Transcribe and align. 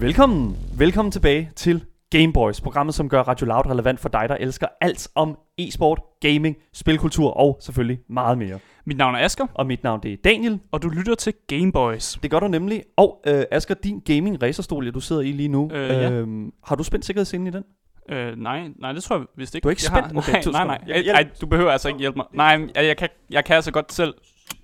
Velkommen, 0.00 0.56
velkommen 0.78 1.12
tilbage 1.12 1.50
til 1.56 1.84
Gameboys, 2.10 2.60
programmet 2.60 2.94
som 2.94 3.08
gør 3.08 3.22
Radio 3.22 3.46
Loud 3.46 3.66
relevant 3.66 4.00
for 4.00 4.08
dig, 4.08 4.26
der 4.28 4.36
elsker 4.36 4.66
alt 4.80 5.08
om 5.14 5.38
e-sport, 5.58 6.00
gaming, 6.20 6.56
spilkultur 6.72 7.30
og 7.30 7.58
selvfølgelig 7.60 7.98
meget 8.08 8.38
mere. 8.38 8.58
Mit 8.84 8.96
navn 8.96 9.14
er 9.14 9.18
Asker, 9.24 9.46
Og 9.54 9.66
mit 9.66 9.82
navn 9.82 10.02
det 10.02 10.12
er 10.12 10.16
Daniel. 10.24 10.60
og 10.72 10.82
du 10.82 10.88
lytter 10.88 11.14
til 11.14 11.34
Gameboys. 11.46 12.18
Det 12.22 12.30
gør 12.30 12.40
du 12.40 12.48
nemlig. 12.48 12.82
Og 12.96 13.20
øh, 13.26 13.44
Asger, 13.50 13.74
din 13.74 14.00
gaming 14.00 14.42
racerstol, 14.42 14.84
ja, 14.84 14.90
du 14.90 15.00
sidder 15.00 15.22
i 15.22 15.32
lige 15.32 15.48
nu. 15.48 15.70
Øh, 15.72 15.88
ja. 15.88 16.10
øhm, 16.10 16.50
har 16.64 16.76
du 16.76 16.82
spændt 16.82 17.04
sikkerhedsselen 17.04 17.46
i 17.46 17.50
den? 17.50 17.64
Øh, 18.10 18.36
nej, 18.36 18.68
nej, 18.78 18.92
det 18.92 19.02
tror 19.02 19.16
jeg 19.16 19.26
vist 19.36 19.54
ikke. 19.54 19.64
Du 19.64 19.68
er 19.68 19.70
ikke 19.70 19.82
jeg 19.84 20.02
spændt? 20.02 20.12
Har, 20.12 20.18
Okay, 20.32 20.52
nej, 20.52 20.64
nej, 20.64 20.66
nej. 20.66 20.96
Jeg, 20.96 21.06
Jeg- 21.06 21.12
ej, 21.14 21.28
du 21.40 21.46
behøver 21.46 21.70
altså 21.72 21.88
ikke 21.88 22.00
hjælpe 22.00 22.16
mig. 22.16 22.26
Nej, 22.34 22.56
men 22.56 22.70
jeg, 22.74 22.84
jeg, 22.86 22.96
kan, 22.96 23.08
jeg 23.30 23.44
kan 23.44 23.56
altså 23.56 23.70
godt 23.72 23.92
selv. 23.92 24.14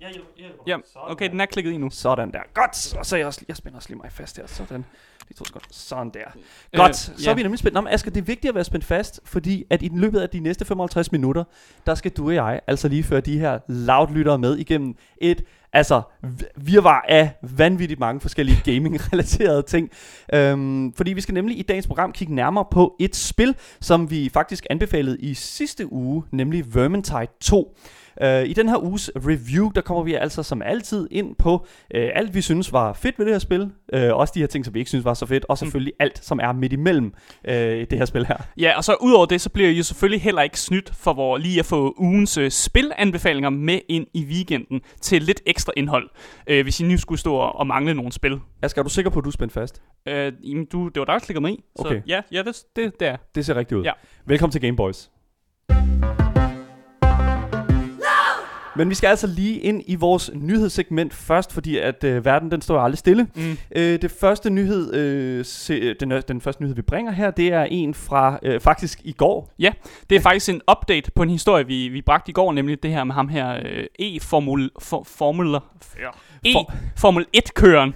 Jeg. 0.01 0.09
Ja, 0.67 0.77
okay, 0.95 1.29
den 1.29 1.41
er 1.41 1.45
klikket 1.45 1.71
i 1.71 1.77
nu. 1.77 1.89
Sådan 1.89 2.31
der. 2.31 2.39
Godt. 2.53 2.95
Og 2.99 3.05
så 3.05 3.15
er 3.15 3.17
jeg, 3.17 3.27
også, 3.27 3.45
jeg 3.47 3.55
spænder 3.57 3.75
også 3.77 3.89
lige 3.89 3.99
mig 4.03 4.11
fast 4.11 4.37
her. 4.37 4.47
Sådan. 4.47 4.85
De 5.29 5.33
to 5.33 5.45
sekunder. 5.45 5.67
Sådan 5.71 6.11
der. 6.13 6.19
Godt. 6.75 6.89
Øh, 6.89 6.95
så 6.95 7.23
ja. 7.23 7.31
er 7.31 7.35
vi 7.35 7.41
nemlig 7.41 7.59
spændt. 7.59 7.73
Nå, 7.73 7.81
men 7.81 7.93
Asger, 7.93 8.11
det 8.11 8.21
er 8.21 8.25
vigtigt 8.25 8.49
at 8.49 8.55
være 8.55 8.63
spændt 8.63 8.85
fast, 8.85 9.19
fordi 9.25 9.63
at 9.69 9.81
i 9.81 9.87
den 9.87 9.99
løbet 9.99 10.19
af 10.19 10.29
de 10.29 10.39
næste 10.39 10.65
55 10.65 11.11
minutter, 11.11 11.43
der 11.85 11.95
skal 11.95 12.11
du 12.11 12.27
og 12.27 12.33
jeg 12.33 12.59
altså 12.67 12.87
lige 12.87 13.03
føre 13.03 13.21
de 13.21 13.39
her 13.39 13.59
loud-lyttere 13.67 14.37
med 14.37 14.57
igennem 14.57 14.95
et 15.21 15.43
altså 15.73 16.01
virvar 16.55 17.05
af 17.07 17.31
vanvittigt 17.41 17.99
mange 17.99 18.21
forskellige 18.21 18.61
gaming-relaterede 18.71 19.61
ting. 19.61 19.89
Øhm, 20.33 20.93
fordi 20.93 21.13
vi 21.13 21.21
skal 21.21 21.33
nemlig 21.33 21.59
i 21.59 21.61
dagens 21.61 21.87
program 21.87 22.11
kigge 22.11 22.35
nærmere 22.35 22.65
på 22.71 22.95
et 22.99 23.15
spil, 23.15 23.55
som 23.81 24.11
vi 24.11 24.29
faktisk 24.33 24.65
anbefalede 24.69 25.17
i 25.19 25.33
sidste 25.33 25.93
uge, 25.93 26.23
nemlig 26.31 26.75
Vermintide 26.75 27.27
2. 27.41 27.77
Uh, 28.23 28.49
I 28.49 28.53
den 28.53 28.69
her 28.69 28.83
uges 28.83 29.11
review, 29.15 29.71
der 29.75 29.81
kommer 29.81 30.03
vi 30.03 30.13
altså 30.13 30.43
som 30.43 30.61
altid 30.61 31.07
ind 31.11 31.35
på 31.35 31.53
uh, 31.53 31.59
alt, 31.91 32.33
vi 32.33 32.41
synes 32.41 32.73
var 32.73 32.93
fedt 32.93 33.19
ved 33.19 33.25
det 33.25 33.33
her 33.33 33.39
spil. 33.39 33.61
Uh, 33.61 34.17
også 34.17 34.31
de 34.35 34.39
her 34.39 34.47
ting, 34.47 34.65
som 34.65 34.73
vi 34.73 34.79
ikke 34.79 34.89
synes 34.89 35.05
var 35.05 35.13
så 35.13 35.25
fedt. 35.25 35.45
Og 35.49 35.57
selvfølgelig 35.57 35.93
mm. 35.99 36.03
alt, 36.03 36.25
som 36.25 36.39
er 36.39 36.51
midt 36.51 36.73
imellem 36.73 37.13
uh, 37.47 37.53
det 37.53 37.93
her 37.93 38.05
spil 38.05 38.25
her. 38.25 38.37
Ja, 38.57 38.77
og 38.77 38.83
så 38.83 38.95
udover 39.01 39.25
det, 39.25 39.41
så 39.41 39.49
bliver 39.49 39.69
I 39.69 39.73
jo 39.73 39.83
selvfølgelig 39.83 40.21
heller 40.21 40.41
ikke 40.41 40.59
snydt 40.59 40.95
for 40.95 41.13
hvor 41.13 41.37
lige 41.37 41.59
at 41.59 41.65
få 41.65 41.95
ugens 41.97 42.37
øh, 42.37 42.51
spilanbefalinger 42.51 43.49
med 43.49 43.79
ind 43.89 44.07
i 44.13 44.25
weekenden 44.25 44.81
til 45.01 45.21
lidt 45.21 45.41
ekstra 45.45 45.71
indhold, 45.77 46.09
øh, 46.47 46.63
hvis 46.63 46.79
I 46.79 46.83
nu 46.83 46.97
skulle 46.97 47.19
stå 47.19 47.35
og, 47.35 47.67
mangle 47.67 47.93
nogle 47.93 48.11
spil. 48.11 48.39
Asger, 48.61 48.81
er 48.81 48.83
du 48.83 48.89
sikker 48.89 49.11
på, 49.11 49.19
at 49.19 49.23
du 49.23 49.29
er 49.29 49.31
spændt 49.31 49.53
fast? 49.53 49.81
Øh, 50.07 50.33
jamen, 50.43 50.65
du, 50.65 50.87
det 50.87 50.99
var 50.99 51.05
dig, 51.05 51.13
der 51.13 51.19
klikkede 51.19 51.41
mig 51.41 51.51
i. 51.51 51.63
Så 51.75 51.87
Okay. 51.87 52.01
ja, 52.07 52.21
ja 52.31 52.43
det, 52.43 52.63
det, 52.75 52.99
det 52.99 53.07
er. 53.07 53.17
Det 53.35 53.45
ser 53.45 53.55
rigtigt 53.55 53.77
ud. 53.77 53.83
Ja. 53.83 53.91
Velkommen 54.25 54.51
til 54.51 54.61
Gameboys. 54.61 55.09
Men 58.77 58.89
vi 58.89 58.95
skal 58.95 59.07
altså 59.07 59.27
lige 59.27 59.59
ind 59.59 59.83
i 59.85 59.95
vores 59.95 60.31
nyhedssegment 60.33 61.13
først, 61.13 61.53
fordi 61.53 61.77
at 61.77 62.03
øh, 62.03 62.25
verden 62.25 62.51
den 62.51 62.61
står 62.61 62.79
aldrig 62.79 62.97
stille. 62.97 63.27
Mm. 63.35 63.57
Øh, 63.75 64.01
det 64.01 64.11
første 64.11 64.49
nyhed, 64.49 64.93
øh, 64.93 65.45
se, 65.45 65.93
den, 65.93 66.11
den 66.27 66.41
første 66.41 66.61
nyhed 66.63 66.75
vi 66.75 66.81
bringer 66.81 67.11
her, 67.11 67.31
det 67.31 67.47
er 67.53 67.63
en 67.63 67.93
fra 67.93 68.39
øh, 68.43 68.59
faktisk 68.59 68.99
i 69.03 69.11
går. 69.11 69.53
Det 70.09 70.15
er 70.15 70.19
faktisk 70.19 70.49
en 70.49 70.61
update 70.71 71.11
på 71.11 71.23
en 71.23 71.29
historie, 71.29 71.67
vi, 71.67 71.87
vi 71.87 72.01
bragte 72.01 72.29
i 72.29 72.33
går, 72.33 72.53
nemlig 72.53 72.83
det 72.83 72.91
her 72.91 73.03
med 73.03 73.13
ham 73.15 73.27
her 73.29 73.59
øh, 73.65 73.85
E-formul... 73.99 74.69
For, 74.79 75.03
formuler... 75.07 75.59
E, 76.45 76.51
For- 76.53 76.73
Formel 76.97 77.25
1-køren. 77.37 77.93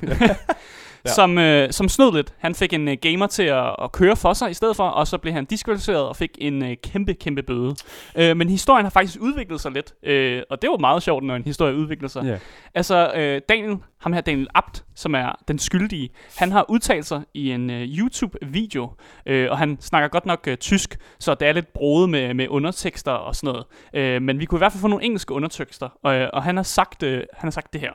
Ja. 1.06 1.12
Som, 1.12 1.38
øh, 1.38 1.72
som 1.72 1.90
snød 1.90 2.14
lidt. 2.14 2.34
Han 2.38 2.56
fik 2.56 2.74
en 2.74 2.88
øh, 2.88 2.98
gamer 3.02 3.28
til 3.28 3.44
at, 3.44 3.76
at 3.82 3.92
køre 3.92 4.16
for 4.16 4.34
sig 4.34 4.52
i 4.52 4.54
stedet 4.54 4.76
for, 4.76 4.88
og 4.88 5.08
så 5.08 5.18
blev 5.18 5.34
han 5.34 5.46
diskvalificeret 5.46 6.08
og 6.08 6.16
fik 6.16 6.38
en 6.38 6.66
øh, 6.66 6.78
kæmpe, 6.84 7.14
kæmpe 7.14 7.44
bøde. 7.44 7.76
Øh, 8.16 8.38
men 8.38 8.50
historien 8.50 8.86
har 8.86 8.90
faktisk 8.90 9.18
udviklet 9.22 9.62
sig 9.62 9.72
lidt, 9.72 9.94
øh, 10.04 10.42
og 10.50 10.62
det 10.62 10.70
var 10.70 10.78
meget 10.78 11.04
sjovt, 11.04 11.24
når 11.24 11.36
en 11.36 11.44
historie 11.44 11.76
udvikler 11.76 12.10
sig. 12.10 12.24
Ja. 12.24 12.38
Altså, 12.74 13.12
øh, 13.16 13.42
Daniel, 13.50 13.78
ham 14.02 14.14
her 14.14 14.22
Daniel 14.22 14.48
Abt, 14.56 14.84
som 14.96 15.16
er 15.16 15.40
den 15.48 15.60
skyldige, 15.60 16.10
han 16.38 16.52
har 16.52 16.66
udtalt 16.70 17.06
sig 17.06 17.22
i 17.34 17.52
en 17.52 17.70
øh, 17.70 17.82
YouTube-video, 17.82 18.90
øh, 19.26 19.52
og 19.52 19.58
han 19.58 19.78
snakker 19.82 20.10
godt 20.10 20.26
nok 20.26 20.48
øh, 20.48 20.58
tysk, 20.58 20.98
så 21.20 21.36
det 21.36 21.48
er 21.48 21.54
lidt 21.54 21.74
broet 21.74 22.10
med, 22.10 22.34
med 22.34 22.48
undertekster 22.50 23.12
og 23.12 23.36
sådan 23.36 23.54
noget. 23.54 23.66
Øh, 23.94 24.22
men 24.22 24.40
vi 24.40 24.46
kunne 24.46 24.58
i 24.58 24.62
hvert 24.62 24.72
fald 24.72 24.82
få 24.82 24.88
nogle 24.88 25.06
engelske 25.06 25.34
undertekster, 25.34 25.90
og, 26.04 26.16
øh, 26.16 26.30
og 26.34 26.44
han, 26.44 26.56
har 26.56 26.64
sagt, 26.64 27.04
øh, 27.04 27.18
han 27.18 27.48
har 27.48 27.52
sagt 27.52 27.74
det 27.74 27.82
her. 27.82 27.92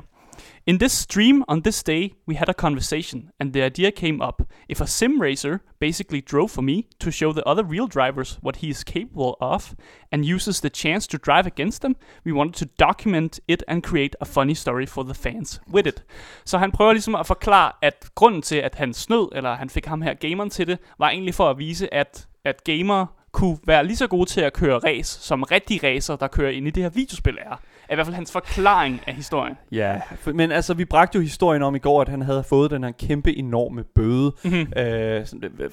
In 0.68 0.78
this 0.78 0.92
stream 0.92 1.44
on 1.46 1.60
this 1.60 1.80
day, 1.84 2.14
we 2.26 2.34
had 2.34 2.48
a 2.48 2.54
conversation, 2.54 3.30
and 3.38 3.52
the 3.52 3.62
idea 3.62 3.92
came 3.92 4.20
up. 4.20 4.42
If 4.68 4.80
a 4.80 4.86
sim 4.88 5.20
racer 5.20 5.60
basically 5.78 6.20
drove 6.20 6.50
for 6.50 6.62
me 6.62 6.88
to 6.98 7.12
show 7.12 7.32
the 7.32 7.48
other 7.48 7.62
real 7.62 7.86
drivers 7.86 8.38
what 8.42 8.56
he 8.56 8.68
is 8.68 8.82
capable 8.82 9.36
of, 9.40 9.76
and 10.10 10.24
uses 10.24 10.60
the 10.60 10.68
chance 10.68 11.06
to 11.06 11.18
drive 11.18 11.46
against 11.46 11.82
them, 11.82 11.94
we 12.24 12.32
wanted 12.32 12.54
to 12.54 12.84
document 12.84 13.38
it 13.46 13.62
and 13.68 13.84
create 13.84 14.16
a 14.20 14.24
funny 14.24 14.54
story 14.54 14.86
for 14.86 15.04
the 15.04 15.14
fans 15.14 15.60
with 15.72 15.86
it. 15.86 16.04
Så 16.44 16.58
han 16.58 16.72
prøver 16.72 16.92
ligesom 16.92 17.14
at 17.14 17.26
forklare, 17.26 17.72
at 17.82 18.10
grunden 18.14 18.42
til, 18.42 18.56
at 18.56 18.74
han 18.74 18.94
snød, 18.94 19.28
eller 19.36 19.54
han 19.54 19.70
fik 19.70 19.86
ham 19.86 20.02
her 20.02 20.14
gameren 20.14 20.50
til 20.50 20.66
det, 20.66 20.78
var 20.98 21.10
egentlig 21.10 21.34
for 21.34 21.50
at 21.50 21.58
vise, 21.58 21.94
at, 21.94 22.28
at 22.44 22.64
gamere 22.64 23.06
kunne 23.32 23.58
være 23.66 23.86
lige 23.86 23.96
så 23.96 24.06
gode 24.06 24.30
til 24.30 24.40
at 24.40 24.52
køre 24.52 24.78
race, 24.78 25.20
som 25.20 25.42
rigtige 25.42 25.88
racer, 25.88 26.16
der 26.16 26.28
kører 26.28 26.50
ind 26.50 26.66
i 26.66 26.70
det 26.70 26.82
her 26.82 26.90
videospil 26.90 27.38
er. 27.40 27.56
Er 27.88 27.92
i 27.92 27.94
hvert 27.94 28.06
fald 28.06 28.14
hans 28.16 28.32
forklaring 28.32 29.00
af 29.06 29.14
historien. 29.14 29.54
Ja, 29.72 30.00
for, 30.20 30.32
men 30.32 30.52
altså 30.52 30.74
vi 30.74 30.84
bragte 30.84 31.16
jo 31.16 31.22
historien 31.22 31.62
om 31.62 31.74
i 31.74 31.78
går, 31.78 32.00
at 32.00 32.08
han 32.08 32.22
havde 32.22 32.44
fået 32.44 32.70
den 32.70 32.84
her 32.84 32.90
kæmpe 32.90 33.36
enorme 33.38 33.84
bøde. 33.94 34.32
Mm-hmm. 34.44 34.72
Øh, 34.76 35.26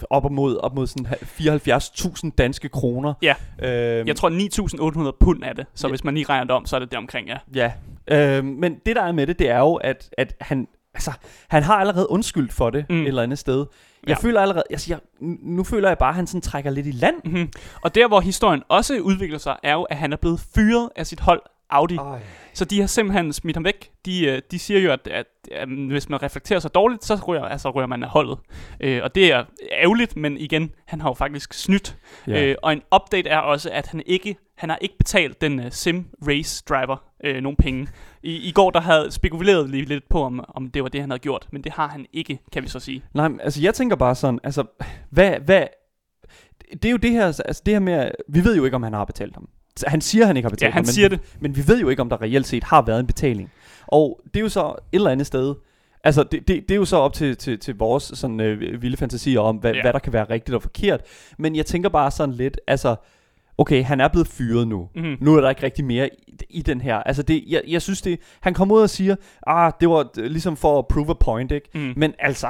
op 0.09 0.31
mod, 0.31 0.57
op 0.57 0.75
mod 0.75 0.87
sådan 0.87 1.05
74.000 1.57 2.29
danske 2.37 2.69
kroner. 2.69 3.13
Ja. 3.21 3.35
Øh, 3.63 4.07
Jeg 4.07 4.15
tror 4.15 4.29
9.800 5.11 5.17
pund 5.19 5.43
er 5.43 5.53
det, 5.53 5.65
så 5.73 5.87
Ja. 5.87 5.91
hvis 5.91 6.03
man 6.03 6.13
lige 6.13 6.25
regner 6.29 6.43
det 6.43 6.51
om, 6.51 6.65
så 6.65 6.75
er 6.75 6.79
det 6.79 6.91
der 6.91 6.97
omkring, 6.97 7.27
ja. 7.27 7.37
Ja, 7.55 7.71
øh, 8.37 8.45
men 8.45 8.75
det 8.85 8.95
der 8.95 9.01
er 9.03 9.11
med 9.11 9.27
det, 9.27 9.39
det 9.39 9.49
er 9.49 9.59
jo, 9.59 9.73
at, 9.75 10.09
at 10.17 10.35
han, 10.41 10.67
altså, 10.93 11.11
han 11.49 11.63
har 11.63 11.75
allerede 11.75 12.09
undskyldt 12.11 12.53
for 12.53 12.69
det 12.69 12.85
Mm. 12.89 12.95
mm. 12.95 13.01
et 13.01 13.07
eller 13.07 13.23
andet 13.23 13.39
sted. 13.39 13.65
Jeg 14.07 14.17
Ja. 14.23 14.27
føler 14.27 14.41
allerede, 14.41 14.63
altså, 14.69 14.93
jeg, 14.93 14.99
nu 15.41 15.63
føler 15.63 15.87
jeg 15.87 15.97
bare, 15.97 16.09
at 16.09 16.15
han 16.15 16.27
sådan 16.27 16.41
trækker 16.41 16.71
lidt 16.71 16.87
i 16.87 16.91
land. 16.91 17.15
Mm-hmm. 17.25 17.49
Og 17.81 17.95
der, 17.95 18.07
hvor 18.07 18.19
historien 18.19 18.63
også 18.69 18.99
udvikler 18.99 19.37
sig, 19.37 19.55
er 19.63 19.73
jo, 19.73 19.83
at 19.83 19.97
han 19.97 20.13
er 20.13 20.17
blevet 20.17 20.39
fyret 20.55 20.89
af 20.95 21.07
sit 21.07 21.19
hold 21.19 21.41
Audi. 21.73 21.95
Ej. 21.95 22.19
Så 22.53 22.65
de 22.65 22.79
har 22.79 22.87
simpelthen 22.87 23.33
smidt 23.33 23.55
ham 23.55 23.63
væk. 23.63 23.91
De, 24.05 24.25
øh, 24.25 24.41
de 24.51 24.59
siger 24.59 24.79
jo, 24.79 24.91
at, 24.91 25.07
at, 25.07 25.25
at 25.51 25.67
hvis 25.67 26.09
man 26.09 26.23
reflekterer 26.23 26.59
sig 26.59 26.75
dårligt, 26.75 27.05
så 27.05 27.15
rører, 27.15 27.45
altså, 27.45 27.69
rører 27.69 27.87
man 27.87 28.03
af 28.03 28.09
holdet. 28.09 28.37
Øh, 28.79 29.03
og 29.03 29.15
det 29.15 29.31
er 29.31 29.43
ærgerligt, 29.71 30.15
men 30.15 30.37
igen, 30.37 30.71
han 30.85 31.01
har 31.01 31.09
jo 31.09 31.13
faktisk 31.13 31.53
snydt. 31.53 31.97
Ja. 32.27 32.45
Øh, 32.45 32.55
og 32.63 32.73
en 32.73 32.81
update 32.95 33.29
er 33.29 33.37
også, 33.37 33.69
at 33.71 33.87
han 33.87 34.01
ikke 34.05 34.35
han 34.55 34.69
har 34.69 34.77
ikke 34.81 34.97
betalt 34.97 35.41
den 35.41 35.59
uh, 35.59 35.65
sim 35.71 36.05
race 36.27 36.63
driver 36.69 36.97
øh, 37.23 37.41
nogen 37.41 37.55
penge. 37.55 37.87
I, 38.23 38.35
I 38.35 38.51
går 38.51 38.69
der 38.69 38.79
havde 38.79 39.11
spekuleret 39.11 39.69
lige 39.69 39.85
lidt 39.85 40.09
på, 40.09 40.23
om, 40.23 40.45
om 40.47 40.71
det 40.71 40.83
var 40.83 40.89
det, 40.89 41.01
han 41.01 41.09
havde 41.09 41.19
gjort, 41.19 41.47
men 41.51 41.63
det 41.63 41.71
har 41.71 41.87
han 41.87 42.05
ikke, 42.13 42.39
kan 42.51 42.63
vi 42.63 42.67
så 42.67 42.79
sige. 42.79 43.03
Nej, 43.13 43.27
men, 43.27 43.41
altså 43.41 43.61
jeg 43.61 43.73
tænker 43.73 43.95
bare 43.95 44.15
sådan, 44.15 44.39
altså, 44.43 44.63
hvad, 45.09 45.39
hvad, 45.39 45.67
det 46.71 46.85
er 46.85 46.91
jo 46.91 46.97
det 46.97 47.11
her, 47.11 47.25
altså 47.25 47.61
det 47.65 47.73
her 47.73 47.79
med, 47.79 48.11
vi 48.27 48.43
ved 48.43 48.55
jo 48.57 48.65
ikke, 48.65 48.75
om 48.75 48.83
han 48.83 48.93
har 48.93 49.05
betalt 49.05 49.35
ham. 49.35 49.49
Han 49.87 50.01
siger, 50.01 50.25
han 50.25 50.37
ikke 50.37 50.45
har 50.45 50.49
betalt 50.49 50.69
Ja, 50.69 50.73
han 50.73 50.81
men, 50.81 50.85
siger 50.87 51.09
det. 51.09 51.19
men 51.39 51.55
vi 51.55 51.67
ved 51.67 51.81
jo 51.81 51.89
ikke, 51.89 52.01
om 52.01 52.09
der 52.09 52.21
reelt 52.21 52.47
set 52.47 52.63
har 52.63 52.81
været 52.81 52.99
en 52.99 53.07
betaling. 53.07 53.51
Og 53.87 54.21
det 54.33 54.35
er 54.39 54.41
jo 54.41 54.49
så 54.49 54.67
et 54.69 54.75
eller 54.91 55.09
andet 55.09 55.27
sted, 55.27 55.55
altså 56.03 56.23
det, 56.23 56.47
det, 56.47 56.61
det 56.69 56.71
er 56.71 56.75
jo 56.75 56.85
så 56.85 56.97
op 56.97 57.13
til, 57.13 57.37
til, 57.37 57.59
til 57.59 57.75
vores 57.77 58.03
sådan 58.13 58.39
øh, 58.39 58.81
vilde 58.81 58.97
fantasier 58.97 59.39
om, 59.39 59.55
hvad, 59.57 59.73
Ja. 59.73 59.81
hvad 59.81 59.93
der 59.93 59.99
kan 59.99 60.13
være 60.13 60.23
rigtigt 60.29 60.55
og 60.55 60.61
forkert. 60.61 61.01
Men 61.39 61.55
jeg 61.55 61.65
tænker 61.65 61.89
bare 61.89 62.11
sådan 62.11 62.35
lidt, 62.35 62.59
altså, 62.67 62.95
okay, 63.57 63.83
han 63.83 64.01
er 64.01 64.07
blevet 64.07 64.27
fyret 64.27 64.67
nu. 64.67 64.89
Mhm. 64.95 65.17
Nu 65.21 65.35
er 65.35 65.41
der 65.41 65.49
ikke 65.49 65.63
rigtig 65.63 65.85
mere 65.85 66.09
i, 66.27 66.33
i 66.49 66.61
den 66.61 66.81
her. 66.81 66.95
Altså 66.97 67.23
det, 67.23 67.43
jeg, 67.47 67.61
jeg 67.67 67.81
synes 67.81 68.01
det, 68.01 68.19
han 68.41 68.53
kommer 68.53 68.75
ud 68.75 68.81
og 68.81 68.89
siger, 68.89 69.15
ah, 69.47 69.71
det 69.79 69.89
var 69.89 70.09
øh, 70.19 70.25
ligesom 70.25 70.57
for 70.57 70.79
at 70.79 70.87
prove 70.87 71.09
a 71.09 71.13
point, 71.13 71.51
ikke? 71.51 71.69
Mm. 71.75 71.93
Men 71.97 72.13
altså, 72.19 72.47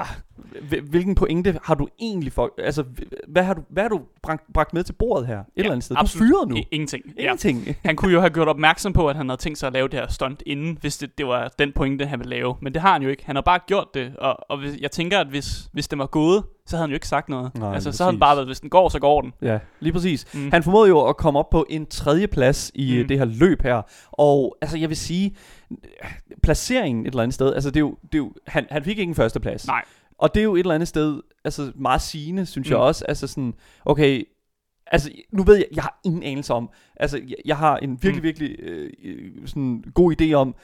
hvilken 0.90 1.16
pointe 1.16 1.60
har 1.64 1.76
du 1.76 1.88
egentlig 2.00 2.34
for, 2.34 2.54
altså, 2.58 2.84
hvad 3.28 3.44
har 3.44 3.54
du, 3.54 3.62
hvad 3.70 3.84
har 3.84 3.90
du 3.90 4.02
bragt, 4.24 4.44
bragt 4.54 4.74
med 4.74 4.84
til 4.84 4.94
bordet 4.94 5.28
her? 5.28 5.40
Et 5.40 5.46
ja, 5.58 5.62
eller 5.62 5.72
andet 5.72 5.84
sted. 5.84 5.96
Du 5.96 6.00
absolut. 6.00 6.28
fyret 6.28 6.50
nu. 6.50 6.56
I, 6.56 6.68
ingenting. 6.72 7.04
Ja. 7.18 7.22
Ingenting. 7.22 7.76
Han 7.86 7.96
kunne 7.96 8.12
jo 8.14 8.20
have 8.20 8.30
gjort 8.30 8.48
opmærksom 8.48 8.94
på, 8.94 9.08
at 9.08 9.16
han 9.16 9.30
havde 9.30 9.42
tænkt 9.42 9.60
sig 9.60 9.68
at 9.68 9.74
lave 9.74 9.88
det 9.88 10.00
her 10.00 10.08
stunt 10.08 10.44
inden, 10.46 10.78
hvis 10.82 10.98
det, 10.98 11.18
det 11.18 11.28
var 11.28 11.54
den 11.60 11.72
pointe, 11.76 12.06
han 12.06 12.20
ville 12.20 12.30
lave. 12.36 12.56
Men 12.62 12.74
det 12.74 12.82
har 12.82 12.94
han 12.94 13.02
jo 13.02 13.10
ikke. 13.10 13.26
Han 13.26 13.36
har 13.36 13.42
bare 13.42 13.60
gjort 13.68 13.88
det, 13.94 14.16
og, 14.18 14.38
og 14.50 14.60
jeg 14.82 14.92
tænker, 14.92 15.20
at 15.20 15.28
hvis, 15.28 15.70
hvis 15.72 15.88
det 15.88 16.00
var 16.00 16.06
gået, 16.06 16.44
så 16.66 16.76
havde 16.76 16.84
han 16.84 16.90
jo 16.90 16.96
ikke 16.96 17.08
sagt 17.08 17.30
noget. 17.30 17.56
Nej, 17.56 17.74
altså, 17.74 17.92
så 17.92 18.04
havde 18.04 18.14
han 18.14 18.20
bare 18.20 18.36
været, 18.36 18.48
hvis 18.48 18.60
den 18.60 18.70
går, 18.70 18.90
så 18.90 19.00
går 19.00 19.22
den. 19.22 19.34
Ja, 19.42 19.60
lige 19.80 19.94
præcis. 19.94 20.34
Mm. 20.34 20.50
Han 20.52 20.64
formåede 20.64 20.90
jo 20.90 21.02
at 21.08 21.18
komme 21.18 21.40
op 21.40 21.50
på 21.50 21.66
en 21.70 21.86
tredje 21.86 22.28
plads 22.28 22.72
i 22.76 22.94
Mm. 22.96 23.02
mm. 23.02 23.08
det 23.08 23.18
her 23.18 23.26
løb 23.26 23.62
her. 23.62 23.82
Og 24.12 24.58
altså, 24.62 24.78
jeg 24.78 24.90
vil 24.90 24.98
sige, 24.98 25.36
placeringen 26.44 27.06
et 27.06 27.10
eller 27.12 27.24
andet 27.24 27.34
sted, 27.36 27.54
altså 27.54 27.70
det 27.70 27.76
er 27.76 27.80
jo, 27.80 27.96
det 28.04 28.14
er 28.14 28.18
jo 28.18 28.34
han, 28.48 28.66
han 28.72 28.84
fik 28.84 28.98
ikke 29.00 29.10
en 29.10 29.16
første 29.16 29.40
plads. 29.40 29.68
Nej. 29.68 29.82
Og 30.24 30.34
det 30.34 30.40
er 30.40 30.44
jo 30.44 30.56
et 30.56 30.60
eller 30.60 30.76
andet 30.76 30.88
sted, 30.88 31.22
altså 31.44 31.72
meget 31.76 32.02
sigende, 32.02 32.46
synes 32.46 32.68
Mm. 32.68 32.72
jeg 32.72 32.80
også. 32.80 33.06
Altså 33.06 33.28
sådan, 33.28 33.54
okay, 33.86 34.24
altså 34.88 35.12
nu 35.32 35.44
ved 35.44 35.56
jeg, 35.56 35.66
jeg 35.76 35.84
har 35.84 36.00
ingen 36.06 36.24
anelse 36.24 36.54
om, 36.54 36.70
altså 36.96 37.18
jeg, 37.18 37.36
jeg 37.46 37.58
har 37.58 37.78
en 37.78 37.90
virkelig, 38.04 38.12
Mm. 38.14 38.18
mm. 38.18 38.24
virkelig 38.24 38.56
øh, 38.60 38.90
øh, 39.04 39.48
sådan 39.48 39.84
god 39.96 40.16
idé 40.22 40.34
om, 40.34 40.56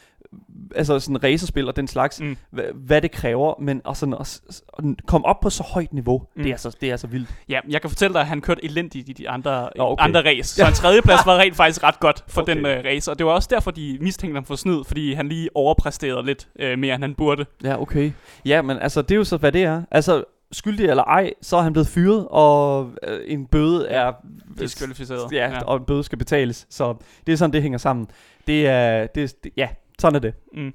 altså 0.75 0.99
sådan 0.99 1.23
racerspil 1.23 1.67
og 1.67 1.75
den 1.75 1.87
slags, 1.87 2.21
Mm. 2.21 2.37
mm. 2.51 2.59
hvad, 2.75 3.01
det 3.01 3.11
kræver, 3.11 3.53
men 3.61 3.81
og 3.83 3.97
sådan 3.97 4.13
at, 4.19 4.41
at 4.77 4.83
komme 5.07 5.27
op 5.27 5.39
på 5.39 5.49
så 5.49 5.63
højt 5.63 5.93
niveau, 5.93 6.17
Mm. 6.19 6.25
mm. 6.35 6.43
det, 6.43 6.51
er 6.51 6.57
så, 6.57 6.77
det 6.81 6.91
er 6.91 6.97
så 6.97 7.07
vildt. 7.07 7.29
Ja, 7.49 7.59
jeg 7.69 7.81
kan 7.81 7.89
fortælle 7.89 8.13
dig, 8.13 8.21
at 8.21 8.27
han 8.27 8.41
kørte 8.41 8.65
elendigt 8.65 9.09
i 9.09 9.13
de 9.13 9.29
andre, 9.29 9.69
Nå, 9.75 9.83
okay. 9.83 10.03
andre 10.03 10.21
race. 10.25 10.55
Så 10.55 10.67
en 10.67 10.73
tredjeplads 10.73 11.25
var 11.25 11.37
rent 11.37 11.55
faktisk 11.55 11.83
ret 11.83 11.99
godt 11.99 12.23
for 12.27 12.41
Okay. 12.41 12.55
den 12.55 12.65
uh, 12.65 12.71
race. 12.85 13.11
Og 13.11 13.17
det 13.17 13.25
var 13.25 13.31
også 13.31 13.47
derfor, 13.51 13.71
de 13.71 13.97
mistænkte 14.01 14.35
ham 14.35 14.45
for 14.45 14.55
snyd, 14.55 14.83
fordi 14.87 15.13
han 15.13 15.29
lige 15.29 15.49
overpræsterede 15.55 16.25
lidt 16.25 16.47
uh, 16.63 16.79
mere, 16.79 16.95
end 16.95 17.03
han 17.03 17.15
burde. 17.15 17.45
Ja, 17.63 17.81
okay. 17.81 18.11
Ja, 18.45 18.61
men 18.61 18.77
altså, 18.77 19.01
det 19.01 19.11
er 19.11 19.15
jo 19.15 19.23
så, 19.23 19.37
hvad 19.37 19.51
det 19.51 19.63
er. 19.63 19.83
Altså, 19.91 20.23
skyldig 20.51 20.85
eller 20.89 21.03
ej, 21.03 21.33
så 21.41 21.57
er 21.57 21.61
han 21.61 21.73
blevet 21.73 21.87
fyret, 21.87 22.27
og 22.29 22.91
øh, 23.07 23.19
en 23.27 23.45
bøde 23.45 23.87
er... 23.87 24.11
Diskvalificeret. 24.59 25.31
Ja, 25.31 25.49
ja, 25.51 25.63
og 25.63 25.77
en 25.77 25.83
bøde 25.85 26.03
skal 26.03 26.17
betales. 26.17 26.67
Så 26.69 26.95
det 27.27 27.33
er 27.33 27.37
sådan, 27.37 27.53
det 27.53 27.61
hænger 27.61 27.77
sammen. 27.77 28.07
Det 28.47 28.67
er... 28.67 29.07
Det, 29.07 29.43
det, 29.43 29.51
ja, 29.57 29.67
sådan 29.99 30.15
er 30.15 30.19
det. 30.19 30.33
Mm. 30.53 30.73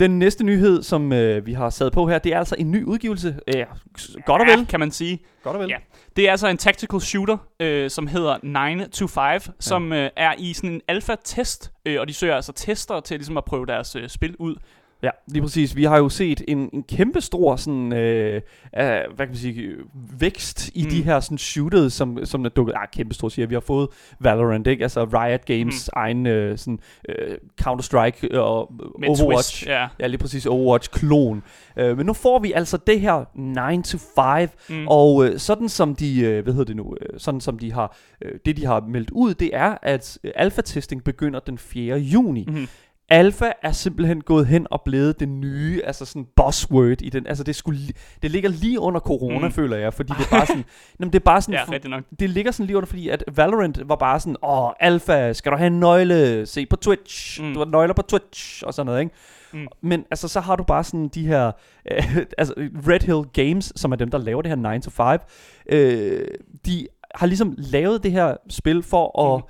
Den 0.00 0.18
næste 0.18 0.44
nyhed, 0.44 0.82
som 0.82 1.12
øh, 1.12 1.46
vi 1.46 1.52
har 1.52 1.70
sat 1.70 1.92
på 1.92 2.06
her, 2.08 2.18
det 2.18 2.32
er 2.32 2.38
altså 2.38 2.56
en 2.58 2.70
ny 2.70 2.84
udgivelse. 2.84 3.38
Ja, 3.54 3.64
godt 4.26 4.42
og 4.42 4.48
vel. 4.48 4.58
Ja, 4.58 4.64
kan 4.64 4.80
man 4.80 4.90
sige. 4.90 5.18
Godt 5.42 5.56
og 5.56 5.62
vel. 5.62 5.68
Ja. 5.68 5.76
Det 6.16 6.26
er 6.26 6.30
altså 6.30 6.48
en 6.48 6.56
tactical 6.56 7.00
shooter, 7.00 7.36
øh, 7.60 7.90
som 7.90 8.06
hedder 8.06 8.76
9 8.76 8.84
to 8.90 9.06
5, 9.06 9.40
som 9.60 9.92
øh, 9.92 10.10
er 10.16 10.34
i 10.38 10.52
sådan 10.52 10.70
en 10.70 10.80
alpha-test, 10.88 11.72
øh, 11.86 12.00
og 12.00 12.08
de 12.08 12.14
søger 12.14 12.34
altså 12.34 12.52
tester 12.52 13.00
til 13.00 13.16
ligesom 13.16 13.36
at 13.36 13.44
prøve 13.44 13.66
deres 13.66 13.96
øh, 13.96 14.08
spil 14.08 14.36
ud. 14.38 14.56
Ja, 15.02 15.10
lige 15.28 15.42
præcis. 15.42 15.76
Vi 15.76 15.84
har 15.84 15.98
jo 15.98 16.08
set 16.08 16.42
en, 16.48 16.70
en 16.72 16.82
kæmpe 16.82 17.20
stor 17.20 17.56
sådan, 17.56 17.92
øh, 17.92 18.34
øh, 18.34 18.40
hvad 18.74 18.98
kan 19.16 19.28
man 19.28 19.36
sige, 19.36 19.70
vækst 20.18 20.70
i 20.74 20.82
mm. 20.82 20.90
de 20.90 21.02
her 21.02 21.20
sådan 21.20 21.38
shooters, 21.38 21.92
som, 21.92 22.24
som 22.24 22.44
er 22.44 22.48
dukket, 22.48 22.74
ah, 22.76 22.88
kæmpe 22.92 23.14
stor 23.14 23.28
siger 23.28 23.46
vi 23.46 23.54
har 23.54 23.60
fået 23.60 23.88
Valorant, 24.20 24.66
ikke? 24.66 24.82
Altså 24.82 25.04
Riot 25.04 25.44
Games 25.44 25.90
mm. 25.94 26.00
egen 26.00 26.26
øh, 26.26 26.58
sådan, 26.58 26.78
øh, 27.08 27.36
Counter-Strike 27.60 28.38
og 28.38 28.72
Med 28.98 29.08
Overwatch. 29.08 29.56
Twist, 29.58 29.66
ja. 29.66 29.88
Ja, 30.00 30.06
lige 30.06 30.18
præcis 30.18 30.46
Overwatch-klon. 30.46 31.42
Øh, 31.76 31.96
men 31.96 32.06
nu 32.06 32.12
får 32.12 32.38
vi 32.38 32.52
altså 32.52 32.76
det 32.76 33.00
her 33.00 33.24
9 33.76 33.82
to 33.82 33.98
5, 33.98 34.48
Mm. 34.68 34.88
og 34.88 35.24
øh, 35.26 35.38
sådan 35.38 35.68
som 35.68 35.94
de, 35.96 36.20
øh, 36.20 36.42
hvad 36.42 36.52
hedder 36.52 36.64
det 36.66 36.76
nu, 36.76 36.96
øh, 37.00 37.20
sådan 37.20 37.40
som 37.40 37.58
de 37.58 37.72
har, 37.72 37.96
øh, 38.22 38.32
det 38.46 38.56
de 38.56 38.66
har 38.66 38.80
meldt 38.80 39.10
ud, 39.10 39.34
det 39.34 39.50
er, 39.52 39.76
at 39.82 40.18
øh, 40.24 40.32
alpha-testing 40.36 41.02
begynder 41.04 41.40
den 41.40 41.58
4. 41.58 41.98
juni. 41.98 42.44
Mm-hmm. 42.48 42.68
Alpha 43.10 43.52
er 43.62 43.72
simpelthen 43.72 44.20
gået 44.20 44.46
hen 44.46 44.66
og 44.70 44.82
blevet 44.84 45.20
det 45.20 45.28
nye, 45.28 45.80
altså 45.84 46.04
sådan 46.04 46.26
buzzword 46.36 47.02
i 47.02 47.08
den, 47.08 47.26
altså 47.26 47.44
det, 47.44 47.56
skulle, 47.56 47.80
det 48.22 48.30
ligger 48.30 48.48
lige 48.50 48.80
under 48.80 49.00
corona, 49.00 49.38
Mm. 49.38 49.44
mm. 49.44 49.50
føler 49.52 49.76
jeg, 49.76 49.94
fordi 49.94 50.12
det 50.18 50.26
er 50.26 50.30
bare 50.30 50.46
sådan, 50.46 50.64
jamen 51.00 51.12
det 51.12 51.18
er 51.18 51.24
bare 51.24 51.40
sådan, 51.42 51.60
Ja, 51.84 51.88
nok. 51.88 52.04
det 52.20 52.30
ligger 52.30 52.52
sådan 52.52 52.66
lige 52.66 52.76
under, 52.76 52.86
fordi 52.86 53.08
at 53.08 53.24
Valorant 53.36 53.80
var 53.88 53.96
bare 53.96 54.20
sådan, 54.20 54.36
åh, 54.42 54.70
Alpha, 54.80 55.32
skal 55.32 55.52
du 55.52 55.56
have 55.56 55.66
en 55.66 55.80
nøgle, 55.80 56.46
se 56.46 56.66
på 56.66 56.76
Twitch, 56.76 57.40
Mm. 57.40 57.46
mm. 57.48 57.52
du 57.54 57.58
har 57.60 57.66
nøgler 57.66 57.94
på 57.94 58.02
Twitch, 58.02 58.62
og 58.66 58.74
sådan 58.74 58.86
noget, 58.86 59.00
ikke? 59.00 59.12
Mm. 59.52 59.66
Men 59.80 60.04
altså, 60.10 60.28
så 60.28 60.40
har 60.40 60.56
du 60.56 60.62
bare 60.64 60.84
sådan 60.84 61.08
de 61.08 61.26
her, 61.26 61.52
øh, 61.92 62.16
altså 62.38 62.54
Red 62.88 63.00
Hill 63.00 63.22
Games, 63.46 63.72
som 63.76 63.92
er 63.92 63.96
dem, 63.96 64.10
der 64.10 64.18
laver 64.18 64.42
det 64.42 64.48
her 64.50 64.72
9 64.74 64.80
to 64.80 64.90
5, 64.90 65.18
øh, 65.72 66.26
de 66.66 66.86
har 67.14 67.26
ligesom 67.26 67.54
lavet 67.58 68.02
det 68.02 68.12
her 68.12 68.36
spil 68.50 68.82
for 68.82 69.20
at, 69.34 69.38
øh, 69.38 69.42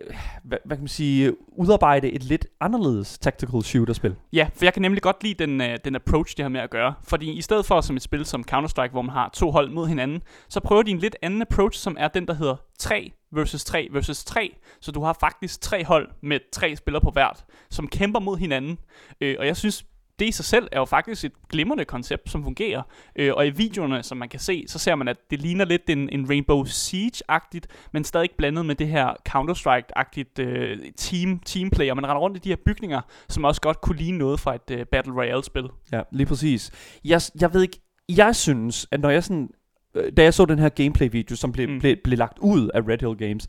Øh, 0.00 0.16
hvad, 0.44 0.58
hvad 0.64 0.76
kan 0.76 0.82
man 0.82 0.88
sige, 0.88 1.36
udarbejde 1.48 2.10
et 2.10 2.22
lidt 2.22 2.46
anderledes 2.60 3.18
tactical 3.18 3.62
shooter-spil. 3.62 4.16
Ja, 4.32 4.48
for 4.54 4.64
jeg 4.64 4.72
kan 4.72 4.82
nemlig 4.82 5.02
godt 5.02 5.22
lide 5.22 5.34
den, 5.34 5.60
øh, 5.60 5.78
den 5.84 5.94
approach, 5.94 6.36
det 6.36 6.42
har 6.42 6.48
med 6.48 6.60
at 6.60 6.70
gøre. 6.70 6.94
Fordi 7.02 7.32
i 7.32 7.42
stedet 7.42 7.66
for 7.66 7.80
som 7.80 7.96
et 7.96 8.02
spil 8.02 8.26
som 8.26 8.44
Counter-Strike, 8.52 8.90
hvor 8.90 9.02
man 9.02 9.12
har 9.12 9.30
to 9.32 9.50
hold 9.50 9.70
mod 9.70 9.88
hinanden, 9.88 10.22
så 10.48 10.60
prøver 10.60 10.82
de 10.82 10.90
en 10.90 10.98
lidt 10.98 11.16
anden 11.22 11.42
approach, 11.42 11.80
som 11.80 11.96
er 12.00 12.08
den, 12.08 12.26
der 12.26 12.34
hedder 12.34 12.56
3 12.78 13.12
versus 13.32 13.64
3 13.64 13.88
versus 13.92 14.24
3. 14.24 14.56
Så 14.80 14.92
du 14.92 15.02
har 15.02 15.16
faktisk 15.20 15.60
tre 15.60 15.84
hold 15.84 16.08
med 16.22 16.38
tre 16.52 16.76
spillere 16.76 17.00
på 17.00 17.10
hvert, 17.10 17.44
som 17.70 17.88
kæmper 17.88 18.20
mod 18.20 18.36
hinanden. 18.36 18.78
Øh, 19.20 19.36
og 19.38 19.46
jeg 19.46 19.56
synes, 19.56 19.84
det 20.20 20.28
i 20.28 20.32
sig 20.32 20.44
selv 20.44 20.68
er 20.72 20.78
jo 20.78 20.84
faktisk 20.84 21.24
et 21.24 21.32
glimrende 21.48 21.84
koncept, 21.84 22.30
som 22.30 22.44
fungerer. 22.44 22.82
Øh, 23.16 23.32
og 23.34 23.46
i 23.46 23.50
videoerne, 23.50 24.02
som 24.02 24.18
man 24.18 24.28
kan 24.28 24.40
se, 24.40 24.64
så 24.68 24.78
ser 24.78 24.94
man, 24.94 25.08
at 25.08 25.16
det 25.30 25.40
ligner 25.40 25.64
lidt 25.64 25.82
en, 25.88 26.08
en 26.08 26.28
Rainbow 26.28 26.64
Siege-agtigt, 26.64 27.66
men 27.92 28.04
stadig 28.04 28.30
blandet 28.38 28.66
med 28.66 28.74
det 28.74 28.88
her 28.88 29.14
Counter-Strike-agtigt 29.28 30.42
øh, 30.42 30.78
team, 30.96 31.38
teamplay. 31.38 31.90
Og 31.90 31.96
man 31.96 32.06
render 32.06 32.20
rundt 32.20 32.36
i 32.36 32.40
de 32.40 32.48
her 32.48 32.56
bygninger, 32.66 33.00
som 33.28 33.44
også 33.44 33.60
godt 33.60 33.80
kunne 33.80 33.96
ligne 33.98 34.18
noget 34.18 34.40
fra 34.40 34.54
et 34.54 34.70
øh, 34.70 34.86
Battle 34.86 35.14
Royale-spil. 35.14 35.68
Ja, 35.92 36.00
lige 36.12 36.26
præcis. 36.26 36.70
Jeg, 37.04 37.20
jeg 37.40 37.54
ved 37.54 37.62
ikke, 37.62 37.80
jeg 38.08 38.36
synes, 38.36 38.86
at 38.90 39.00
når 39.00 39.10
jeg 39.10 39.24
sådan, 39.24 39.48
øh, 39.94 40.12
da 40.16 40.22
jeg 40.22 40.34
så 40.34 40.44
den 40.44 40.58
her 40.58 40.68
gameplay-video, 40.68 41.36
som 41.36 41.52
blev, 41.52 41.68
Mm. 41.68 41.74
mm. 41.74 41.80
blev, 41.80 41.96
blev 42.04 42.18
lagt 42.18 42.38
ud 42.38 42.68
af 42.74 42.80
Red 42.88 42.98
Hill 43.00 43.28
Games, 43.28 43.46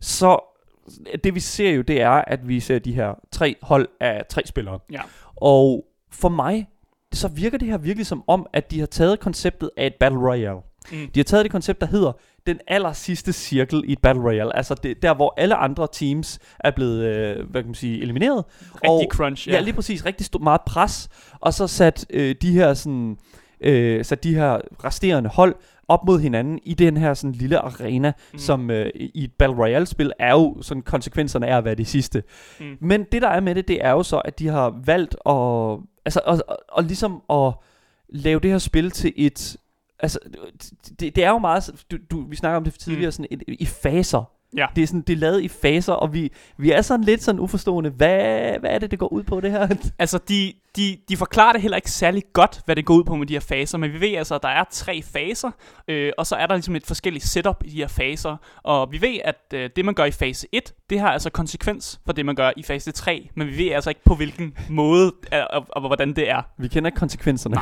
så 0.00 0.38
det 1.24 1.34
vi 1.34 1.40
ser 1.40 1.70
jo, 1.70 1.82
det 1.82 2.00
er, 2.00 2.10
at 2.10 2.48
vi 2.48 2.60
ser 2.60 2.78
de 2.78 2.92
her 2.92 3.14
tre 3.32 3.56
hold 3.62 3.88
af 4.00 4.22
tre 4.30 4.42
spillere. 4.46 4.78
Ja. 4.92 5.00
Og 5.36 5.84
for 6.12 6.28
mig, 6.28 6.68
så 7.12 7.28
virker 7.28 7.58
det 7.58 7.68
her 7.68 7.78
virkelig 7.78 8.06
som 8.06 8.24
om, 8.28 8.46
at 8.52 8.70
de 8.70 8.78
har 8.80 8.86
taget 8.86 9.20
konceptet 9.20 9.70
af 9.76 9.86
et 9.86 9.94
Battle 10.00 10.18
Royale. 10.20 10.60
Mm. 10.92 10.98
De 11.14 11.20
har 11.20 11.24
taget 11.24 11.44
det 11.44 11.52
koncept, 11.52 11.80
der 11.80 11.86
hedder 11.86 12.12
den 12.46 12.58
aller 12.68 12.92
sidste 12.92 13.32
cirkel 13.32 13.82
i 13.86 13.92
et 13.92 13.98
Battle 13.98 14.22
Royale. 14.22 14.56
Altså 14.56 14.74
det, 14.74 15.02
der, 15.02 15.14
hvor 15.14 15.34
alle 15.36 15.54
andre 15.54 15.88
teams 15.92 16.38
er 16.60 16.70
blevet, 16.70 17.04
øh, 17.04 17.50
hvad 17.50 17.62
kan 17.62 17.68
man 17.68 17.74
sige, 17.74 18.02
elimineret. 18.02 18.44
Rigtig 18.74 18.90
Og- 18.90 19.02
crunch, 19.10 19.48
Ja, 19.48 19.60
lige 19.60 19.74
præcis. 19.74 20.06
Rigtig 20.06 20.26
stort, 20.26 20.42
meget 20.42 20.60
pres. 20.66 21.08
Og 21.40 21.54
så 21.54 21.66
sat 21.66 22.06
øh, 22.10 22.34
de 22.42 22.52
her 22.52 22.74
sådan, 22.74 23.16
øh, 23.60 24.04
sat 24.04 24.24
de 24.24 24.34
her 24.34 24.58
resterende 24.84 25.30
hold 25.30 25.54
op 25.88 26.06
mod 26.06 26.20
hinanden 26.20 26.58
i 26.64 26.74
den 26.74 26.96
her 26.96 27.14
sådan 27.14 27.32
lille 27.32 27.58
arena, 27.58 28.12
Mm. 28.32 28.38
som 28.38 28.70
øh, 28.70 28.90
i 28.94 29.24
et 29.24 29.32
Battle 29.38 29.56
Royale-spil 29.56 30.12
er 30.18 30.30
jo 30.32 30.56
sådan 30.62 30.82
konsekvenserne 30.82 31.46
af 31.46 31.56
at 31.56 31.64
være 31.64 31.74
det 31.74 31.86
sidste. 31.86 32.22
Mm. 32.60 32.76
Men 32.80 33.04
det 33.12 33.22
der 33.22 33.28
er 33.28 33.40
med 33.40 33.54
det, 33.54 33.68
det 33.68 33.84
er 33.84 33.90
jo 33.90 34.02
så, 34.02 34.18
at 34.18 34.38
de 34.38 34.48
har 34.48 34.80
valgt 34.84 35.16
at, 35.26 35.78
altså, 36.04 36.20
og, 36.24 36.42
og, 36.48 36.58
og 36.68 36.84
ligesom 36.84 37.22
at 37.30 37.52
lave 38.08 38.40
det 38.40 38.50
her 38.50 38.58
spil 38.58 38.90
til 38.90 39.12
et, 39.16 39.56
altså, 39.98 40.18
det, 41.00 41.16
det 41.16 41.24
er 41.24 41.30
jo 41.30 41.38
meget, 41.38 41.84
du, 41.90 41.98
du, 42.10 42.26
vi 42.28 42.36
snakker 42.36 42.56
om 42.56 42.64
det 42.64 42.74
tidligere, 42.74 43.08
Mm. 43.08 43.12
sådan 43.12 43.26
et, 43.30 43.42
i 43.46 43.66
faser. 43.66 44.30
Ja. 44.56 44.66
Det 44.76 44.82
er, 44.82 44.86
sådan, 44.86 45.00
det 45.00 45.12
er 45.12 45.16
lavet 45.16 45.42
i 45.42 45.48
faser, 45.48 45.92
og 45.92 46.14
vi, 46.14 46.32
vi 46.56 46.70
er 46.70 46.82
sådan 46.82 47.04
lidt 47.04 47.22
sådan 47.22 47.38
uforstående. 47.40 47.90
Hvad, 47.90 48.58
hvad 48.58 48.70
er 48.70 48.78
det, 48.78 48.90
det 48.90 48.98
går 48.98 49.12
ud 49.12 49.22
på, 49.22 49.40
det 49.40 49.50
her? 49.50 49.68
Altså, 49.98 50.18
de, 50.28 50.52
de, 50.76 50.98
de 51.08 51.16
forklarer 51.16 51.52
det 51.52 51.62
heller 51.62 51.76
ikke 51.76 51.90
særlig 51.90 52.22
godt, 52.32 52.60
hvad 52.64 52.76
det 52.76 52.84
går 52.84 52.94
ud 52.94 53.04
på 53.04 53.16
med 53.16 53.26
de 53.26 53.32
her 53.32 53.40
faser, 53.40 53.78
men 53.78 53.92
vi 53.92 54.00
ved 54.00 54.14
altså, 54.14 54.34
at 54.34 54.42
der 54.42 54.48
er 54.48 54.64
tre 54.70 55.02
faser, 55.02 55.50
øh, 55.88 56.12
og 56.18 56.26
så 56.26 56.36
er 56.36 56.46
der 56.46 56.54
ligesom 56.54 56.76
et 56.76 56.86
forskelligt 56.86 57.24
setup 57.24 57.62
i 57.64 57.70
de 57.70 57.76
her 57.76 57.88
faser, 57.88 58.36
og 58.62 58.92
vi 58.92 59.00
ved, 59.00 59.18
at 59.24 59.36
øh, 59.54 59.70
det, 59.76 59.84
man 59.84 59.94
gør 59.94 60.04
i 60.04 60.10
fase 60.10 60.46
1, 60.52 60.74
det 60.90 61.00
har 61.00 61.10
altså 61.10 61.30
konsekvens 61.30 62.00
for 62.04 62.12
det, 62.12 62.26
man 62.26 62.34
gør 62.34 62.50
i 62.56 62.62
fase 62.62 62.92
3, 62.92 63.28
men 63.34 63.46
vi 63.46 63.58
ved 63.58 63.70
altså 63.72 63.90
ikke 63.90 64.04
på 64.04 64.14
hvilken 64.14 64.56
måde, 64.70 65.12
og, 65.32 65.46
og, 65.50 65.66
og 65.70 65.86
hvordan 65.86 66.12
det 66.12 66.30
er. 66.30 66.42
Vi 66.58 66.68
kender 66.68 66.88
ikke 66.88 66.98
konsekvenserne. 66.98 67.56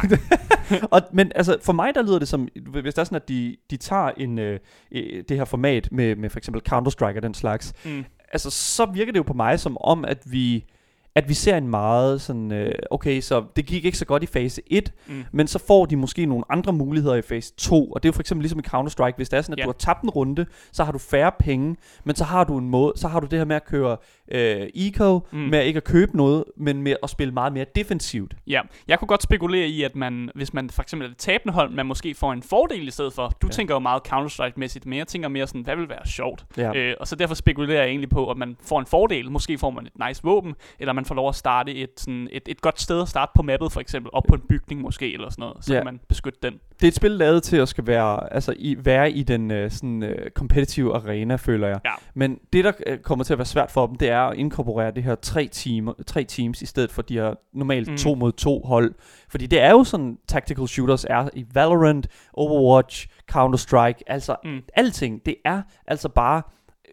og, 0.93 1.03
men 1.13 1.33
altså, 1.35 1.59
for 1.63 1.73
mig 1.73 1.95
der 1.95 2.03
lyder 2.03 2.19
det 2.19 2.29
som, 2.29 2.49
hvis 2.83 2.95
det 2.95 2.99
er 2.99 3.05
sådan, 3.05 3.17
at 3.17 3.29
de, 3.29 3.57
de 3.71 3.77
tager 3.77 4.11
en, 4.17 4.39
øh, 4.39 4.59
øh, 4.93 5.25
det 5.29 5.37
her 5.37 5.45
format 5.45 5.89
med, 5.93 6.17
med 6.17 6.31
for 6.31 6.39
eksempel 6.39 6.63
Counter-Strike 6.73 7.17
og 7.17 7.23
den 7.23 7.35
slags, 7.35 7.73
Mm. 7.85 8.05
altså 8.33 8.51
så 8.51 8.85
virker 8.85 9.13
det 9.13 9.19
jo 9.19 9.23
på 9.23 9.33
mig 9.33 9.61
som 9.61 9.77
om, 9.81 10.05
at 10.05 10.19
vi 10.27 10.65
at 11.15 11.29
vi 11.29 11.35
ser 11.35 11.57
en 11.57 11.69
meget 11.69 12.21
sådan, 12.21 12.53
øh, 12.53 12.73
okay, 12.91 13.21
så 13.21 13.45
det 13.57 13.67
gik 13.67 13.85
ikke 13.85 13.99
så 13.99 14.05
godt 14.05 14.23
i 14.23 14.27
fase 14.27 14.63
1, 14.67 14.93
Mm. 15.09 15.25
men 15.33 15.47
så 15.47 15.59
får 15.67 15.87
de 15.87 15.97
måske 15.97 16.27
nogle 16.27 16.45
andre 16.51 16.73
muligheder 16.73 17.15
i 17.15 17.23
fase 17.23 17.53
2, 17.57 17.85
og 17.93 18.03
det 18.03 18.09
er 18.09 18.11
jo 18.11 18.13
for 18.13 18.21
eksempel 18.21 18.43
ligesom 18.43 18.59
i 18.59 18.63
Counter-Strike, 18.69 19.17
hvis 19.17 19.29
det 19.29 19.37
er 19.37 19.43
sådan, 19.43 19.53
at 19.53 19.59
Ja. 19.59 19.63
du 19.65 19.69
har 19.69 19.73
tabt 19.79 20.03
en 20.03 20.11
runde, 20.11 20.47
så 20.73 20.85
har 20.85 20.93
du 20.93 20.99
færre 20.99 21.33
penge, 21.39 21.77
men 22.05 22.17
så 22.17 22.25
har 22.25 22.45
du 22.45 22.59
en 22.59 22.69
måde, 22.69 22.93
så 22.97 23.09
har 23.09 23.21
du 23.21 23.27
det 23.27 23.39
her 23.39 23.45
med 23.47 23.57
at 23.57 23.65
køre 23.65 23.97
øh, 24.33 24.67
eco, 24.75 25.21
Mm. 25.33 25.39
med 25.39 25.65
ikke 25.65 25.77
at 25.77 25.85
købe 25.85 26.17
noget, 26.17 26.45
men 26.57 26.83
med 26.83 26.97
at 27.03 27.11
spille 27.11 27.35
meget 27.35 27.53
mere 27.53 27.67
defensivt. 27.75 28.35
Ja, 28.47 28.61
jeg 28.89 28.99
kunne 28.99 29.09
godt 29.09 29.23
spekulere 29.23 29.67
i, 29.67 29.83
at 29.83 29.97
man, 29.97 30.31
hvis 30.35 30.55
man 30.55 30.71
for 30.71 30.83
eksempel 30.83 31.07
er 31.09 31.11
et 31.13 31.17
tabende 31.19 31.55
hold, 31.55 31.71
man 31.71 31.87
måske 31.87 32.15
får 32.15 32.33
en 32.33 32.43
fordel 32.43 32.89
i 32.89 32.91
stedet 32.91 33.13
for. 33.13 33.29
Du. 33.43 33.47
Ja. 33.47 33.51
tænker 33.53 33.75
jo 33.75 33.79
meget 33.79 34.03
Counter-Strike-mæssigt, 34.09 34.87
men 34.87 34.99
jeg 34.99 35.07
tænker 35.07 35.29
mere 35.29 35.47
sådan, 35.47 35.63
hvad 35.63 35.77
vil 35.77 35.89
være 35.89 36.07
sjovt? 36.07 36.45
Ja. 36.57 36.77
Øh, 36.77 36.95
og 37.01 37.07
så 37.09 37.17
derfor 37.17 37.35
spekulerer 37.35 37.81
jeg 37.81 37.89
egentlig 37.89 38.11
på, 38.11 38.31
at 38.31 38.37
man 38.37 38.57
får 38.63 38.81
en 38.81 38.87
fordel. 38.87 39.31
Måske 39.31 39.59
får 39.59 39.71
man 39.71 39.87
et 39.87 39.93
nice 40.09 40.21
våben, 40.25 40.55
eller 40.79 40.93
man 41.01 41.05
får 41.05 41.15
lov 41.15 41.29
at 41.29 41.35
starte 41.35 41.75
et, 41.75 41.91
sådan 41.97 42.29
et, 42.33 42.43
et 42.49 42.61
godt 42.61 42.81
sted 42.81 43.03
at 43.03 43.09
starte 43.09 43.33
på 43.37 43.43
mappet, 43.43 43.73
for 43.73 43.81
eksempel 43.81 44.11
op 44.13 44.23
på 44.29 44.35
en 44.35 44.41
bygning 44.49 44.81
måske, 44.81 45.13
eller 45.15 45.31
sådan 45.31 45.43
noget. 45.43 45.65
Så 45.65 45.73
Ja. 45.75 45.79
kan 45.79 45.85
man 45.85 46.01
beskytte 46.09 46.39
den. 46.43 46.53
Det 46.53 46.83
er 46.83 46.89
et 46.89 46.95
spil 46.95 47.11
lavet 47.11 47.43
til 47.43 47.57
at 47.57 47.69
skal 47.69 47.87
være, 47.87 48.33
altså 48.33 48.55
i, 48.57 48.77
være 48.85 49.11
i 49.11 49.23
den 49.23 49.51
øh, 49.51 49.71
sådan, 49.71 50.03
øh, 50.03 50.31
competitive 50.31 50.95
arena, 50.95 51.37
føler 51.37 51.69
jeg. 51.69 51.81
Ja. 51.85 51.93
Men 52.15 52.39
det, 52.53 52.65
der 52.65 52.73
øh, 52.87 52.99
kommer 52.99 53.25
til 53.25 53.33
at 53.35 53.39
være 53.39 53.47
svært 53.47 53.71
for 53.71 53.87
dem, 53.87 53.97
det 53.97 54.09
er 54.11 54.21
at 54.21 54.37
inkorporere 54.37 54.91
det 54.91 55.03
her 55.03 55.15
tre, 55.15 55.49
timer, 55.49 55.93
tre 56.07 56.25
teams, 56.25 56.63
i 56.63 56.67
stedet 56.67 56.93
for 56.93 57.03
de 57.03 57.15
her 57.15 57.35
normalt 57.53 57.91
Mm. 57.91 57.97
to 57.97 58.15
mod 58.15 58.33
to 58.33 58.61
hold. 58.65 58.95
Fordi 59.29 59.47
det 59.47 59.61
er 59.61 59.71
jo 59.71 59.85
sådan, 59.85 60.19
tactical 60.29 60.69
shooters 60.69 61.05
er 61.05 61.29
i 61.35 61.47
Valorant, 61.55 62.09
Overwatch, 62.33 63.09
Counter-Strike, 63.33 64.03
altså 64.07 64.37
Mm. 64.45 64.61
alting. 64.77 65.27
Det 65.27 65.37
er 65.45 65.63
altså 65.87 66.09
bare 66.09 66.43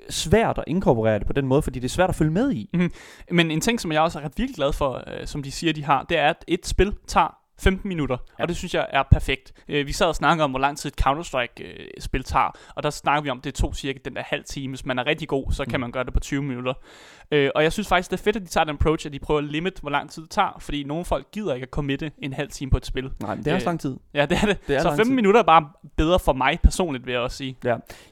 svært 0.10 0.58
at 0.58 0.64
inkorporere 0.68 1.20
det 1.20 1.28
på 1.28 1.34
den 1.34 1.48
måde, 1.48 1.62
fordi 1.62 1.80
det 1.80 1.86
er 1.86 1.90
svært 1.90 2.10
at 2.10 2.16
følge 2.16 2.32
med 2.32 2.52
i. 2.52 2.70
Mm-hmm. 2.74 2.92
Men 3.32 3.52
en 3.52 3.62
ting, 3.62 3.82
som 3.82 3.92
jeg 3.92 4.02
også 4.02 4.20
er 4.20 4.24
ret 4.24 4.34
virkelig 4.38 4.56
glad 4.56 4.74
for, 4.74 5.04
øh, 5.08 5.28
som 5.28 5.44
de 5.44 5.52
siger, 5.52 5.74
de 5.74 5.84
har, 5.84 6.04
det 6.04 6.18
er, 6.18 6.30
at 6.30 6.46
et 6.48 6.68
spil 6.68 6.94
tager 7.08 7.38
15 7.60 7.88
minutter, 7.90 8.18
ja. 8.28 8.34
Ja. 8.40 8.44
og 8.44 8.48
det 8.48 8.58
synes 8.58 8.74
jeg 8.74 8.88
er 8.90 9.04
perfekt. 9.12 9.54
Øh, 9.68 9.88
vi 9.88 9.92
sad 9.94 10.08
og 10.08 10.16
snakkede 10.16 10.44
om, 10.44 10.50
hvor 10.50 10.60
lang 10.60 10.78
tid 10.78 10.92
et 10.92 10.96
Counter-Strike-spil 11.02 12.24
tager, 12.24 12.52
og 12.76 12.84
der 12.84 12.90
snakker 12.90 13.22
vi 13.22 13.30
om, 13.30 13.42
det 13.42 13.54
tog 13.54 13.76
cirka 13.76 14.00
den 14.06 14.16
der 14.16 14.22
halv 14.26 14.44
time. 14.44 14.72
Hvis 14.72 14.86
man 14.86 15.00
er 15.00 15.06
rigtig 15.08 15.28
god, 15.28 15.52
så 15.52 15.66
kan 15.66 15.78
Mm. 15.78 15.82
man 15.82 15.92
gøre 15.92 16.04
det 16.04 16.14
på 16.14 16.20
20 16.20 16.44
minutter. 16.44 16.74
Øh, 17.32 17.50
og 17.56 17.64
jeg 17.64 17.74
synes 17.74 17.88
faktisk, 17.88 18.12
det 18.12 18.20
er 18.20 18.24
fedt, 18.24 18.36
at 18.36 18.42
de 18.42 18.48
tager 18.48 18.64
den 18.64 18.74
approach, 18.76 19.06
at 19.08 19.14
de 19.14 19.20
prøver 19.20 19.38
at 19.40 19.44
limit, 19.46 19.80
hvor 19.82 19.90
lang 19.90 20.10
tid 20.10 20.22
det 20.22 20.32
tager, 20.32 20.58
fordi 20.60 20.84
nogle 20.84 21.06
folk 21.06 21.32
gider 21.32 21.54
ikke 21.54 21.64
at 21.64 21.70
committe 21.70 22.12
en 22.22 22.34
halv 22.34 22.50
time 22.50 22.72
på 22.72 22.78
et 22.78 22.86
spil. 22.86 23.12
Nej, 23.22 23.36
men 23.36 23.44
det 23.46 23.52
er 23.52 23.56
også 23.56 23.64
Øh, 23.66 23.70
lang 23.70 23.80
tid. 23.80 23.98
Ja, 24.14 24.26
det 24.26 24.38
er 24.42 24.46
det. 24.46 24.68
Det 24.68 24.76
er 24.76 24.80
så 24.80 24.88
lang 24.88 24.98
15 24.98 25.06
tid. 25.06 25.16
minutter 25.16 25.40
er 25.40 25.44
bare 25.46 25.70
bedre 25.98 26.20
for 26.20 26.34
mig 26.34 26.60
personligt, 26.64 27.06
vil 27.06 27.12
jeg 27.12 27.22
også 27.22 27.38
sige. 27.38 27.58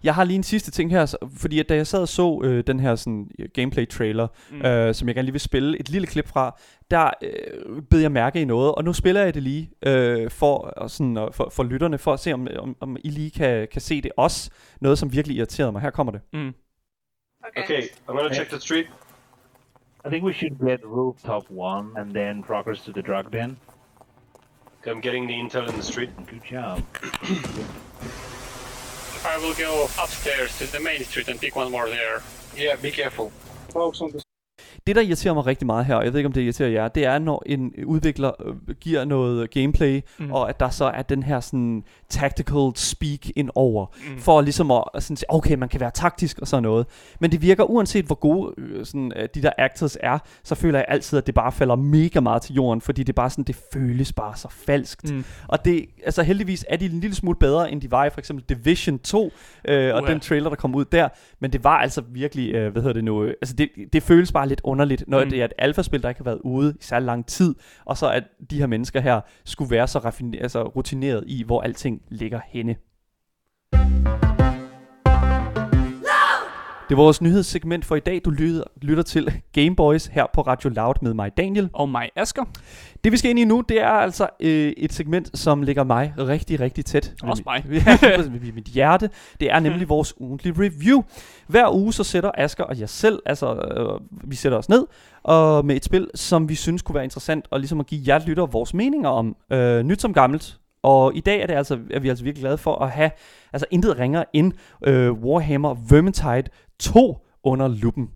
Jeg 0.03 0.15
har 0.15 0.23
lige 0.23 0.35
en 0.35 0.43
sidste 0.43 0.71
ting 0.71 0.91
her, 0.91 1.15
fordi 1.37 1.59
at 1.59 1.69
da 1.69 1.75
jeg 1.75 1.87
sad 1.87 2.01
og 2.01 2.07
så 2.07 2.41
øh, 2.43 2.63
den 2.67 2.79
her 2.79 2.95
sådan, 2.95 3.27
gameplay-trailer, 3.53 4.27
mm. 4.51 4.61
øh, 4.61 4.93
som 4.95 5.07
jeg 5.07 5.15
gerne 5.15 5.25
lige 5.25 5.33
vil 5.33 5.41
spille 5.41 5.79
et 5.79 5.89
lille 5.89 6.07
klip 6.07 6.27
fra, 6.27 6.57
der 6.91 7.11
øh, 7.21 7.81
bed 7.81 7.99
jeg 7.99 8.11
mærke 8.11 8.41
i 8.41 8.45
noget, 8.45 8.75
og 8.75 8.83
nu 8.83 8.93
spiller 8.93 9.23
jeg 9.23 9.33
det 9.33 9.43
lige 9.43 9.71
øh, 9.85 10.31
for, 10.31 10.57
og 10.57 10.89
sådan, 10.89 11.17
og 11.17 11.35
for, 11.35 11.49
for 11.49 11.63
lytterne, 11.63 11.97
for 11.97 12.13
at 12.13 12.19
se, 12.19 12.33
om, 12.33 12.47
om, 12.59 12.75
om 12.79 12.97
I 13.03 13.09
lige 13.09 13.31
kan, 13.31 13.67
kan 13.71 13.81
se 13.81 14.01
det 14.01 14.11
også. 14.17 14.51
Noget, 14.81 14.97
som 14.97 15.13
virkelig 15.13 15.37
irriterede 15.37 15.71
mig. 15.71 15.81
Her 15.81 15.89
kommer 15.89 16.11
det. 16.11 16.21
Mm. 16.33 16.53
Okay, 17.57 17.81
I'm 17.81 18.15
gonna 18.17 18.33
check 18.33 18.49
the 18.49 18.59
street. 18.59 18.85
I 20.05 20.09
think 20.09 20.23
we 20.23 20.33
should 20.33 20.57
get 20.59 20.79
rooftop 20.83 21.43
one 21.49 21.87
and 21.97 22.13
then 22.13 22.43
progress 22.43 22.81
to 22.81 22.91
the 22.91 23.01
drug 23.01 23.33
den. 23.33 23.57
I'm 24.85 25.01
getting 25.01 25.27
the 25.27 25.33
intel 25.33 25.67
in 25.67 25.73
the 25.73 25.83
street. 25.83 26.09
Good 26.29 26.43
job. 26.51 26.79
I 29.33 29.37
will 29.43 29.55
go 29.55 29.71
upstairs 30.03 30.57
to 30.59 30.65
the 30.67 30.79
main 30.79 31.03
street 31.03 31.27
and 31.29 31.39
pick 31.39 31.55
one 31.55 31.71
more 31.71 31.87
there. 31.87 32.21
Yeah, 32.55 32.75
be 32.81 32.91
careful. 32.91 33.31
Folks 33.73 34.01
on 34.01 34.11
the 34.11 34.24
Det, 34.87 34.95
der 34.95 35.01
irriterer 35.01 35.33
mig 35.33 35.45
rigtig 35.45 35.65
meget 35.65 35.85
her, 35.85 35.95
og 35.95 36.05
jeg 36.05 36.13
ved 36.13 36.19
ikke, 36.19 36.27
om 36.27 36.33
det 36.33 36.41
irriterer 36.41 36.69
jer, 36.69 36.87
det 36.87 37.05
er, 37.05 37.19
når 37.19 37.43
en 37.45 37.73
udvikler 37.85 38.31
øh, 38.45 38.75
giver 38.81 39.05
noget 39.05 39.51
gameplay, 39.51 40.01
mm. 40.17 40.31
og 40.31 40.49
at 40.49 40.59
der 40.59 40.69
så 40.69 40.85
er 40.85 41.01
den 41.01 41.23
her 41.23 41.39
sådan 41.39 41.83
tactical 42.09 42.71
speak 42.75 43.19
ind 43.35 43.49
over, 43.55 43.85
mm. 43.85 44.19
for 44.19 44.41
ligesom 44.41 44.71
at 44.71 44.83
at 44.93 45.03
sådan 45.03 45.17
sige, 45.17 45.33
okay, 45.33 45.55
man 45.55 45.69
kan 45.69 45.79
være 45.79 45.91
taktisk 45.93 46.39
og 46.39 46.47
sådan 46.47 46.63
noget. 46.63 46.85
Men 47.19 47.31
det 47.31 47.41
virker, 47.41 47.63
uanset 47.63 48.05
hvor 48.05 48.15
gode 48.15 48.53
øh, 48.57 48.85
sådan, 48.85 49.11
øh, 49.15 49.29
de 49.35 49.41
der 49.41 49.51
actors 49.57 49.97
er, 49.99 50.19
så 50.43 50.55
føler 50.55 50.79
jeg 50.79 50.85
altid, 50.89 51.17
at 51.17 51.27
det 51.27 51.35
bare 51.35 51.51
falder 51.51 51.75
mega 51.75 52.19
meget 52.19 52.41
til 52.41 52.55
jorden, 52.55 52.81
fordi 52.81 53.03
det 53.03 53.15
bare 53.15 53.29
sådan, 53.29 53.43
det 53.43 53.59
føles 53.73 54.13
bare 54.13 54.35
så 54.35 54.47
falskt. 54.49 55.11
Mm. 55.11 55.23
Og 55.47 55.65
det, 55.65 55.85
altså 56.05 56.23
heldigvis 56.23 56.65
er 56.69 56.77
de 56.77 56.85
en 56.85 56.99
lille 56.99 57.15
smule 57.15 57.37
bedre, 57.39 57.71
end 57.71 57.81
de 57.81 57.91
var 57.91 58.05
i 58.05 58.09
for 58.09 58.19
eksempel 58.19 58.45
Division 58.49 58.99
2, 58.99 59.31
øh, 59.67 59.95
og 59.95 60.01
Uha. 60.01 60.11
den 60.11 60.19
trailer, 60.19 60.49
der 60.49 60.55
kom 60.55 60.75
ud 60.75 60.85
der. 60.85 61.09
Men 61.39 61.53
det 61.53 61.63
var 61.63 61.77
altså 61.77 62.01
virkelig, 62.09 62.53
øh, 62.53 62.71
hvad 62.71 62.81
hedder 62.81 62.93
det 62.93 63.03
nu, 63.03 63.23
øh, 63.23 63.33
altså 63.41 63.55
det, 63.55 63.69
det 63.93 64.03
føles 64.03 64.31
bare 64.31 64.47
lidt 64.47 64.61
underligt, 64.75 65.03
når 65.07 65.23
Mm. 65.23 65.29
det 65.29 65.41
er 65.41 65.45
et 65.45 65.53
alfaspil, 65.57 66.01
der 66.03 66.09
ikke 66.09 66.19
har 66.19 66.23
været 66.25 66.39
ude 66.43 66.71
i 66.79 66.83
særlig 66.83 67.05
lang 67.05 67.25
tid, 67.25 67.55
og 67.85 67.97
så 67.97 68.09
at 68.11 68.23
de 68.49 68.57
her 68.59 68.67
mennesker 68.67 68.99
her 69.01 69.21
skulle 69.45 69.71
være 69.71 69.87
så 69.87 69.99
raffine, 69.99 70.37
altså 70.41 70.63
rutineret 70.63 71.23
i, 71.27 71.43
hvor 71.43 71.61
alting 71.61 72.01
ligger 72.09 72.39
henne. 72.47 72.75
Det 76.89 76.97
var 76.97 77.03
vores 77.03 77.21
nyhedssegment 77.21 77.85
for 77.85 77.95
i 77.95 77.99
dag. 77.99 78.21
Du 78.25 78.29
lytter, 78.29 78.63
lytter 78.81 79.03
til 79.03 79.41
Gameboys 79.53 80.05
her 80.05 80.25
på 80.33 80.41
Radio 80.41 80.69
Loud 80.69 80.93
med 81.01 81.13
mig, 81.13 81.37
Daniel. 81.37 81.69
Og 81.73 81.89
mig, 81.89 82.09
Asker. 82.15 82.43
Det 83.03 83.11
vi 83.11 83.17
skal 83.17 83.29
ind 83.29 83.39
i 83.39 83.43
nu, 83.43 83.63
det 83.69 83.81
er 83.81 83.89
altså 83.89 84.27
øh, 84.39 84.73
et 84.77 84.93
segment, 84.93 85.37
som 85.37 85.61
ligger 85.61 85.83
mig 85.83 86.13
rigtig, 86.17 86.59
rigtig 86.59 86.85
tæt. 86.85 87.13
Også 87.23 87.43
mig. 87.45 87.65
Ja, 87.71 87.97
ved 88.17 88.53
mit 88.59 88.65
hjerte. 88.65 89.09
Det 89.39 89.51
er 89.51 89.59
nemlig 89.59 89.89
vores 89.89 90.13
ugentlige 90.17 90.53
review. 90.57 91.03
Hver 91.47 91.75
uge 91.75 91.93
så 91.93 92.03
sætter 92.03 92.31
Asker 92.37 92.63
og 92.63 92.79
jeg 92.79 92.89
selv, 92.89 93.19
altså 93.25 93.55
øh, 93.55 94.29
vi 94.29 94.35
sætter 94.35 94.57
os 94.57 94.69
ned 94.69 94.85
og 95.23 95.65
med 95.65 95.75
et 95.75 95.85
spil, 95.85 96.07
som 96.15 96.49
vi 96.49 96.55
synes 96.55 96.81
kunne 96.81 96.95
være 96.95 97.03
interessant, 97.03 97.47
og 97.51 97.59
ligesom 97.59 97.79
at 97.79 97.85
give 97.85 98.01
jer 98.07 98.19
lytter 98.27 98.45
vores 98.45 98.73
meninger 98.73 99.09
om, 99.09 99.35
øh, 99.51 99.83
nyt 99.83 100.01
som 100.01 100.13
gammelt. 100.13 100.59
Og 100.85 101.15
i 101.15 101.19
dag 101.19 101.41
er, 101.41 101.47
det 101.47 101.53
altså, 101.53 101.79
er 101.91 101.99
vi 101.99 102.09
altså 102.09 102.23
virkelig 102.23 102.41
glade 102.41 102.57
for 102.57 102.75
at 102.75 102.91
have 102.91 103.11
altså 103.53 103.65
intet 103.71 103.99
ringer 103.99 104.23
end 104.33 104.53
øh, 104.87 105.11
Warhammer 105.11 105.75
Vermintide 105.89 106.43
2 106.79 107.17
under 107.43 107.67
luppen. 107.67 108.09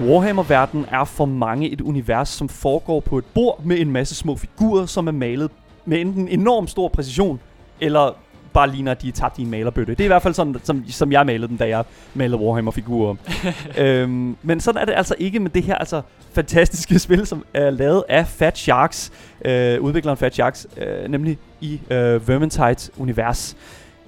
Warhammer-verdenen 0.00 0.84
er 0.88 1.04
for 1.04 1.24
mange 1.24 1.70
et 1.70 1.80
univers, 1.80 2.28
som 2.28 2.48
foregår 2.48 3.00
på 3.00 3.18
et 3.18 3.24
bord 3.34 3.64
med 3.64 3.78
en 3.78 3.92
masse 3.92 4.14
små 4.14 4.36
figurer, 4.36 4.86
som 4.86 5.08
er 5.08 5.12
malet 5.12 5.50
med 5.84 6.00
enten 6.00 6.28
enorm 6.28 6.66
stor 6.66 6.88
præcision, 6.88 7.40
eller 7.80 8.12
bare 8.58 8.70
ligner, 8.70 8.92
at 8.92 9.02
de 9.02 9.08
er 9.08 9.12
tabt 9.12 9.38
i 9.38 9.42
en 9.42 9.50
malerbøtte. 9.50 9.94
Det 9.94 10.00
er 10.00 10.04
i 10.04 10.08
hvert 10.08 10.22
fald 10.22 10.34
sådan, 10.34 10.56
som, 10.62 10.84
som 10.88 11.12
jeg 11.12 11.26
malede 11.26 11.48
dem, 11.48 11.58
da 11.58 11.68
jeg 11.68 11.84
malede 12.14 12.38
Warhammer-figurer. 12.38 13.14
øhm, 13.78 14.36
men 14.42 14.60
sådan 14.60 14.80
er 14.80 14.84
det 14.84 14.92
altså 14.96 15.14
ikke 15.18 15.40
med 15.40 15.50
det 15.50 15.62
her 15.62 15.74
altså 15.74 16.02
fantastiske 16.32 16.98
spil, 17.04 17.26
som 17.26 17.44
er 17.54 17.70
lavet 17.70 18.04
af 18.08 18.26
Fat 18.26 18.58
Sharks, 18.58 19.12
øh, 19.44 19.80
udvikleren 19.80 20.16
Fat 20.16 20.34
Sharks, 20.34 20.66
øh, 20.76 21.10
nemlig 21.10 21.38
i 21.60 21.80
øh, 21.90 22.28
Vermintides 22.28 22.90
univers. 22.96 23.56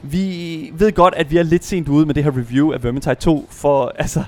Vi 0.03 0.71
ved 0.75 0.93
godt, 0.93 1.15
at 1.15 1.31
vi 1.31 1.37
er 1.37 1.43
lidt 1.43 1.65
sent 1.65 1.89
ude 1.89 2.07
med 2.07 2.15
det 2.15 2.25
her 2.25 2.31
review 2.31 2.73
af 2.73 2.85
Vermintide 2.85 3.15
2, 3.15 3.47
for 3.51 3.93
altså, 3.99 4.25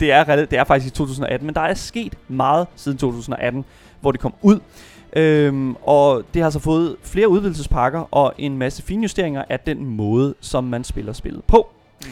det 0.00 0.12
er, 0.12 0.24
det 0.24 0.58
er 0.58 0.64
faktisk 0.64 0.94
i 0.94 0.96
2018, 0.96 1.46
men 1.46 1.54
der 1.54 1.60
er 1.60 1.74
sket 1.74 2.14
meget 2.28 2.66
siden 2.76 2.98
2018, 2.98 3.64
hvor 4.00 4.12
det 4.12 4.20
kom 4.20 4.34
ud. 4.42 4.60
Øhm, 5.16 5.76
og 5.82 6.22
det 6.34 6.42
har 6.42 6.50
så 6.50 6.58
fået 6.58 6.96
flere 7.02 7.28
udvidelsespakker 7.28 8.14
og 8.14 8.32
en 8.38 8.58
masse 8.58 8.82
finjusteringer 8.82 9.44
af 9.48 9.60
den 9.60 9.84
måde, 9.84 10.34
som 10.40 10.64
man 10.64 10.84
spiller 10.84 11.12
spillet 11.12 11.44
på. 11.44 11.68
Mm. 12.02 12.08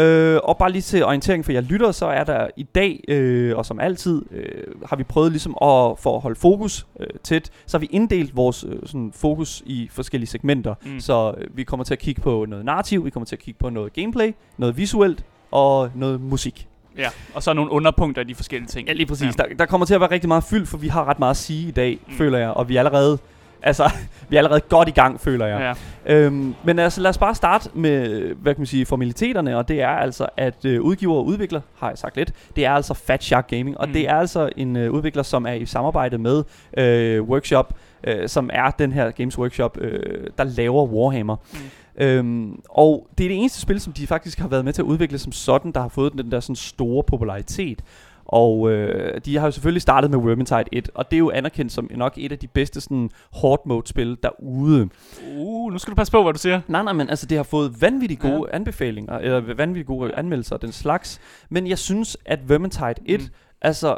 Øh, 0.00 0.40
og 0.44 0.58
bare 0.58 0.72
lige 0.72 0.82
til 0.82 1.04
orientering 1.04 1.44
for 1.44 1.52
jer 1.52 1.60
lytter, 1.60 1.92
så 1.92 2.06
er 2.06 2.24
der 2.24 2.48
i 2.56 2.62
dag, 2.62 3.04
øh, 3.08 3.56
og 3.56 3.66
som 3.66 3.80
altid, 3.80 4.22
øh, 4.30 4.64
har 4.86 4.96
vi 4.96 5.04
prøvet 5.04 5.30
ligesom 5.30 5.52
at, 5.52 5.98
for 5.98 6.16
at 6.16 6.20
holde 6.20 6.40
fokus 6.40 6.86
øh, 7.00 7.06
tæt, 7.22 7.50
så 7.66 7.76
har 7.76 7.80
vi 7.80 7.88
inddelt 7.90 8.36
vores 8.36 8.64
øh, 8.68 8.78
sådan 8.86 9.12
fokus 9.14 9.62
i 9.66 9.88
forskellige 9.92 10.28
segmenter. 10.28 10.74
Mm. 10.84 10.92
Mm. 10.92 11.00
Så 11.00 11.34
øh, 11.38 11.56
vi 11.56 11.64
kommer 11.64 11.84
til 11.84 11.94
at 11.94 11.98
kigge 11.98 12.22
på 12.22 12.44
noget 12.48 12.64
narrativ, 12.64 13.04
vi 13.04 13.10
kommer 13.10 13.24
til 13.26 13.36
at 13.36 13.40
kigge 13.40 13.58
på 13.58 13.70
noget 13.70 13.92
gameplay, 13.92 14.32
noget 14.58 14.76
visuelt 14.76 15.24
og 15.50 15.90
noget 15.94 16.20
musik. 16.20 16.68
Ja, 16.98 17.08
og 17.34 17.42
så 17.42 17.52
nogle 17.52 17.70
underpunkter 17.70 18.22
af 18.22 18.26
de 18.26 18.34
forskellige 18.34 18.68
ting. 18.68 18.88
Ja, 18.88 18.92
lige 18.92 19.06
præcis. 19.06 19.26
Ja. 19.38 19.42
Der, 19.44 19.54
der 19.58 19.66
kommer 19.66 19.86
til 19.86 19.94
at 19.94 20.00
være 20.00 20.10
rigtig 20.10 20.28
meget 20.28 20.44
fyld, 20.44 20.66
for 20.66 20.78
vi 20.78 20.88
har 20.88 21.04
ret 21.08 21.18
meget 21.18 21.30
at 21.30 21.36
sige 21.36 21.68
i 21.68 21.70
dag, 21.70 21.98
Mm. 22.08 22.14
føler 22.14 22.38
jeg. 22.38 22.50
Og 22.50 22.68
vi 22.68 22.76
er 22.76 22.80
allerede, 22.80 23.18
altså, 23.62 23.90
vi 24.28 24.36
er 24.36 24.40
allerede 24.40 24.60
godt 24.60 24.88
i 24.88 24.90
gang, 24.90 25.20
føler 25.20 25.46
jeg. 25.46 25.76
Ja. 26.06 26.14
Øhm, 26.16 26.54
men 26.64 26.78
altså, 26.78 27.00
lad 27.00 27.10
os 27.10 27.18
bare 27.18 27.34
starte 27.34 27.70
med, 27.74 28.24
hvad 28.34 28.54
kan 28.54 28.60
man 28.60 28.66
sige, 28.66 28.86
formaliteterne, 28.86 29.56
og 29.56 29.68
det 29.68 29.82
er 29.82 29.88
altså, 29.88 30.26
at 30.36 30.64
øh, 30.64 30.80
udgiver 30.82 31.14
og 31.14 31.26
udvikler, 31.26 31.60
har 31.78 31.88
jeg 31.88 31.98
sagt 31.98 32.16
lidt, 32.16 32.32
det 32.56 32.64
er 32.66 32.70
altså 32.70 32.94
Fat 32.94 33.24
Shark 33.24 33.48
Gaming, 33.50 33.78
og 33.78 33.86
mm. 33.86 33.92
det 33.92 34.08
er 34.08 34.14
altså 34.16 34.48
en 34.56 34.76
øh, 34.76 34.90
udvikler, 34.92 35.22
som 35.22 35.46
er 35.46 35.52
i 35.52 35.66
samarbejde 35.66 36.18
med 36.18 36.44
øh, 36.78 37.22
Workshop, 37.22 37.74
øh, 38.04 38.28
som 38.28 38.50
er 38.52 38.70
den 38.70 38.92
her 38.92 39.10
Games 39.10 39.38
Workshop, 39.38 39.78
øh, 39.80 40.26
der 40.38 40.44
laver 40.44 40.86
Warhammer. 40.86 41.36
Mm. 41.52 41.58
Øhm, 42.00 42.60
og 42.70 43.08
det 43.18 43.24
er 43.24 43.28
det 43.28 43.38
eneste 43.38 43.60
spil, 43.60 43.80
som 43.80 43.92
de 43.92 44.06
faktisk 44.06 44.38
har 44.38 44.48
været 44.48 44.64
med 44.64 44.72
til 44.72 44.82
at 44.82 44.86
udvikle 44.86 45.18
som 45.18 45.32
sådan, 45.32 45.72
der 45.72 45.80
har 45.80 45.88
fået 45.88 46.12
den 46.12 46.30
der 46.30 46.40
sådan 46.40 46.56
store 46.56 47.04
popularitet. 47.04 47.82
Og 48.24 48.70
øh, 48.70 49.20
de 49.24 49.36
har 49.36 49.46
jo 49.46 49.50
selvfølgelig 49.50 49.82
startet 49.82 50.10
med 50.10 50.18
Vermintide 50.18 50.64
1, 50.72 50.90
og 50.94 51.10
det 51.10 51.16
er 51.16 51.18
jo 51.18 51.30
anerkendt 51.30 51.72
som 51.72 51.88
nok 51.94 52.12
et 52.16 52.32
af 52.32 52.38
de 52.38 52.46
bedste 52.46 52.80
sådan 52.80 53.10
hard 53.40 53.66
mode 53.66 53.86
spil 53.86 54.16
derude. 54.22 54.88
Uh, 55.36 55.72
nu 55.72 55.78
skal 55.78 55.90
du 55.90 55.96
passe 55.96 56.12
på, 56.12 56.22
hvad 56.22 56.32
du 56.32 56.38
siger. 56.38 56.60
Nej, 56.68 56.82
nej, 56.82 56.92
men 56.92 57.08
altså 57.08 57.26
det 57.26 57.36
har 57.36 57.44
fået 57.44 57.82
vanvittigt 57.82 58.20
gode 58.20 58.48
ja. 58.50 58.56
anbefalinger, 58.56 59.18
eller 59.18 59.54
vanvittigt 59.54 59.86
gode 59.86 60.14
anmeldelser, 60.14 60.56
den 60.56 60.72
slags. 60.72 61.20
Men 61.50 61.66
jeg 61.66 61.78
synes, 61.78 62.16
at 62.24 62.48
Vermintide 62.48 62.94
1, 63.06 63.20
Mm. 63.20 63.24
mm. 63.26 63.30
altså 63.62 63.96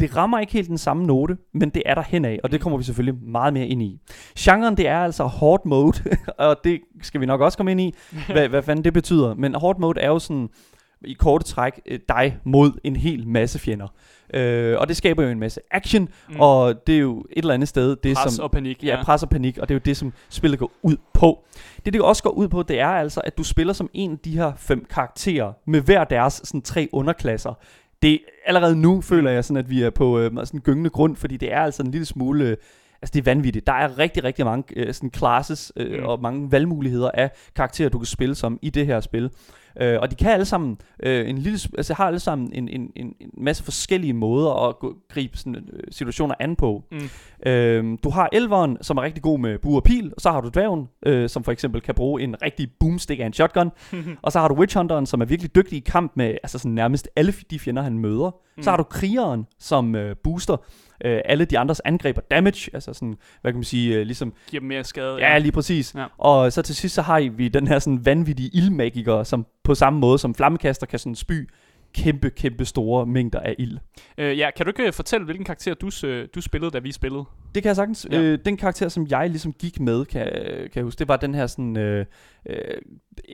det 0.00 0.16
rammer 0.16 0.38
ikke 0.38 0.52
helt 0.52 0.68
den 0.68 0.78
samme 0.78 1.06
note, 1.06 1.36
men 1.54 1.70
det 1.70 1.82
er 1.86 1.94
der 1.94 2.02
henad, 2.02 2.38
og 2.44 2.52
det 2.52 2.60
kommer 2.60 2.76
vi 2.78 2.84
selvfølgelig 2.84 3.22
meget 3.22 3.52
mere 3.52 3.66
ind 3.66 3.82
i. 3.82 4.00
Genren, 4.38 4.76
det 4.76 4.88
er 4.88 4.98
altså 4.98 5.26
hard 5.26 5.66
mode, 5.66 5.98
og 6.38 6.56
det 6.64 6.80
skal 7.02 7.20
vi 7.20 7.26
nok 7.26 7.40
også 7.40 7.58
komme 7.58 7.70
ind 7.70 7.80
i, 7.80 7.94
hvad, 8.32 8.48
hvad 8.48 8.62
fanden 8.62 8.84
det 8.84 8.92
betyder. 8.92 9.34
Men 9.34 9.54
hard 9.54 9.80
mode 9.80 10.00
er 10.00 10.08
jo 10.08 10.18
sådan, 10.18 10.48
i 11.04 11.12
korte 11.12 11.44
træk, 11.44 11.80
øh, 11.86 11.98
dig 12.08 12.38
mod 12.44 12.72
en 12.84 12.96
hel 12.96 13.28
masse 13.28 13.58
fjender. 13.58 13.86
Øh, 14.34 14.76
og 14.78 14.88
det 14.88 14.96
skaber 14.96 15.22
jo 15.22 15.28
en 15.28 15.38
masse 15.38 15.60
action, 15.70 16.02
Mm. 16.02 16.34
mm. 16.34 16.40
og 16.40 16.86
det 16.86 16.94
er 16.94 16.98
jo 16.98 17.18
et 17.20 17.26
eller 17.42 17.54
andet 17.54 17.68
sted, 17.68 17.96
det 17.96 18.16
Pres 18.16 18.32
som... 18.32 18.42
og 18.44 18.50
panik. 18.50 18.84
Ja, 18.84 19.02
pres 19.04 19.22
og 19.22 19.28
panik, 19.28 19.58
og 19.58 19.68
det 19.68 19.74
er 19.74 19.78
jo 19.78 19.82
det, 19.84 19.96
som 19.96 20.12
spillet 20.28 20.58
går 20.58 20.70
ud 20.82 20.96
på. 21.14 21.44
Det, 21.84 21.92
det 21.92 22.02
også 22.02 22.22
går 22.22 22.30
ud 22.30 22.48
på, 22.48 22.62
det 22.62 22.80
er 22.80 22.88
altså, 22.88 23.20
at 23.20 23.38
du 23.38 23.42
spiller 23.44 23.72
som 23.72 23.90
en 23.94 24.12
af 24.12 24.18
de 24.18 24.30
her 24.30 24.52
fem 24.56 24.86
karakterer, 24.90 25.52
med 25.66 25.80
hver 25.80 26.04
deres 26.04 26.40
sådan, 26.44 26.62
tre 26.62 26.88
underklasser. 26.92 27.54
Det 28.02 28.20
allerede 28.46 28.76
nu 28.76 29.00
føler 29.00 29.30
jeg 29.30 29.44
sådan, 29.44 29.64
at 29.64 29.70
vi 29.70 29.82
er 29.82 29.90
på 29.90 30.18
øh, 30.18 30.30
sådan 30.30 30.48
en 30.54 30.60
gyngende 30.60 30.90
grund, 30.90 31.16
fordi 31.16 31.36
det 31.36 31.52
er 31.52 31.60
altså 31.60 31.82
en 31.82 31.90
lille 31.90 32.04
smule... 32.04 32.44
Øh, 32.44 32.56
altså 33.02 33.12
det 33.14 33.18
er 33.18 33.24
vanvittigt. 33.24 33.66
Der 33.66 33.72
er 33.72 33.98
rigtig, 33.98 34.24
rigtig 34.24 34.44
mange 34.44 34.64
øh, 34.76 34.94
sådan 34.94 35.10
classes 35.16 35.72
øh, 35.76 36.00
mm. 36.00 36.06
og 36.06 36.22
mange 36.22 36.52
valgmuligheder 36.52 37.10
af 37.14 37.30
karakterer, 37.56 37.88
du 37.88 37.98
kan 37.98 38.06
spille 38.06 38.34
som 38.34 38.58
i 38.62 38.70
det 38.70 38.86
her 38.86 39.00
spil. 39.00 39.30
Øh, 39.80 39.98
og 40.00 40.10
de 40.10 40.16
kan 40.16 40.30
alle 40.30 40.44
sammen 40.44 40.78
øh, 41.02 41.28
en 41.30 41.38
lille, 41.38 41.58
altså 41.76 41.94
har 41.94 42.06
alle 42.06 42.20
sammen 42.20 42.52
en, 42.52 42.68
en, 42.68 42.92
en, 42.96 43.14
en 43.20 43.30
masse 43.36 43.64
forskellige 43.64 44.12
måder 44.12 44.68
at 44.68 44.78
gå, 44.78 44.96
gribe 45.08 45.36
sådan, 45.36 45.54
øh, 45.54 45.82
situationer 45.90 46.34
an 46.40 46.56
på. 46.56 46.84
Mm. 46.92 47.50
Øhm, 47.50 47.98
du 47.98 48.10
har 48.10 48.28
elveren, 48.32 48.78
som 48.80 48.96
er 48.96 49.02
rigtig 49.02 49.22
god 49.22 49.38
med 49.38 49.58
bue 49.58 49.76
og 49.76 49.82
pil, 49.82 50.12
og 50.16 50.20
så 50.20 50.30
har 50.30 50.40
du 50.40 50.48
dværgen, 50.48 50.88
øh, 51.06 51.28
som 51.28 51.44
for 51.44 51.52
eksempel 51.52 51.80
kan 51.80 51.94
bruge 51.94 52.22
en 52.22 52.42
rigtig 52.42 52.68
boomstick 52.80 53.20
af 53.20 53.26
en 53.26 53.32
shotgun, 53.32 53.70
og 54.22 54.32
så 54.32 54.40
har 54.40 54.48
du 54.48 54.54
witchhunteren, 54.54 55.06
som 55.06 55.20
er 55.20 55.24
virkelig 55.24 55.54
dygtig 55.54 55.76
i 55.76 55.82
kamp 55.86 56.12
med 56.14 56.26
altså 56.26 56.58
sådan 56.58 56.72
nærmest 56.72 57.08
alle 57.16 57.34
de 57.50 57.58
fjender, 57.58 57.82
han 57.82 57.98
møder. 57.98 58.30
Mm. 58.56 58.62
Så 58.62 58.70
har 58.70 58.76
du 58.76 58.82
krigeren, 58.82 59.46
som 59.58 59.94
øh, 59.94 60.16
booster 60.16 60.56
øh, 61.04 61.20
alle 61.24 61.44
de 61.44 61.58
andres 61.58 61.80
angreb 61.80 62.16
og 62.16 62.30
damage, 62.30 62.70
altså 62.74 62.92
sådan, 62.92 63.16
hvad 63.40 63.52
kan 63.52 63.58
man 63.58 63.64
sige, 63.64 63.96
øh, 63.96 64.02
ligesom 64.02 64.32
Giver 64.50 64.60
dem 64.60 64.68
mere 64.68 64.84
skade. 64.84 65.16
Ja, 65.16 65.38
lige 65.38 65.52
præcis. 65.52 65.94
Ja. 65.94 66.00
Ja. 66.00 66.06
Og 66.18 66.52
så 66.52 66.62
til 66.62 66.76
sidst 66.76 66.94
så 66.94 67.02
har 67.02 67.30
vi 67.30 67.48
den 67.48 67.68
her 67.68 67.78
sådan 67.78 68.06
vanvittige 68.06 68.50
ildmagiker, 68.52 69.22
som 69.22 69.46
på 69.64 69.74
samme 69.74 69.98
måde 69.98 70.18
som 70.18 70.34
flammekaster 70.34 70.86
kan 70.86 70.98
sådan 70.98 71.14
spy 71.14 71.48
kæmpe, 71.94 72.30
kæmpe 72.30 72.64
store 72.64 73.06
mængder 73.06 73.40
af 73.40 73.54
ild. 73.58 73.78
Øh, 74.18 74.38
ja, 74.38 74.50
kan 74.56 74.66
du 74.66 74.70
ikke 74.70 74.86
øh, 74.86 74.92
fortælle, 74.92 75.24
hvilken 75.24 75.44
karakter 75.44 75.74
du, 75.74 75.90
øh, 76.06 76.28
du 76.34 76.40
spillede, 76.40 76.70
da 76.70 76.78
vi 76.78 76.92
spillede? 76.92 77.24
Det 77.54 77.62
kan 77.62 77.68
jeg 77.68 77.76
sagtens. 77.76 78.06
Ja. 78.10 78.20
Øh, 78.20 78.38
den 78.44 78.56
karakter, 78.56 78.88
som 78.88 79.06
jeg 79.10 79.30
ligesom 79.30 79.52
gik 79.52 79.80
med, 79.80 80.04
kan, 80.04 80.24
kan 80.62 80.70
jeg 80.74 80.84
huske, 80.84 80.98
det 80.98 81.08
var 81.08 81.16
den 81.16 81.34
her 81.34 81.46
sådan... 81.46 81.76
Øh, 81.76 82.06
øh, 82.48 82.56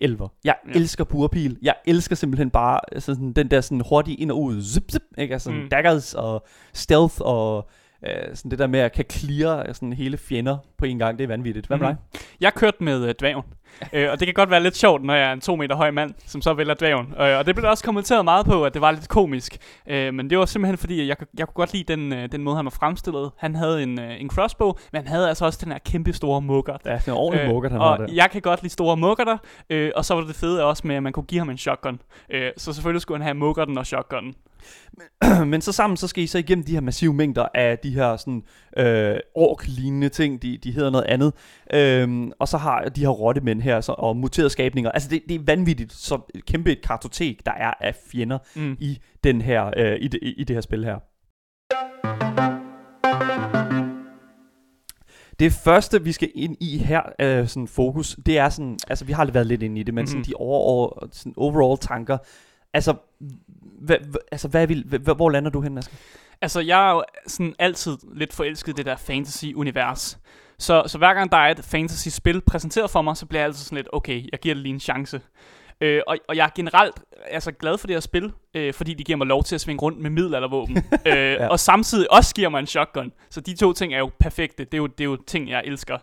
elver. 0.01 0.29
Jeg 0.45 0.55
Ja. 0.75 0.79
elsker 0.79 1.05
burpil. 1.05 1.59
Jeg 1.63 1.75
elsker 1.87 2.17
simpelthen 2.17 2.51
bare 2.51 2.81
altså 2.93 3.15
sådan, 3.15 3.33
den 3.33 3.51
der 3.51 3.61
sådan 3.61 3.83
hurtige 3.89 4.17
ind 4.17 4.31
og 4.31 4.43
ud. 4.43 4.63
Zip, 4.63 4.91
zip, 4.91 5.03
ikke? 5.19 5.33
Altså 5.35 5.51
mm. 5.51 5.69
daggers 5.71 6.15
og 6.15 6.47
stealth 6.73 7.15
og 7.21 7.71
øh, 8.07 8.37
sådan 8.37 8.51
det 8.51 8.59
der 8.59 8.67
med 8.67 8.81
at 8.81 8.93
kan 8.93 9.05
clear 9.11 9.73
sådan 9.73 9.93
hele 9.93 10.17
fjender 10.17 10.57
på 10.79 10.85
en 10.85 10.99
gang. 10.99 11.19
Det 11.19 11.25
er 11.25 11.29
vanvittigt. 11.29 11.67
Hvad 11.67 11.79
med 11.79 11.89
Mhm. 11.89 11.97
dig? 12.13 12.21
Jeg 12.41 12.55
kørte 12.55 12.77
med 12.85 13.09
øh, 13.09 13.15
dværgen. 13.21 13.43
øh, 13.93 14.11
og 14.11 14.21
det 14.21 14.27
kan 14.27 14.35
godt 14.35 14.51
være 14.51 14.63
lidt 14.63 14.77
sjovt, 14.77 15.05
når 15.05 15.15
jeg 15.15 15.29
er 15.29 15.33
en 15.33 15.41
to 15.41 15.57
meter 15.57 15.77
høj 15.77 15.91
mand, 15.91 16.15
som 16.27 16.43
så 16.43 16.55
vælger 16.55 16.75
dværgen. 16.75 17.07
Øh, 17.21 17.39
og 17.39 17.47
det 17.47 17.55
blev 17.55 17.63
der 17.63 17.69
også 17.71 17.85
kommenteret 17.85 18.25
meget 18.25 18.47
på, 18.47 18.65
at 18.65 18.75
det 18.75 18.83
var 18.83 18.91
lidt 18.91 19.09
komisk. 19.09 19.57
Øh, 19.89 20.15
men 20.15 20.31
det 20.31 20.39
var 20.39 20.45
simpelthen 20.45 20.79
fordi, 20.79 21.01
at 21.01 21.07
jeg, 21.07 21.19
kunne- 21.19 21.27
jeg 21.39 21.47
kunne 21.47 21.55
godt 21.55 21.73
lide 21.73 21.85
den, 21.97 22.13
øh, 22.13 22.33
den 22.33 22.43
måde, 22.43 22.57
han 22.57 22.65
var 22.65 22.71
fremstillet. 22.71 23.31
Han 23.39 23.55
havde 23.55 23.83
en, 23.83 24.01
øh, 24.01 24.21
en 24.21 24.31
crossbow, 24.31 24.73
men 24.93 24.99
han 25.03 25.09
havde 25.09 25.29
altså 25.29 25.45
også 25.45 25.59
den 25.65 25.73
her 25.73 25.79
kæmpe 25.79 26.13
store 26.13 26.41
mugger. 26.43 26.77
Ja, 26.85 26.93
det 26.95 27.09
er 27.09 27.13
en 27.13 27.19
ordentlig 27.19 27.43
øh, 27.45 27.49
mukker, 27.51 27.71
han 27.71 27.81
og 27.81 27.99
der. 27.99 28.07
jeg 28.15 28.31
kan 28.31 28.41
godt 28.43 28.63
lide 28.63 28.73
store 28.73 28.97
muggerter, 28.97 29.37
øh, 29.71 29.91
og 29.97 30.05
så 30.05 30.15
var 30.15 30.21
det 30.23 30.35
fede 30.37 30.65
også 30.65 30.87
med, 30.87 30.97
at 30.97 31.03
man 31.03 31.13
kunne 31.13 31.27
give 31.27 31.39
ham 31.39 31.51
en 31.51 31.59
shotgun. 31.59 32.01
Øh, 32.31 32.51
så 32.57 32.73
selvfølgelig 32.73 33.03
skulle 33.03 33.19
han 33.19 33.23
have 33.27 33.35
muggerten 33.35 33.79
og 33.79 33.87
shotgunnen. 33.87 34.35
Men 35.53 35.61
så 35.61 35.73
sammen, 35.73 35.97
så 35.97 36.09
skal 36.09 36.25
I 36.25 36.27
så 36.27 36.39
igennem 36.39 36.65
de 36.65 36.73
her 36.73 36.81
massive 36.81 37.15
mængder 37.15 37.47
af 37.55 37.79
de 37.79 37.91
her 37.95 38.17
sådan 38.17 38.43
øh, 38.77 39.17
ork-lignende 39.35 40.09
ting, 40.09 40.43
de, 40.43 40.59
de 40.59 40.71
hedder 40.73 40.91
noget 40.91 41.05
andet. 41.05 41.33
Øhm, 41.75 42.33
og 42.39 42.49
så 42.49 42.57
har 42.59 42.85
de 42.85 43.01
her 43.01 43.09
rottemænd 43.09 43.61
her, 43.63 43.81
så, 43.81 43.93
og 43.93 44.17
muterede 44.17 44.51
skabninger. 44.51 44.91
Altså 44.91 45.09
det, 45.09 45.23
det 45.29 45.35
er 45.35 45.45
vanvittigt, 45.47 45.93
så 45.93 46.19
kæmpe 46.47 46.73
et 46.73 46.83
kartotek, 46.83 47.47
der 47.47 47.53
er 47.53 47.75
af 47.81 47.95
fjender 48.13 48.39
Mm. 48.57 48.77
i, 48.81 48.99
den 49.25 49.41
her, 49.41 49.71
øh, 49.77 49.97
i, 50.01 50.09
det, 50.09 50.21
i, 50.23 50.45
det 50.45 50.57
her 50.57 50.61
spil 50.61 50.85
her. 50.85 50.99
Det 55.39 55.53
første, 55.53 56.03
vi 56.05 56.13
skal 56.13 56.31
ind 56.35 56.57
i 56.61 56.79
her, 56.79 57.03
øh, 57.21 57.49
sådan 57.49 57.69
fokus, 57.69 58.17
det 58.27 58.39
er 58.39 58.49
sådan, 58.49 58.79
altså 58.89 59.05
vi 59.05 59.13
har 59.13 59.25
været 59.31 59.47
lidt 59.47 59.63
inde 59.63 59.81
i 59.81 59.83
det, 59.83 59.95
men 59.95 60.03
mm-hmm. 60.03 60.07
sådan 60.07 60.19
Mhm. 60.19 60.25
de 60.25 60.35
over, 60.35 60.59
over, 60.59 61.07
sådan 61.13 61.35
overall 61.37 61.79
tanker. 61.79 62.19
Altså, 62.75 62.95
hvad, 63.81 63.97
altså 64.33 64.49
hvad 64.49 64.67
vil, 64.67 64.85
hvad, 64.87 65.15
hvor 65.15 65.31
lander 65.31 65.51
du 65.51 65.61
hen, 65.61 65.79
Asger? 65.79 65.97
Altså, 66.41 66.61
jeg 66.61 66.89
er 66.89 66.93
jo 66.93 67.05
sådan 67.27 67.55
altid 67.59 67.97
lidt 68.15 68.33
forelsket 68.33 68.73
i 68.73 68.77
det 68.77 68.87
der 68.87 68.97
fantasy-univers. 68.97 70.19
Så, 70.59 70.83
så 70.87 70.99
hver 70.99 71.15
gang 71.15 71.33
der 71.33 71.39
er 71.39 71.51
et 71.51 71.65
fantasy-spil 71.65 72.41
præsenteret 72.41 72.91
for 72.91 73.03
mig, 73.03 73.17
så 73.17 73.27
bliver 73.27 73.41
jeg 73.41 73.47
altid 73.47 73.65
sådan 73.65 73.77
lidt, 73.77 73.89
okay, 73.93 74.29
jeg 74.33 74.41
giver 74.41 74.55
det 74.55 74.63
lige 74.63 74.73
en 74.73 74.81
chance. 74.81 75.21
Øh, 75.81 76.03
og, 76.07 76.17
og 76.29 76.37
jeg 76.37 76.45
er 76.45 76.51
generelt 76.55 76.95
altså, 77.31 77.53
glad 77.53 77.79
for 77.79 77.87
det 77.87 77.97
her 77.97 78.01
spil, 78.01 78.33
øh, 78.55 78.75
fordi 78.75 78.95
de 78.95 79.05
giver 79.05 79.17
mig 79.17 79.27
lov 79.27 79.45
til 79.45 79.55
at 79.55 79.61
svinge 79.61 79.83
rundt 79.83 79.99
med 79.99 80.11
middelaldervåben. 80.11 80.77
øh, 81.07 81.15
ja. 81.17 81.49
Og 81.49 81.61
samtidig 81.61 82.13
også 82.13 82.35
giver 82.35 82.49
mig 82.49 82.59
en 82.59 82.67
shotgun. 82.67 83.13
Så 83.31 83.41
de 83.41 83.57
to 83.57 83.73
ting 83.73 83.95
er 83.95 83.99
jo 83.99 84.11
perfekte. 84.21 84.65
Det 84.65 84.75
er 84.75 84.79
jo, 84.79 84.87
det 84.87 85.01
er 85.01 85.05
jo 85.05 85.17
ting, 85.27 85.51
jeg 85.51 85.63
elsker. 85.65 85.99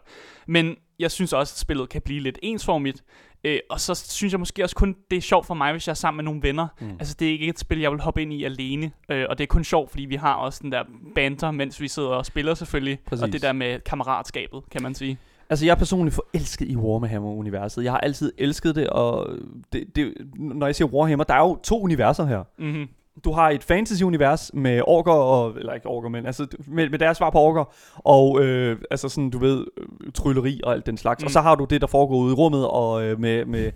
Men 0.47 0.75
jeg 0.99 1.11
synes 1.11 1.33
også, 1.33 1.53
at 1.53 1.59
spillet 1.59 1.89
kan 1.89 2.01
blive 2.01 2.19
lidt 2.19 2.39
ensformigt. 2.41 3.03
Øh, 3.43 3.59
og 3.69 3.79
så 3.79 3.95
synes 3.95 4.33
jeg 4.33 4.39
måske 4.39 4.63
også 4.63 4.75
kun, 4.75 4.95
det 5.11 5.17
er 5.17 5.21
sjovt 5.21 5.45
for 5.45 5.53
mig, 5.53 5.71
hvis 5.71 5.87
jeg 5.87 5.91
er 5.91 5.95
sammen 5.95 6.17
med 6.17 6.23
nogle 6.23 6.41
venner. 6.43 6.67
Mm. 6.79 6.89
Altså, 6.99 7.15
det 7.19 7.27
er 7.27 7.31
ikke 7.31 7.47
et 7.47 7.59
spil, 7.59 7.79
jeg 7.79 7.91
vil 7.91 7.99
hoppe 7.99 8.21
ind 8.21 8.33
i 8.33 8.43
alene. 8.43 8.91
Øh, 9.09 9.25
og 9.29 9.37
det 9.37 9.43
er 9.43 9.47
kun 9.47 9.63
sjovt, 9.63 9.89
fordi 9.89 10.05
vi 10.05 10.15
har 10.15 10.33
også 10.33 10.59
den 10.63 10.71
der 10.71 10.83
banter, 11.15 11.51
mens 11.51 11.81
vi 11.81 11.87
sidder 11.87 12.09
og 12.09 12.25
spiller 12.25 12.53
selvfølgelig. 12.53 12.99
Præcis. 13.05 13.23
Og 13.23 13.31
det 13.33 13.41
der 13.41 13.53
med 13.53 13.79
kammeratskabet, 13.79 14.61
kan 14.71 14.83
man 14.83 14.95
sige. 14.95 15.17
Altså, 15.49 15.65
jeg 15.65 15.71
er 15.71 15.75
personligt 15.75 16.15
forelsket 16.15 16.67
i 16.67 16.75
Warhammer-universet. 16.75 17.83
Jeg 17.83 17.91
har 17.91 17.99
altid 17.99 18.33
elsket 18.37 18.75
det, 18.75 18.87
og 18.87 19.29
det, 19.73 19.95
det, 19.95 20.13
når 20.35 20.65
jeg 20.65 20.75
siger 20.75 20.87
Warhammer, 20.87 21.23
der 21.23 21.33
er 21.33 21.39
jo 21.39 21.59
to 21.63 21.81
universer 21.81 22.25
her. 22.25 22.43
Mm-hmm. 22.57 22.87
Du 23.23 23.31
har 23.31 23.49
et 23.49 23.63
fantasy-univers 23.63 24.51
med 24.53 24.81
orker, 24.87 25.11
og, 25.11 25.57
eller 25.57 25.73
ikke 25.73 25.87
orker, 25.87 26.09
men 26.09 26.25
altså 26.25 26.47
med, 26.67 26.89
med 26.89 26.99
deres 26.99 27.17
svar 27.17 27.29
på 27.29 27.39
orker, 27.39 27.73
og 27.95 28.43
øh, 28.43 28.77
altså 28.91 29.09
sådan, 29.09 29.29
du 29.29 29.39
ved, 29.39 29.65
øh, 29.77 30.11
trylleri 30.13 30.61
og 30.63 30.73
alt 30.73 30.85
den 30.85 30.97
slags. 30.97 31.23
Mm. 31.23 31.25
Og 31.25 31.31
så 31.31 31.41
har 31.41 31.55
du 31.55 31.65
det, 31.65 31.81
der 31.81 31.87
foregår 31.87 32.15
ude 32.15 32.31
i 32.31 32.35
rummet, 32.35 32.67
og 32.67 33.03
øh, 33.03 33.19
med, 33.19 33.45
med 33.45 33.71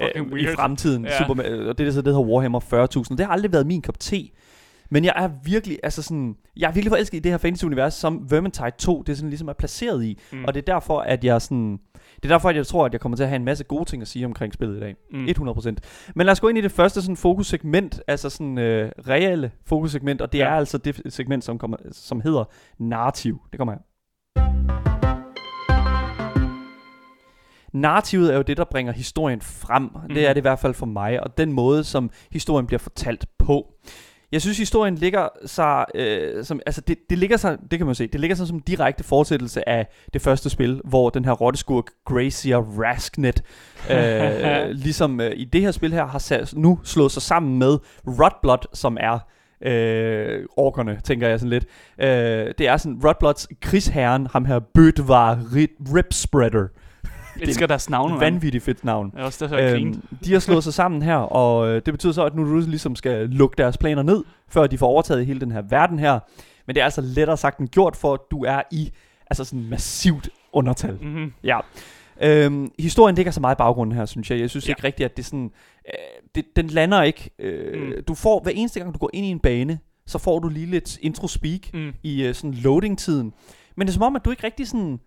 øh, 0.00 0.40
i 0.40 0.46
fremtiden, 0.54 1.04
ja. 1.04 1.18
super, 1.18 1.42
og 1.68 1.78
det, 1.78 1.86
der 1.86 1.92
så 1.92 2.02
det 2.02 2.14
hedder 2.14 2.28
Warhammer 2.28 2.60
40.000. 2.60 3.16
Det 3.16 3.26
har 3.26 3.32
aldrig 3.32 3.52
været 3.52 3.66
min 3.66 3.82
kop 3.82 4.00
te. 4.00 4.28
Men 4.90 5.04
jeg 5.04 5.12
er 5.16 5.30
virkelig, 5.44 5.78
altså 5.82 6.02
sådan, 6.02 6.36
jeg 6.56 6.68
er 6.68 6.72
virkelig 6.72 6.90
forelsket 6.90 7.18
i 7.18 7.20
det 7.20 7.30
her 7.30 7.38
fantasy-univers, 7.38 7.94
som 7.94 8.30
Vermintide 8.30 8.70
2, 8.78 9.02
det 9.02 9.12
er 9.12 9.16
sådan 9.16 9.30
ligesom 9.30 9.48
er 9.48 9.52
placeret 9.52 10.04
i. 10.04 10.18
Mm. 10.32 10.44
Og 10.44 10.54
det 10.54 10.60
er 10.60 10.72
derfor, 10.74 11.00
at 11.00 11.24
jeg 11.24 11.42
sådan, 11.42 11.78
det 12.22 12.30
er 12.30 12.34
derfor, 12.34 12.48
at 12.48 12.56
jeg 12.56 12.66
tror, 12.66 12.86
at 12.86 12.92
jeg 12.92 13.00
kommer 13.00 13.16
til 13.16 13.22
at 13.22 13.28
have 13.28 13.36
en 13.36 13.44
masse 13.44 13.64
gode 13.64 13.84
ting 13.84 14.02
at 14.02 14.08
sige 14.08 14.24
omkring 14.26 14.52
spillet 14.54 14.76
i 14.76 14.80
dag. 14.80 14.96
Mm. 15.12 15.18
Mm. 15.18 15.48
100%. 15.48 15.68
Men 16.14 16.26
lad 16.26 16.32
os 16.32 16.40
gå 16.40 16.48
ind 16.48 16.58
i 16.58 16.60
det 16.60 16.72
første 16.72 17.02
sådan 17.02 17.16
fokussegment, 17.16 18.00
altså 18.08 18.30
sådan 18.30 18.58
øh, 18.58 18.90
reelle 19.08 19.50
fokussegment, 19.66 20.20
og 20.20 20.32
det 20.32 20.38
Ja. 20.38 20.44
er 20.48 20.50
altså 20.54 20.78
det 20.78 21.02
segment, 21.08 21.44
som, 21.44 21.58
kommer, 21.58 21.76
som 21.92 22.20
hedder 22.20 22.44
narrativ. 22.78 23.40
Det 23.52 23.58
kommer 23.58 23.72
her. 23.74 23.80
Narrativet 27.72 28.32
er 28.32 28.36
jo 28.36 28.42
det, 28.42 28.56
der 28.56 28.64
bringer 28.64 28.92
historien 28.92 29.40
frem. 29.40 29.82
Mm. 29.82 29.88
Mhm. 30.04 30.14
Det 30.14 30.24
er 30.28 30.32
det 30.32 30.40
i 30.40 30.42
hvert 30.42 30.58
fald 30.58 30.74
for 30.74 30.86
mig, 30.86 31.22
og 31.22 31.38
den 31.38 31.52
måde, 31.52 31.84
som 31.84 32.10
historien 32.32 32.66
bliver 32.66 32.78
fortalt 32.78 33.26
på. 33.38 33.74
Jeg 34.32 34.40
synes, 34.40 34.58
historien 34.58 34.94
ligger 34.94 35.28
sig, 35.46 35.84
øh, 35.94 36.44
som, 36.44 36.60
altså 36.66 36.80
det, 36.80 36.98
det 37.10 37.18
ligger 37.18 37.36
sig, 37.36 37.58
det 37.70 37.78
kan 37.78 37.86
man 37.86 37.94
se, 37.94 38.06
det 38.06 38.20
ligger 38.20 38.36
sig 38.36 38.46
som 38.46 38.56
en 38.56 38.62
direkte 38.66 39.04
fortsættelse 39.04 39.68
af 39.68 39.86
det 40.12 40.22
første 40.22 40.50
spil, 40.50 40.80
hvor 40.84 41.10
den 41.10 41.24
her 41.24 41.32
rotteskurk 41.32 41.84
Gracia 42.04 42.56
Rasknet, 42.56 43.42
øh, 43.90 44.70
ligesom 44.86 45.20
øh, 45.20 45.32
i 45.36 45.44
det 45.44 45.60
her 45.60 45.70
spil 45.70 45.92
her, 45.92 46.06
har 46.06 46.18
sat, 46.18 46.54
nu 46.56 46.78
slået 46.84 47.12
sig 47.12 47.22
sammen 47.22 47.58
med 47.58 47.78
Rotblood, 48.06 48.66
som 48.74 48.96
er 49.00 49.18
øh, 49.62 50.44
orkerne, 50.56 51.00
tænker 51.04 51.28
jeg 51.28 51.40
sådan 51.40 51.50
lidt. 51.50 51.66
Øh, 51.98 52.54
det 52.58 52.68
er 52.68 52.76
sådan, 52.76 53.00
Rotbloods 53.04 53.48
krigsherren, 53.60 54.26
ham 54.26 54.44
her 54.44 54.58
Bødvar 54.58 55.34
Rip- 55.34 55.94
Ripspreader. 55.96 56.66
Jeg 57.40 57.48
elsker 57.48 57.66
deres 57.66 57.90
navne, 57.90 58.10
mand. 58.14 58.20
Vanvittigt 58.20 58.64
fedt 58.64 58.84
navn. 58.84 59.10
Det 59.10 59.20
er 59.20 59.24
også 59.24 59.46
det, 59.46 59.74
øhm, 59.76 60.02
de 60.24 60.32
har 60.32 60.40
slået 60.40 60.64
sig 60.64 60.74
sammen 60.74 61.02
her, 61.02 61.16
og 61.16 61.68
øh, 61.68 61.74
det 61.74 61.94
betyder 61.94 62.12
så, 62.12 62.24
at 62.24 62.34
nu 62.34 62.44
du 62.54 62.58
ligesom 62.70 62.96
skal 62.96 63.28
lukke 63.28 63.54
deres 63.58 63.78
planer 63.78 64.02
ned, 64.02 64.24
før 64.48 64.66
de 64.66 64.78
får 64.78 64.86
overtaget 64.86 65.26
hele 65.26 65.40
den 65.40 65.52
her 65.52 65.62
verden 65.62 65.98
her. 65.98 66.18
Men 66.66 66.74
det 66.74 66.80
er 66.80 66.84
altså 66.84 67.00
lettere 67.00 67.36
sagt 67.36 67.58
end 67.58 67.68
gjort, 67.68 67.96
for 67.96 68.14
at 68.14 68.20
du 68.30 68.44
er 68.44 68.62
i 68.72 68.90
altså 69.30 69.44
sådan 69.44 69.64
massivt 69.70 70.28
undertal. 70.52 70.98
Mm-hmm. 71.02 71.32
Ja. 71.44 71.58
Øhm, 72.22 72.70
historien 72.78 73.16
ligger 73.16 73.32
så 73.32 73.40
meget 73.40 73.54
i 73.54 73.58
baggrunden 73.58 73.96
her, 73.96 74.06
synes 74.06 74.30
jeg. 74.30 74.40
Jeg 74.40 74.50
synes 74.50 74.64
Ja. 74.66 74.68
ja. 74.68 74.72
ikke 74.72 74.84
rigtigt, 74.84 75.04
at 75.04 75.16
det 75.16 75.24
sådan... 75.24 75.50
Øh, 75.88 75.94
det, 76.34 76.44
den 76.56 76.66
lander 76.66 77.02
ikke... 77.02 77.30
Øh, 77.38 77.82
mm. 77.82 77.92
Du 78.08 78.14
får, 78.14 78.40
hver 78.42 78.52
eneste 78.52 78.80
gang 78.80 78.94
du 78.94 78.98
går 78.98 79.10
ind 79.12 79.26
i 79.26 79.28
en 79.28 79.38
bane, 79.40 79.78
så 80.06 80.18
får 80.18 80.38
du 80.38 80.48
lige 80.48 80.66
lidt 80.66 80.98
intro-speak 81.02 81.60
Mm. 81.74 81.92
i 82.02 82.22
øh, 82.22 82.34
sådan 82.34 82.54
loading-tiden. 82.54 83.32
Men 83.76 83.86
det 83.86 83.92
er 83.92 83.94
som 83.94 84.02
om, 84.02 84.16
at 84.16 84.24
du 84.24 84.30
ikke 84.30 84.44
rigtig 84.44 84.68
sådan 84.68 85.00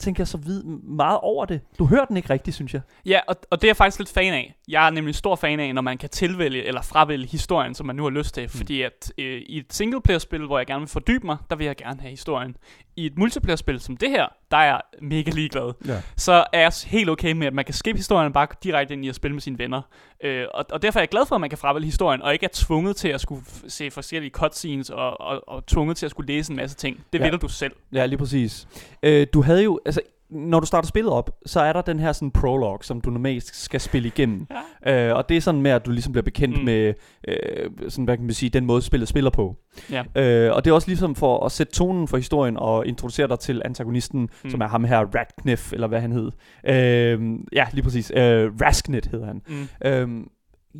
tænker 0.00 0.24
så 0.24 0.38
vid 0.38 0.62
meget 0.82 1.18
over 1.22 1.44
det. 1.44 1.60
Du 1.78 1.86
hører 1.86 2.04
den 2.04 2.16
ikke 2.16 2.30
rigtigt, 2.30 2.54
synes 2.54 2.74
jeg. 2.74 2.80
Ja, 3.06 3.20
og, 3.28 3.36
og 3.50 3.60
det 3.60 3.66
er 3.66 3.68
jeg 3.68 3.76
faktisk 3.76 3.98
lidt 3.98 4.12
fan 4.12 4.34
af. 4.34 4.54
Jeg 4.68 4.86
er 4.86 4.90
nemlig 4.90 5.14
stor 5.14 5.36
fan 5.36 5.60
af, 5.60 5.74
når 5.74 5.82
man 5.82 5.98
kan 5.98 6.08
tilvælge 6.08 6.64
eller 6.64 6.82
fravælge 6.82 7.26
historien, 7.26 7.74
som 7.74 7.86
man 7.86 7.96
nu 7.96 8.02
har 8.02 8.10
lyst 8.10 8.34
til. 8.34 8.42
Mm. 8.42 8.48
Fordi 8.48 8.82
at 8.82 9.12
øh, 9.18 9.42
i 9.46 9.58
et 9.58 9.66
singleplayer-spil, 9.70 10.46
hvor 10.46 10.58
jeg 10.58 10.66
gerne 10.66 10.80
vil 10.80 10.88
fordybe 10.88 11.26
mig, 11.26 11.36
der 11.50 11.56
vil 11.56 11.64
jeg 11.66 11.76
gerne 11.76 12.00
have 12.00 12.10
historien. 12.10 12.56
I 12.96 13.06
et 13.06 13.18
multiplayer-spil 13.18 13.80
som 13.80 13.96
det 13.96 14.10
her, 14.10 14.26
der 14.50 14.56
er 14.56 14.64
jeg 14.64 14.80
mega 15.02 15.30
ligeglad. 15.30 15.72
Ja. 15.86 16.02
Så 16.16 16.44
er 16.52 16.60
jeg 16.60 16.72
helt 16.86 17.10
okay 17.10 17.32
med, 17.32 17.46
at 17.46 17.54
man 17.54 17.64
kan 17.64 17.74
skippe 17.74 17.98
historien 17.98 18.26
og 18.26 18.32
bare 18.32 18.46
gå 18.46 18.54
direkte 18.64 18.94
ind 18.94 19.04
i 19.04 19.08
at 19.08 19.14
spille 19.14 19.32
med 19.34 19.40
sine 19.42 19.58
venner. 19.58 19.82
Øh, 20.24 20.46
og, 20.54 20.64
og 20.72 20.82
derfor 20.82 20.98
er 20.98 21.02
jeg 21.02 21.08
glad 21.08 21.26
for, 21.26 21.34
at 21.34 21.40
man 21.40 21.50
kan 21.50 21.58
fravælge 21.58 21.84
historien, 21.86 22.22
og 22.22 22.32
ikke 22.32 22.44
er 22.44 22.50
tvunget 22.52 22.96
til 22.96 23.08
at 23.08 23.20
skulle 23.20 23.42
se 23.68 23.90
forskellige 23.90 24.30
cutscenes, 24.30 24.90
og, 24.90 25.20
og, 25.20 25.48
og 25.48 25.66
tvunget 25.66 25.96
til 25.96 26.06
at 26.06 26.10
skulle 26.10 26.32
læse 26.34 26.50
en 26.52 26.56
masse 26.56 26.76
ting. 26.76 27.04
Det 27.12 27.18
Ja. 27.18 27.24
vælger 27.24 27.38
du 27.38 27.48
selv. 27.48 27.72
Ja, 27.92 28.06
lige 28.06 28.18
præcis. 28.18 28.68
Øh, 29.02 29.26
du 29.34 29.42
havde 29.42 29.62
jo, 29.62 29.80
altså, 29.90 30.00
når 30.30 30.60
du 30.60 30.66
starter 30.66 30.88
spillet 30.88 31.12
op, 31.12 31.30
så 31.46 31.60
er 31.60 31.72
der 31.72 31.82
den 31.82 31.98
her 32.00 32.12
sådan 32.12 32.30
prolog, 32.30 32.78
som 32.82 33.00
du 33.00 33.10
normalt 33.10 33.44
skal 33.44 33.80
spille 33.80 34.08
igennem. 34.08 34.46
Ja. 34.86 35.08
Øh, 35.10 35.16
og 35.16 35.28
det 35.28 35.36
er 35.36 35.40
sådan 35.40 35.62
med, 35.62 35.70
at 35.70 35.86
du 35.86 35.90
ligesom 35.90 36.12
bliver 36.12 36.22
bekendt 36.22 36.58
Mm. 36.58 36.64
med, 36.64 36.94
øh, 37.28 37.70
sådan, 37.88 38.04
hvad 38.04 38.16
kan 38.16 38.26
man 38.26 38.34
sige, 38.34 38.50
den 38.50 38.66
måde 38.66 38.82
spillet 38.82 39.08
spiller 39.08 39.30
på. 39.30 39.56
Ja. 39.90 40.02
Øh, 40.16 40.54
og 40.56 40.64
det 40.64 40.70
er 40.70 40.74
også 40.74 40.88
ligesom 40.88 41.14
for 41.14 41.44
at 41.44 41.52
sætte 41.52 41.72
tonen 41.72 42.08
for 42.08 42.16
historien 42.16 42.56
og 42.56 42.86
introducere 42.86 43.28
dig 43.28 43.38
til 43.38 43.62
antagonisten, 43.64 44.20
Mm. 44.44 44.50
som 44.50 44.60
er 44.60 44.68
ham 44.68 44.84
her, 44.84 44.98
Radcliffe, 44.98 45.74
eller 45.74 45.86
hvad 45.86 46.00
han 46.00 46.12
hed. 46.12 46.30
Øh, 46.64 47.38
ja, 47.52 47.66
lige 47.72 47.82
præcis. 47.82 48.12
Øh, 48.16 48.50
Rasknet 48.62 49.06
hedder 49.06 49.26
han. 49.26 49.42
Mm. 49.48 49.88
Øh, 49.88 50.24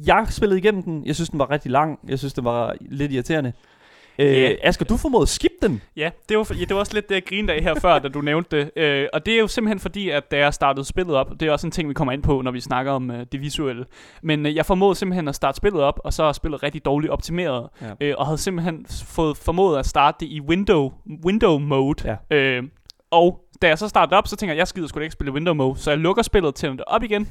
jeg 0.06 0.26
spillede 0.28 0.58
igennem 0.60 0.82
den. 0.82 1.06
Jeg 1.06 1.14
synes, 1.14 1.28
den 1.30 1.38
var 1.38 1.50
rigtig 1.50 1.70
lang. 1.70 1.98
Jeg 2.08 2.18
synes, 2.18 2.32
den 2.32 2.44
var 2.44 2.74
lidt 2.80 3.12
irriterende. 3.12 3.52
Øh, 4.20 4.36
Ja. 4.42 4.52
Asger, 4.62 4.84
du 4.84 4.96
formåede 4.96 5.22
at 5.22 5.28
skippe 5.28 5.56
den. 5.62 5.82
Ja, 5.96 6.10
det 6.28 6.38
var, 6.38 6.46
ja, 6.54 6.60
det 6.64 6.70
var 6.74 6.80
også 6.80 6.94
lidt 6.94 7.08
det, 7.08 7.14
jeg 7.14 7.24
grinede 7.26 7.52
af 7.52 7.62
her 7.62 7.74
før, 7.80 7.98
da 7.98 8.08
du 8.08 8.20
nævnte 8.20 8.56
det. 8.60 8.70
Øh, 8.76 9.06
og 9.12 9.26
det 9.26 9.34
er 9.34 9.38
jo 9.38 9.46
simpelthen 9.46 9.78
fordi, 9.80 10.10
at 10.10 10.30
da 10.30 10.38
jeg 10.38 10.54
startede 10.54 10.84
spillet 10.84 11.14
op, 11.16 11.30
det 11.40 11.48
er 11.48 11.52
også 11.52 11.66
en 11.66 11.70
ting, 11.70 11.88
vi 11.88 11.94
kommer 11.94 12.12
ind 12.12 12.22
på, 12.22 12.42
når 12.42 12.50
vi 12.50 12.60
snakker 12.60 12.92
om 12.92 13.10
øh, 13.10 13.26
det 13.32 13.40
visuelle. 13.40 13.84
Men 14.22 14.46
øh, 14.46 14.56
jeg 14.56 14.66
formåede 14.66 14.94
simpelthen 14.94 15.28
at 15.28 15.34
starte 15.34 15.56
spillet 15.56 15.82
op, 15.82 16.00
og 16.04 16.12
så 16.12 16.22
er 16.24 16.32
spillet 16.32 16.62
rigtig 16.62 16.84
dårligt 16.84 17.10
optimeret. 17.12 17.68
Ja. 17.82 18.06
Øh, 18.06 18.14
og 18.18 18.26
havde 18.26 18.38
simpelthen 18.38 18.86
fået 19.06 19.36
formået 19.36 19.78
at 19.78 19.86
starte 19.86 20.16
det 20.20 20.26
i 20.32 20.40
window, 20.40 20.92
window 21.24 21.58
mode. 21.58 22.16
Ja. 22.30 22.36
Øh, 22.36 22.62
og 23.10 23.40
da 23.62 23.68
jeg 23.68 23.78
så 23.78 23.88
startede 23.88 24.16
op, 24.18 24.28
så 24.28 24.36
tænker 24.36 24.52
jeg, 24.54 24.58
jeg 24.58 24.68
skider 24.68 24.86
sgu 24.88 24.98
da 24.98 25.02
ikke 25.02 25.12
spille 25.12 25.32
Window 25.32 25.54
Mode, 25.54 25.78
så 25.78 25.90
jeg 25.90 25.98
lukker 25.98 26.22
spillet, 26.22 26.54
tænder 26.54 26.76
det 26.76 26.84
op 26.86 27.02
igen, 27.02 27.28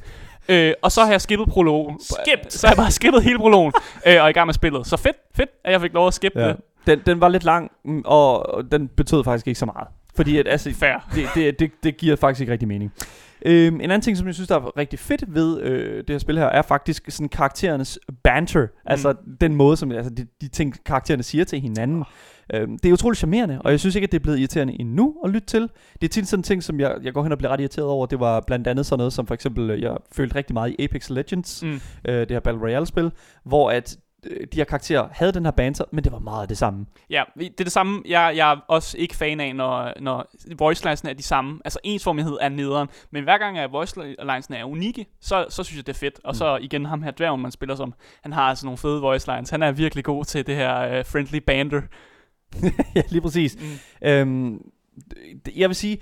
øh, 0.48 0.72
og 0.82 0.92
så 0.92 1.04
har 1.04 1.10
jeg 1.10 1.20
skippet 1.20 1.48
prologen. 1.48 2.00
Skipped. 2.00 2.50
Så 2.58 2.66
har 2.66 2.72
jeg 2.72 2.76
bare 2.76 2.90
skippet 2.90 3.22
hele 3.22 3.38
prologen, 3.38 3.72
øh, 4.06 4.12
og 4.20 4.24
er 4.24 4.28
i 4.28 4.32
gang 4.32 4.46
med 4.46 4.54
spillet. 4.54 4.86
Så 4.86 4.96
fedt, 4.96 5.16
fedt, 5.36 5.50
at 5.64 5.72
jeg 5.72 5.80
fik 5.80 5.92
lov 5.92 6.06
at 6.06 6.14
skippe 6.14 6.40
Ja. 6.40 6.48
det. 6.48 6.56
Den, 6.86 7.00
den 7.06 7.20
var 7.20 7.28
lidt 7.28 7.44
lang, 7.44 7.70
mm, 7.84 8.02
og 8.04 8.54
og 8.54 8.72
den 8.72 8.88
betød 8.88 9.24
faktisk 9.24 9.46
ikke 9.48 9.58
så 9.58 9.66
meget. 9.66 9.88
Fordi 10.16 10.38
at, 10.38 10.48
altså, 10.48 10.72
Fair. 10.74 11.08
det, 11.14 11.24
det, 11.34 11.60
det, 11.60 11.70
det 11.82 11.96
giver 11.96 12.16
faktisk 12.16 12.40
ikke 12.40 12.52
rigtig 12.52 12.68
mening. 12.68 12.92
Øhm, 13.46 13.74
en 13.74 13.80
anden 13.80 14.00
ting, 14.00 14.16
som 14.16 14.26
jeg 14.26 14.34
synes, 14.34 14.48
der 14.48 14.56
er 14.56 14.76
rigtig 14.76 14.98
fedt 14.98 15.24
ved 15.34 15.60
øh, 15.60 15.96
det 15.98 16.10
her 16.10 16.18
spil 16.18 16.38
her, 16.38 16.46
er 16.46 16.62
faktisk 16.62 17.04
sådan 17.08 17.28
karakterernes 17.28 17.98
banter. 18.24 18.62
Mm. 18.62 18.68
Altså 18.86 19.14
den 19.40 19.54
måde, 19.54 19.76
som 19.76 19.92
altså, 19.92 20.10
de, 20.10 20.26
de 20.40 20.48
ting, 20.48 20.74
karaktererne 20.84 21.22
siger 21.22 21.44
til 21.44 21.60
hinanden. 21.60 22.04
Øhm, 22.54 22.78
det 22.78 22.88
er 22.88 22.92
utroligt 22.92 23.18
charmerende, 23.18 23.62
og 23.64 23.70
jeg 23.70 23.80
synes 23.80 23.94
ikke, 23.94 24.04
at 24.06 24.12
det 24.12 24.18
er 24.18 24.22
blevet 24.22 24.38
irriterende 24.38 24.80
endnu 24.80 25.14
at 25.24 25.30
lytte 25.30 25.46
til. 25.46 25.60
Det 26.00 26.04
er 26.04 26.08
tit 26.08 26.28
sådan 26.28 26.38
en 26.38 26.42
ting, 26.42 26.62
som 26.62 26.80
jeg, 26.80 26.94
jeg 27.02 27.12
går 27.14 27.22
hen 27.22 27.32
og 27.32 27.38
bliver 27.38 27.50
ret 27.52 27.60
irriteret 27.60 27.88
over. 27.88 28.06
Det 28.06 28.20
var 28.20 28.40
blandt 28.46 28.66
andet 28.66 28.86
sådan 28.86 28.98
noget, 28.98 29.12
som 29.12 29.26
for 29.26 29.34
eksempel, 29.34 29.70
øh, 29.70 29.80
jeg 29.82 29.96
følte 30.12 30.34
rigtig 30.36 30.54
meget 30.54 30.74
i 30.78 30.84
Apex 30.84 31.10
Legends, 31.10 31.62
Mm. 31.62 31.80
øh, 32.08 32.20
det 32.20 32.30
her 32.30 32.40
Battle 32.40 32.62
Royale-spil, 32.62 33.10
hvor 33.44 33.70
at 33.70 33.96
de 34.24 34.56
her 34.56 34.64
karakterer 34.64 35.08
havde 35.12 35.32
den 35.32 35.44
her 35.44 35.50
banter, 35.50 35.84
men 35.92 36.04
det 36.04 36.12
var 36.12 36.18
meget 36.18 36.48
det 36.48 36.58
samme. 36.58 36.86
Ja, 37.10 37.22
det 37.38 37.60
er 37.60 37.64
det 37.64 37.72
samme. 37.72 38.02
Jeg, 38.08 38.32
jeg 38.36 38.52
er 38.52 38.56
også 38.68 38.98
ikke 38.98 39.16
fan 39.16 39.40
af, 39.40 39.56
når, 39.56 39.92
når 40.00 40.30
voice 40.58 40.84
linesene 40.84 41.10
er 41.10 41.14
de 41.14 41.22
samme. 41.22 41.60
Altså 41.64 41.78
ensformighed 41.84 42.38
er 42.40 42.48
nederen. 42.48 42.88
Men 43.10 43.24
hver 43.24 43.38
gang 43.38 43.58
at 43.58 43.72
voice 43.72 44.00
linesene 44.22 44.56
er 44.56 44.64
unikke, 44.64 45.06
så, 45.20 45.46
så 45.48 45.64
synes 45.64 45.76
jeg, 45.76 45.86
det 45.86 45.92
er 45.92 45.98
fedt. 45.98 46.20
Og 46.24 46.36
så 46.36 46.56
igen 46.56 46.84
ham 46.84 47.02
her 47.02 47.10
dværgen, 47.10 47.42
man 47.42 47.50
spiller 47.50 47.74
som. 47.74 47.94
Han 48.22 48.32
har 48.32 48.42
altså 48.42 48.66
nogle 48.66 48.78
fede 48.78 49.00
voice 49.00 49.32
lines. 49.34 49.50
Han 49.50 49.62
er 49.62 49.72
virkelig 49.72 50.04
god 50.04 50.24
til 50.24 50.46
det 50.46 50.56
her 50.56 50.98
uh, 50.98 51.06
friendly 51.06 51.38
banter. 51.46 51.80
ja, 52.94 53.02
lige 53.08 53.20
præcis. 53.20 53.58
Mm. 53.60 54.08
Øhm, 54.08 54.58
jeg 55.56 55.68
vil 55.68 55.76
sige, 55.76 55.98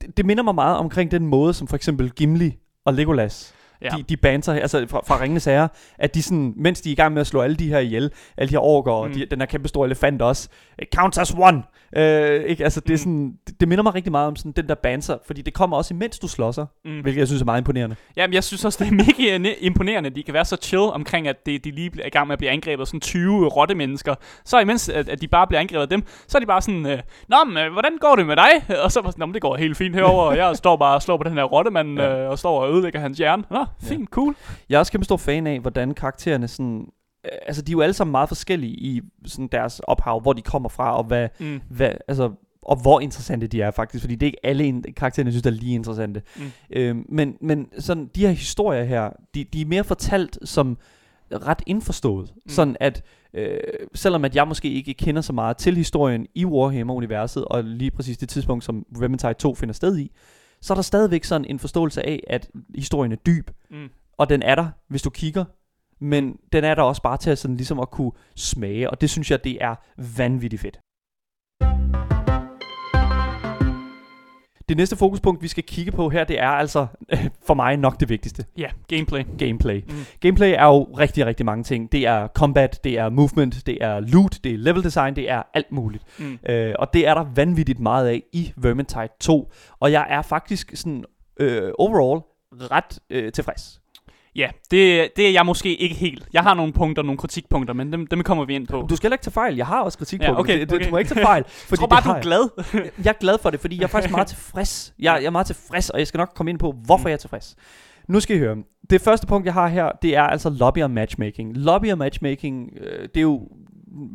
det, 0.00 0.16
det 0.16 0.26
minder 0.26 0.42
mig 0.42 0.54
meget 0.54 0.76
omkring 0.76 1.10
den 1.10 1.26
måde, 1.26 1.54
som 1.54 1.68
for 1.68 1.76
eksempel 1.76 2.10
Gimli 2.10 2.58
og 2.84 2.94
Legolas, 2.94 3.53
Ja. 3.82 3.88
de, 3.96 4.02
de 4.02 4.16
banter, 4.16 4.52
altså 4.52 4.86
fra, 4.88 5.00
fra 5.06 5.20
Ringenes 5.22 5.44
Herre, 5.44 5.68
at 5.98 6.14
de 6.14 6.22
sådan, 6.22 6.52
mens 6.56 6.80
de 6.80 6.88
er 6.88 6.92
i 6.92 6.96
gang 6.96 7.12
med 7.14 7.20
at 7.20 7.26
slå 7.26 7.40
alle 7.40 7.56
de 7.56 7.68
her 7.68 7.78
ihjel, 7.78 8.10
alle 8.36 8.48
de 8.48 8.54
her 8.54 8.60
orker, 8.60 8.92
og 8.92 9.06
Mm. 9.08 9.12
de, 9.14 9.26
den 9.30 9.38
her 9.40 9.46
kæmpe 9.46 9.68
store 9.68 9.86
elefant 9.86 10.22
også, 10.22 10.48
counts 10.94 11.18
as 11.18 11.34
one. 11.38 11.62
Øh, 11.96 12.40
ikke? 12.44 12.64
Altså, 12.64 12.80
det, 12.80 12.88
er 12.90 12.92
Mm. 12.94 12.96
sådan, 12.98 13.32
det, 13.46 13.60
det 13.60 13.68
minder 13.68 13.82
mig 13.82 13.94
rigtig 13.94 14.12
meget 14.12 14.26
om 14.28 14.36
sådan, 14.36 14.52
den 14.52 14.68
der 14.68 14.74
banter, 14.74 15.18
fordi 15.26 15.42
det 15.42 15.54
kommer 15.54 15.76
også 15.76 15.94
imens 15.94 16.18
du 16.18 16.28
slåsser, 16.28 16.66
Mm. 16.84 17.00
hvilket 17.00 17.18
jeg 17.18 17.26
synes 17.28 17.40
er 17.42 17.44
meget 17.44 17.60
imponerende. 17.60 17.96
Jamen, 18.16 18.34
jeg 18.34 18.44
synes 18.44 18.64
også, 18.64 18.84
det 18.84 18.90
er 18.90 18.94
mega 18.94 19.48
ne- 19.50 19.58
imponerende, 19.60 20.10
at 20.10 20.16
de 20.16 20.22
kan 20.22 20.34
være 20.34 20.44
så 20.44 20.56
chill 20.62 20.82
omkring, 20.82 21.28
at 21.28 21.46
de, 21.46 21.58
de 21.58 21.70
lige 21.70 21.90
er 22.02 22.06
i 22.06 22.10
gang 22.10 22.26
med 22.26 22.32
at 22.32 22.38
blive 22.38 22.50
angrebet 22.50 22.80
af 22.80 22.86
sådan 22.86 23.00
20 23.00 23.48
rotte 23.48 23.74
mennesker. 23.74 24.14
Så 24.44 24.58
imens, 24.58 24.88
at, 24.88 25.08
at 25.08 25.20
de 25.20 25.28
bare 25.28 25.46
bliver 25.46 25.60
angrebet 25.60 25.82
af 25.82 25.88
dem, 25.88 26.02
så 26.28 26.38
er 26.38 26.40
de 26.40 26.46
bare 26.46 26.62
sådan, 26.62 26.86
øh, 26.86 26.98
Nå, 27.28 27.36
men, 27.46 27.56
øh, 27.56 27.72
hvordan 27.72 27.92
går 28.00 28.16
det 28.16 28.26
med 28.26 28.36
dig? 28.36 28.76
Og 28.84 28.92
så 28.92 29.00
var 29.00 29.10
sådan, 29.10 29.20
Nå, 29.20 29.26
men 29.26 29.34
det 29.34 29.42
går 29.42 29.56
helt 29.56 29.76
fint 29.76 29.94
herover. 29.94 30.22
og 30.22 30.36
jeg 30.36 30.56
står 30.56 30.76
bare 30.76 30.94
og 30.94 31.02
slår 31.02 31.16
på 31.16 31.24
den 31.24 31.32
her 31.32 31.42
rottemand, 31.44 31.98
Ja. 31.98 32.22
øh, 32.24 32.30
og 32.30 32.38
står 32.38 32.60
og 32.62 32.72
ødelægger 32.72 33.00
hans 33.00 33.18
hjerne. 33.18 33.42
Nå, 33.50 33.63
fint, 33.80 34.08
cool. 34.10 34.36
Jeg 34.68 34.74
er 34.76 34.78
også 34.78 34.92
kæmpe 34.92 35.04
stor 35.04 35.16
fan 35.16 35.46
af, 35.46 35.60
hvordan 35.60 35.94
karaktererne 35.94 36.48
sådan, 36.48 36.86
øh, 37.24 37.30
altså 37.46 37.62
de 37.62 37.70
er 37.70 37.72
jo 37.72 37.80
alle 37.80 37.92
sammen 37.94 38.10
meget 38.12 38.28
forskellige 38.28 38.72
i 38.72 39.00
sådan 39.24 39.48
deres 39.52 39.80
ophav, 39.80 40.20
hvor 40.20 40.32
de 40.32 40.42
kommer 40.42 40.68
fra, 40.68 40.96
og 40.96 41.04
hvad, 41.04 41.28
Mm. 41.40 41.60
hvad, 41.70 41.90
altså, 42.08 42.30
og 42.62 42.82
hvor 42.82 43.00
interessante 43.00 43.46
de 43.46 43.62
er 43.62 43.70
faktisk, 43.70 44.02
fordi 44.04 44.14
det 44.14 44.26
er 44.26 44.28
ikke 44.28 44.46
alle 44.46 44.64
en- 44.64 44.84
karaktererne, 44.96 45.28
jeg 45.28 45.32
synes, 45.32 45.42
der 45.42 45.50
er 45.50 45.54
lige 45.54 45.74
interessante. 45.74 46.22
Mm. 46.36 46.42
Øhm, 46.70 47.06
men, 47.08 47.36
men 47.40 47.66
sådan, 47.78 48.10
de 48.14 48.20
her 48.20 48.30
historier 48.30 48.84
her, 48.84 49.10
de, 49.34 49.44
de 49.44 49.60
er 49.60 49.66
mere 49.66 49.84
fortalt 49.84 50.38
som 50.44 50.78
ret 51.32 51.62
indforstået. 51.66 52.32
Mm. 52.36 52.48
Sådan 52.48 52.76
at, 52.80 53.02
øh, 53.34 53.56
selvom 53.94 54.24
at 54.24 54.36
jeg 54.36 54.48
måske 54.48 54.70
ikke 54.72 54.94
kender 54.94 55.22
så 55.22 55.32
meget 55.32 55.56
til 55.56 55.76
historien 55.76 56.26
i 56.34 56.44
Warhammer-universet, 56.44 57.44
og 57.44 57.64
lige 57.64 57.90
præcis 57.90 58.18
det 58.18 58.28
tidspunkt, 58.28 58.64
som 58.64 58.86
Vermintide 58.98 59.34
2 59.34 59.54
finder 59.54 59.72
sted 59.72 59.98
i, 59.98 60.10
så 60.64 60.72
er 60.72 60.74
der 60.74 60.82
stadigvæk 60.82 61.24
sådan 61.24 61.44
en 61.44 61.58
forståelse 61.58 62.06
af, 62.06 62.20
at 62.26 62.50
historien 62.74 63.12
er 63.12 63.16
dyb, 63.16 63.50
Mm. 63.70 63.88
og 64.18 64.28
den 64.28 64.42
er 64.42 64.54
der, 64.54 64.68
hvis 64.88 65.02
du 65.02 65.10
kigger, 65.10 65.44
men 66.00 66.36
den 66.52 66.64
er 66.64 66.74
der 66.74 66.82
også 66.82 67.02
bare 67.02 67.16
til 67.16 67.30
at, 67.30 67.38
sådan, 67.38 67.56
ligesom 67.56 67.80
at 67.80 67.90
kunne 67.90 68.12
smage, 68.36 68.90
og 68.90 69.00
det 69.00 69.10
synes 69.10 69.30
jeg, 69.30 69.44
det 69.44 69.58
er 69.60 69.74
vanvittigt 70.16 70.62
fedt. 70.62 70.78
Det 74.68 74.76
næste 74.76 74.96
fokuspunkt, 74.96 75.42
vi 75.42 75.48
skal 75.48 75.64
kigge 75.64 75.92
på 75.92 76.08
her, 76.08 76.24
det 76.24 76.40
er 76.40 76.48
altså 76.48 76.86
for 77.46 77.54
mig 77.54 77.76
nok 77.76 78.00
det 78.00 78.08
vigtigste. 78.08 78.44
Ja, 78.58 78.66
gameplay. 78.88 79.24
Gameplay. 79.38 79.82
Mm. 79.88 79.94
Gameplay 80.20 80.54
er 80.58 80.64
jo 80.64 80.82
rigtig, 80.82 81.26
rigtig 81.26 81.46
mange 81.46 81.64
ting. 81.64 81.92
Det 81.92 82.06
er 82.06 82.28
combat, 82.28 82.80
det 82.84 82.98
er 82.98 83.08
movement, 83.08 83.66
det 83.66 83.78
er 83.80 84.00
loot, 84.00 84.38
det 84.44 84.54
er 84.54 84.58
level 84.58 84.84
design, 84.84 85.16
det 85.16 85.30
er 85.30 85.42
alt 85.54 85.72
muligt. 85.72 86.04
Mm. 86.18 86.38
Øh, 86.48 86.74
og 86.78 86.94
det 86.94 87.06
er 87.06 87.14
der 87.14 87.24
vanvittigt 87.34 87.80
meget 87.80 88.08
af 88.08 88.22
i 88.32 88.52
Vermintide 88.56 89.08
2. 89.20 89.52
Og 89.80 89.92
jeg 89.92 90.06
er 90.08 90.22
faktisk 90.22 90.70
sådan 90.74 91.04
øh, 91.40 91.72
overall 91.78 92.20
ret 92.52 92.98
øh, 93.10 93.32
tilfreds. 93.32 93.80
Ja, 94.36 94.48
det, 94.70 95.08
det 95.16 95.26
er 95.28 95.30
jeg 95.32 95.46
måske 95.46 95.76
ikke 95.76 95.94
helt. 95.94 96.28
Jeg 96.32 96.42
har 96.42 96.54
nogle 96.54 96.72
punkter, 96.72 97.02
nogle 97.02 97.18
kritikpunkter, 97.18 97.74
men 97.74 97.92
dem, 97.92 98.06
dem 98.06 98.22
kommer 98.22 98.44
vi 98.44 98.54
ind 98.54 98.66
på. 98.66 98.86
Du 98.90 98.96
skal 98.96 99.06
heller 99.06 99.14
ikke 99.14 99.22
tage 99.24 99.32
fejl. 99.32 99.56
Jeg 99.56 99.66
har 99.66 99.82
også 99.82 99.98
kritik 99.98 100.20
på 100.20 100.24
Ja, 100.24 100.38
okay, 100.38 100.62
okay. 100.66 100.84
Du 100.84 100.90
må 100.90 100.98
ikke 100.98 101.14
tage 101.14 101.24
fejl. 101.24 101.42
jeg 101.46 101.50
Fordi 101.50 101.80
tror 101.80 101.86
bare, 101.86 102.02
du 102.04 102.08
er 102.08 102.14
jeg. 102.14 102.22
glad. 102.22 102.48
jeg 103.04 103.10
er 103.10 103.18
glad 103.20 103.38
for 103.42 103.50
det, 103.50 103.60
fordi 103.60 103.76
jeg 103.76 103.82
er 103.84 103.88
faktisk 103.88 104.10
meget 104.12 104.26
tilfreds. 104.26 104.94
Jeg, 104.98 105.16
jeg 105.20 105.26
er 105.26 105.30
meget 105.30 105.46
tilfreds, 105.46 105.90
og 105.90 105.98
jeg 105.98 106.06
skal 106.06 106.18
nok 106.18 106.32
komme 106.34 106.50
ind 106.50 106.58
på, 106.58 106.74
hvorfor 106.84 107.08
jeg 107.08 107.12
er 107.14 107.18
tilfreds. 107.18 107.56
Nu 108.08 108.20
skal 108.20 108.36
I 108.36 108.38
høre. 108.38 108.56
Det 108.90 109.00
første 109.00 109.26
punkt, 109.26 109.46
jeg 109.46 109.54
har 109.54 109.68
her, 109.68 109.90
det 110.02 110.16
er 110.16 110.22
altså 110.22 110.50
lobby 110.50 110.82
og 110.82 110.90
matchmaking. 110.90 111.56
Lobby 111.56 111.90
og 111.92 111.98
matchmaking, 111.98 112.70
øh, 112.80 113.02
det 113.02 113.16
er 113.16 113.20
jo 113.22 113.48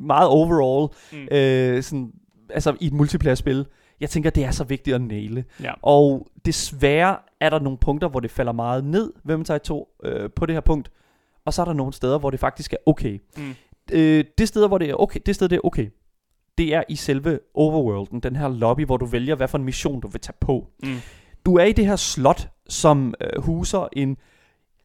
meget 0.08 0.27
overall, 0.27 0.88
Mm. 1.12 1.27
øh, 1.38 1.84
sådan, 1.84 2.12
altså 2.49 2.75
i 2.79 2.88
et 2.88 2.93
multiplayer-spil. 2.93 3.65
Jeg 3.99 4.09
tænker, 4.09 4.29
det 4.29 4.43
er 4.43 4.51
så 4.51 4.63
vigtigt 4.63 4.95
at 4.95 5.01
næle. 5.01 5.45
Ja. 5.63 5.73
Og 5.81 6.27
desværre 6.45 7.17
er 7.39 7.49
der 7.49 7.59
nogle 7.59 7.77
punkter, 7.77 8.07
hvor 8.07 8.19
det 8.19 8.31
falder 8.31 8.51
meget 8.51 8.83
ned, 8.83 9.13
Vermintide 9.23 9.59
2, 9.59 9.89
øh, 10.03 10.29
på 10.35 10.45
det 10.45 10.55
her 10.55 10.62
punkt. 10.62 10.91
Og 11.45 11.53
så 11.53 11.62
er 11.62 11.65
der 11.65 11.73
nogle 11.73 11.93
steder, 11.93 12.19
hvor 12.19 12.29
det 12.29 12.39
faktisk 12.39 12.73
er 12.73 12.77
okay. 12.85 13.21
Mm. 13.38 13.55
Øh, 13.91 14.23
det 14.38 14.47
sted, 14.47 14.67
hvor 14.67 14.77
det 14.77 14.89
er 14.89 14.95
okay, 14.95 15.19
det 15.25 15.35
sted, 15.35 15.49
det 15.49 15.55
er 15.55 15.62
okay, 15.63 15.89
det 16.57 16.73
er 16.73 16.83
i 16.89 16.95
selve 16.95 17.39
overworlden, 17.53 18.19
den 18.19 18.35
her 18.35 18.47
lobby, 18.47 18.85
hvor 18.85 18.97
du 18.97 19.05
vælger, 19.05 19.35
hvad 19.35 19.47
for 19.47 19.57
en 19.57 19.63
mission 19.63 20.01
du 20.01 20.07
vil 20.07 20.21
tage 20.21 20.38
på. 20.41 20.67
Mm. 20.83 20.95
Du 21.45 21.55
er 21.55 21.63
i 21.63 21.71
det 21.71 21.85
her 21.85 21.95
slot, 21.95 22.49
som 22.69 23.13
øh, 23.21 23.41
huser 23.41 23.88
en 23.93 24.17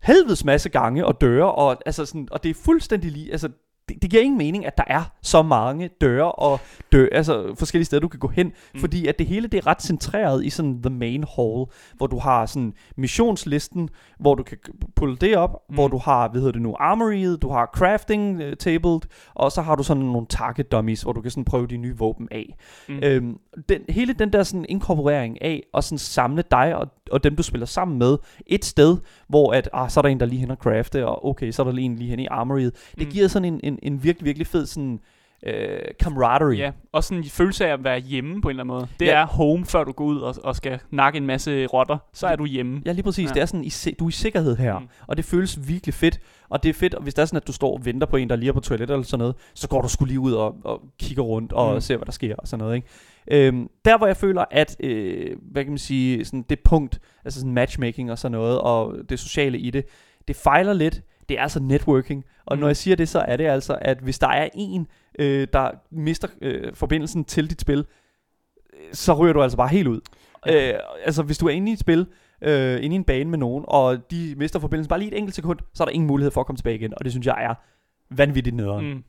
helvedes 0.02 0.44
masse 0.44 0.68
gange 0.68 1.06
og 1.06 1.20
døre, 1.20 1.52
og, 1.52 1.76
altså 1.86 2.06
sådan, 2.06 2.28
og 2.30 2.42
det 2.42 2.50
er 2.50 2.54
fuldstændig 2.54 3.10
lige, 3.10 3.32
altså 3.32 3.48
det, 3.88 4.02
det 4.02 4.10
giver 4.10 4.22
ingen 4.22 4.38
mening, 4.38 4.66
at 4.66 4.76
der 4.78 4.84
er 4.86 5.02
så 5.22 5.42
mange 5.42 5.90
døre 6.00 6.32
og 6.32 6.60
dør, 6.92 7.06
altså 7.12 7.54
forskellige 7.58 7.84
steder, 7.86 8.00
du 8.00 8.08
kan 8.08 8.20
gå 8.20 8.28
hen, 8.28 8.52
Mm. 8.74 8.80
fordi 8.80 9.06
at 9.06 9.18
det 9.18 9.26
hele 9.26 9.48
det 9.48 9.58
er 9.58 9.66
ret 9.66 9.82
centreret 9.82 10.44
i 10.44 10.50
sådan 10.50 10.82
the 10.82 10.90
main 10.90 11.24
hall, 11.36 11.64
hvor 11.96 12.06
du 12.06 12.18
har 12.18 12.46
sådan 12.46 12.72
missionslisten, 12.96 13.88
hvor 14.18 14.34
du 14.34 14.42
kan 14.42 14.58
pulle 14.96 15.16
det 15.16 15.36
op, 15.36 15.50
Mm. 15.68 15.74
hvor 15.74 15.88
du 15.88 15.98
har, 15.98 16.28
hvad 16.28 16.40
hedder 16.40 16.52
det 16.52 16.62
nu, 16.62 16.76
armoryet, 16.80 17.42
du 17.42 17.48
har 17.48 17.70
crafting 17.74 18.36
uh, 18.44 18.52
table, 18.58 19.00
og 19.34 19.52
så 19.52 19.62
har 19.62 19.74
du 19.74 19.82
sådan 19.82 20.02
nogle 20.02 20.26
target 20.26 20.72
dummies, 20.72 21.02
hvor 21.02 21.12
du 21.12 21.20
kan 21.20 21.30
sådan 21.30 21.44
prøve 21.44 21.66
de 21.66 21.76
nye 21.76 21.96
våben 21.98 22.28
af. 22.30 22.54
Mm. 22.88 23.00
Øhm, 23.02 23.38
den, 23.68 23.80
hele 23.88 24.12
den 24.12 24.32
der 24.32 24.42
sådan 24.42 24.66
inkorporering 24.68 25.42
af 25.42 25.62
at 25.74 25.84
sådan 25.84 25.98
samle 25.98 26.44
dig 26.50 26.76
og, 26.76 26.86
og 27.10 27.24
dem 27.24 27.36
du 27.36 27.42
spiller 27.42 27.66
sammen 27.66 27.98
med 27.98 28.16
et 28.46 28.64
sted, 28.64 28.96
hvor 29.28 29.52
at 29.52 29.68
ah, 29.72 29.90
så 29.90 30.00
er 30.00 30.02
der 30.02 30.08
en 30.08 30.20
der 30.20 30.26
er 30.26 30.30
lige 30.30 30.40
hen 30.40 30.50
og 30.50 30.56
crafte, 30.56 31.06
og 31.06 31.26
okay, 31.26 31.50
så 31.50 31.62
er 31.62 31.64
der 31.64 31.72
lige 31.72 31.84
en 31.84 31.96
lige 31.96 32.10
hen 32.10 32.18
i 32.18 32.26
armoryet. 32.26 32.74
Det 32.98 33.06
mm. 33.06 33.12
giver 33.12 33.28
sådan 33.28 33.54
en, 33.54 33.60
en, 33.62 33.73
en 33.82 34.02
virkelig 34.04 34.24
virkelig 34.24 34.46
fed 34.46 34.66
sådan 34.66 35.00
øh, 35.46 35.78
camaraderie. 36.02 36.58
Ja, 36.58 36.70
og 36.92 37.04
sådan 37.04 37.18
en 37.18 37.24
følelse 37.30 37.66
af 37.66 37.72
at 37.72 37.84
være 37.84 37.98
hjemme 38.00 38.40
på 38.42 38.48
en 38.48 38.50
eller 38.50 38.62
anden 38.64 38.74
måde. 38.76 38.86
Det 39.00 39.06
Ja. 39.06 39.12
er 39.20 39.26
home, 39.26 39.66
før 39.66 39.84
du 39.84 39.92
går 39.92 40.04
ud 40.04 40.18
og, 40.20 40.34
og 40.44 40.56
skal 40.56 40.78
nakke 40.90 41.16
en 41.16 41.26
masse 41.26 41.66
rotter. 41.66 41.98
Så 42.12 42.26
er 42.26 42.36
du 42.36 42.44
hjemme. 42.46 42.82
Ja, 42.86 42.92
lige 42.92 43.02
præcis. 43.02 43.28
Ja. 43.28 43.34
Det 43.34 43.40
er 43.42 43.46
sådan, 43.46 43.64
i, 43.64 43.72
du 43.98 44.04
er 44.04 44.08
i 44.08 44.12
sikkerhed 44.12 44.56
her, 44.56 44.78
Mm. 44.78 44.88
og 45.06 45.16
det 45.16 45.24
føles 45.24 45.68
virkelig 45.68 45.94
fedt. 45.94 46.20
Og 46.48 46.62
det 46.62 46.68
er 46.68 46.72
fedt, 46.74 46.94
og 46.94 47.02
hvis 47.02 47.14
det 47.14 47.22
er 47.22 47.26
sådan, 47.26 47.36
at 47.36 47.46
du 47.46 47.52
står 47.52 47.72
og 47.78 47.84
venter 47.84 48.06
på 48.06 48.16
en, 48.16 48.28
der 48.30 48.36
lige 48.36 48.48
er 48.48 48.52
på 48.52 48.60
toilettet 48.60 48.94
eller 48.94 49.04
sådan 49.04 49.18
noget, 49.18 49.34
så 49.54 49.68
går 49.68 49.82
du 49.82 49.88
skulle 49.88 50.08
lige 50.08 50.20
ud 50.20 50.32
og, 50.32 50.56
og 50.64 50.80
kigger 51.00 51.22
rundt 51.22 51.52
og 51.52 51.74
mm. 51.74 51.80
ser, 51.80 51.96
hvad 51.96 52.06
der 52.06 52.12
sker 52.12 52.34
og 52.38 52.48
sådan 52.48 52.64
noget. 52.64 52.76
Ikke? 52.76 52.88
Øhm, 53.30 53.68
der, 53.84 53.98
hvor 53.98 54.06
jeg 54.06 54.16
føler, 54.16 54.44
at 54.50 54.76
øh, 54.80 55.36
hvad 55.52 55.64
kan 55.64 55.72
man 55.72 55.78
sige, 55.78 56.24
sådan 56.24 56.42
det 56.50 56.60
punkt, 56.60 57.00
altså 57.24 57.40
sådan 57.40 57.52
matchmaking 57.52 58.10
og 58.10 58.18
sådan 58.18 58.32
noget, 58.32 58.58
og 58.60 58.94
det 59.08 59.18
sociale 59.18 59.58
i 59.58 59.70
det, 59.70 59.84
det 60.28 60.36
fejler 60.36 60.72
lidt. 60.72 61.00
Det 61.28 61.38
er 61.38 61.42
altså 61.42 61.60
networking. 61.62 62.24
Og 62.46 62.56
Mm. 62.56 62.60
når 62.60 62.66
jeg 62.68 62.76
siger 62.76 62.96
det, 62.96 63.08
så 63.08 63.18
er 63.18 63.36
det 63.36 63.46
altså, 63.46 63.78
at 63.80 63.98
hvis 63.98 64.18
der 64.18 64.28
er 64.28 64.48
en, 64.54 64.86
øh, 65.18 65.48
der 65.52 65.70
mister 65.90 66.28
øh, 66.40 66.74
forbindelsen 66.74 67.24
til 67.24 67.50
dit 67.50 67.60
spil, 67.60 67.78
øh, 67.78 68.78
så 68.92 69.12
ryger 69.14 69.32
du 69.32 69.42
altså 69.42 69.56
bare 69.56 69.68
helt 69.68 69.88
ud. 69.88 70.00
Ja. 70.46 70.72
Øh, 70.72 70.78
altså 71.04 71.22
hvis 71.22 71.38
du 71.38 71.46
er 71.46 71.50
inde 71.50 71.70
i 71.70 71.72
et 71.72 71.78
spil, 71.78 72.06
øh, 72.42 72.84
inde 72.84 72.94
i 72.94 72.98
en 72.98 73.04
bane 73.04 73.30
med 73.30 73.38
nogen, 73.38 73.64
og 73.68 74.10
de 74.10 74.34
mister 74.36 74.58
forbindelsen 74.58 74.88
bare 74.88 74.98
lige 74.98 75.12
et 75.12 75.18
enkelt 75.18 75.34
sekund, 75.34 75.58
så 75.74 75.82
er 75.82 75.84
der 75.84 75.92
ingen 75.92 76.06
mulighed 76.06 76.30
for 76.30 76.40
at 76.40 76.46
komme 76.46 76.56
tilbage 76.56 76.76
igen, 76.76 76.92
og 76.96 77.04
det 77.04 77.12
synes 77.12 77.26
jeg 77.26 77.36
er 77.44 77.54
vanvittigt 78.10 78.56
nederen. 78.56 78.86
Mm. 78.94 79.04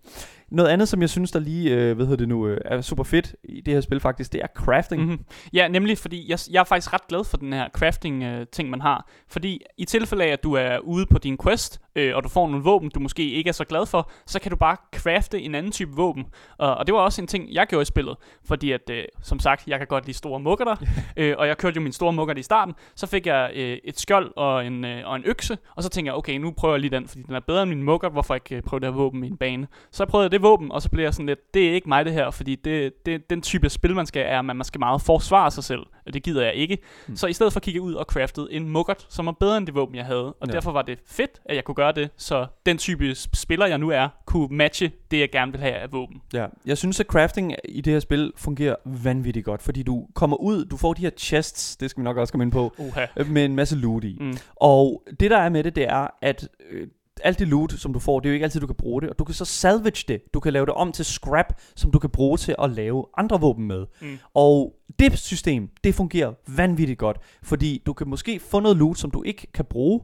Noget 0.52 0.70
andet, 0.70 0.88
som 0.88 1.02
jeg 1.02 1.10
synes, 1.10 1.32
der 1.32 1.40
lige, 1.40 1.76
øh, 1.76 1.96
hvad 1.96 2.06
hedder 2.06 2.18
det 2.18 2.28
nu, 2.28 2.48
øh, 2.48 2.58
er 2.66 2.82
super 2.82 3.04
fedt 3.04 3.36
i 3.44 3.62
det 3.62 3.74
her 3.74 3.82
spil 3.82 4.00
faktisk, 4.00 4.34
det 4.34 4.42
er 4.42 4.48
crafting. 4.56 5.02
Mm-hmm. 5.02 5.26
Ja, 5.54 5.68
nemlig 5.68 5.98
fordi 5.98 6.30
jeg, 6.30 6.40
jeg 6.52 6.60
er 6.60 6.64
faktisk 6.64 6.94
ret 6.94 7.08
glad 7.08 7.24
for 7.24 7.38
den 7.38 7.54
her 7.54 7.70
crafting-ting, 7.70 8.70
man 8.70 8.82
har. 8.82 9.10
Fordi 9.28 9.62
i 9.78 9.86
tilfælde 9.86 10.24
af, 10.24 10.30
at 10.30 10.44
du 10.44 10.54
er 10.54 10.80
ude 10.80 11.06
på 11.06 11.18
din 11.18 11.38
quest, 11.44 11.82
øh, 11.96 12.16
og 12.16 12.24
du 12.24 12.30
får 12.30 12.48
nogle 12.48 12.64
våben, 12.64 12.90
du 12.90 13.00
måske 13.00 13.32
ikke 13.32 13.48
er 13.48 13.52
så 13.52 13.66
glad 13.66 13.86
for, 13.86 14.12
så 14.26 14.40
kan 14.40 14.52
du 14.52 14.58
bare 14.58 14.78
crafte 14.96 15.42
en 15.42 15.56
anden 15.56 15.72
type 15.72 15.92
våben. 15.96 16.26
Og, 16.58 16.76
og 16.76 16.88
det 16.88 16.96
var 16.96 17.02
også 17.02 17.22
en 17.22 17.28
ting, 17.28 17.54
jeg 17.54 17.68
gjorde 17.68 17.82
i 17.82 17.86
spillet. 17.86 18.16
Fordi 18.46 18.72
at, 18.72 18.90
øh, 18.90 19.04
som 19.22 19.40
sagt, 19.40 19.68
jeg 19.68 19.78
kan 19.78 19.88
godt 19.88 20.06
lide 20.06 20.18
store 20.18 20.40
muggerter, 20.40 20.76
øh, 21.18 21.36
og 21.38 21.48
jeg 21.48 21.58
kørte 21.58 21.76
jo 21.76 21.82
min 21.82 21.92
store 21.92 22.14
muggert 22.14 22.38
i 22.38 22.44
starten. 22.44 22.74
Så 22.96 23.08
fik 23.08 23.28
jeg 23.28 23.52
øh, 23.56 23.78
et 23.84 24.00
skjold 24.00 24.32
og 24.36 24.66
en, 24.66 24.86
øh, 24.86 25.02
og 25.06 25.16
en 25.16 25.24
økse, 25.26 25.58
og 25.76 25.84
så 25.84 25.90
tænkte 25.90 26.10
jeg, 26.10 26.16
okay, 26.16 26.38
nu 26.38 26.52
prøver 26.52 26.74
jeg 26.74 26.82
lige 26.82 26.92
den, 26.92 27.08
fordi 27.08 27.24
den 27.24 27.36
er 27.36 27.40
bedre 27.40 27.64
end 27.64 27.70
min 27.70 27.84
muggert, 27.84 28.12
hvorfor 28.12 28.36
ikke 28.36 28.56
øh, 28.56 28.62
prøve 28.62 28.80
det 28.80 28.88
her 28.88 28.96
våben 28.96 29.24
i 29.24 29.28
en 29.28 29.38
bane. 29.38 29.68
Så 29.92 30.04
jeg 30.04 30.08
prøvede 30.08 30.35
det 30.36 30.44
våben, 30.44 30.72
og 30.72 30.82
så 30.82 30.90
blev 30.90 31.04
jeg 31.04 31.14
sådan 31.14 31.26
lidt, 31.26 31.54
det 31.54 31.70
er 31.70 31.74
ikke 31.74 31.90
mig 31.90 32.06
det 32.06 32.14
her, 32.14 32.32
fordi 32.32 32.56
det, 32.56 33.06
det, 33.06 33.30
den 33.30 33.42
type 33.42 33.70
spil, 33.70 33.96
man 33.96 34.06
skal, 34.06 34.22
er, 34.28 34.40
at 34.40 34.46
man 34.46 34.64
skal 34.64 34.80
meget 34.80 35.02
forsvare 35.02 35.52
sig 35.52 35.64
selv, 35.64 35.80
og 36.06 36.14
det 36.14 36.24
gider 36.24 36.44
jeg 36.46 36.54
ikke. 36.54 36.78
Mm. 37.08 37.16
Så 37.16 37.28
i 37.28 37.34
stedet 37.34 37.54
for 37.54 37.60
kigge 37.60 37.82
ud 37.82 37.94
og 37.94 38.06
craftede 38.10 38.48
en 38.52 38.70
muggert, 38.70 39.06
som 39.10 39.26
var 39.26 39.32
bedre 39.32 39.58
end 39.58 39.66
det 39.68 39.76
våben, 39.76 39.96
jeg 39.96 40.06
havde, 40.06 40.34
og 40.34 40.48
Ja. 40.48 40.52
derfor 40.52 40.72
var 40.72 40.82
det 40.82 41.00
fedt, 41.08 41.32
at 41.46 41.56
jeg 41.56 41.64
kunne 41.64 41.76
gøre 41.76 41.92
det, 41.92 42.10
så 42.18 42.46
den 42.66 42.78
type 42.78 43.16
spiller, 43.16 43.66
jeg 43.66 43.78
nu 43.78 43.90
er, 43.90 44.08
kunne 44.26 44.48
matche 44.58 44.92
det, 45.12 45.20
jeg 45.20 45.32
gerne 45.32 45.52
vil 45.52 45.62
have 45.62 45.74
af 45.74 45.92
våben. 45.92 46.22
Ja, 46.34 46.46
jeg 46.66 46.78
synes, 46.78 47.00
at 47.00 47.06
crafting 47.06 47.56
i 47.70 47.82
det 47.82 47.94
her 47.94 48.00
spil 48.00 48.32
fungerer 48.38 48.76
vanvittigt 48.86 49.46
godt, 49.46 49.62
fordi 49.62 49.84
du 49.84 50.08
kommer 50.16 50.38
ud, 50.38 50.66
du 50.66 50.78
får 50.78 50.94
de 50.94 51.02
her 51.02 51.10
chests, 51.18 51.78
det 51.78 51.90
skal 51.90 52.02
vi 52.02 52.04
nok 52.04 52.18
også 52.18 52.34
komme 52.34 52.44
ind 52.44 52.52
på, 52.52 52.74
Uha. 52.78 53.06
med 53.28 53.46
en 53.46 53.56
masse 53.56 53.76
loot 53.76 54.04
i. 54.04 54.18
Mm. 54.22 54.38
Og 54.56 55.04
det 55.20 55.32
der 55.32 55.38
er 55.38 55.50
med 55.50 55.64
det, 55.64 55.76
det 55.76 55.84
er, 55.90 56.08
at 56.22 56.48
øh, 56.72 56.88
alt 57.26 57.40
det 57.40 57.48
loot, 57.48 57.72
som 57.72 57.94
du 57.94 58.00
får, 58.00 58.20
det 58.20 58.30
er 58.30 58.32
jo 58.32 58.34
ikke 58.34 58.44
altid, 58.44 58.60
du 58.62 58.68
kan 58.68 58.76
bruge 58.76 59.02
det. 59.02 59.10
Og 59.10 59.20
du 59.20 59.24
kan 59.24 59.34
så 59.36 59.46
salvage 59.46 60.06
det. 60.08 60.22
Du 60.34 60.40
kan 60.40 60.54
lave 60.54 60.66
det 60.66 60.74
om 60.74 60.92
til 60.92 61.06
scrap, 61.06 61.54
som 61.76 61.92
du 61.92 62.00
kan 62.00 62.10
bruge 62.10 62.38
til 62.38 62.56
at 62.60 62.70
lave 62.70 63.06
andre 63.18 63.42
våben 63.42 63.68
med. 63.68 63.86
Mm. 64.02 64.18
Og 64.34 64.74
det 65.00 65.20
system, 65.20 65.70
det 65.84 65.96
fungerer 65.96 66.34
vanvittigt 66.48 67.00
godt. 67.00 67.18
Fordi 67.44 67.82
du 67.86 67.94
kan 67.94 68.08
måske 68.10 68.40
få 68.40 68.60
noget 68.60 68.78
loot, 68.78 68.98
som 68.98 69.12
du 69.12 69.24
ikke 69.24 69.48
kan 69.54 69.66
bruge, 69.66 70.02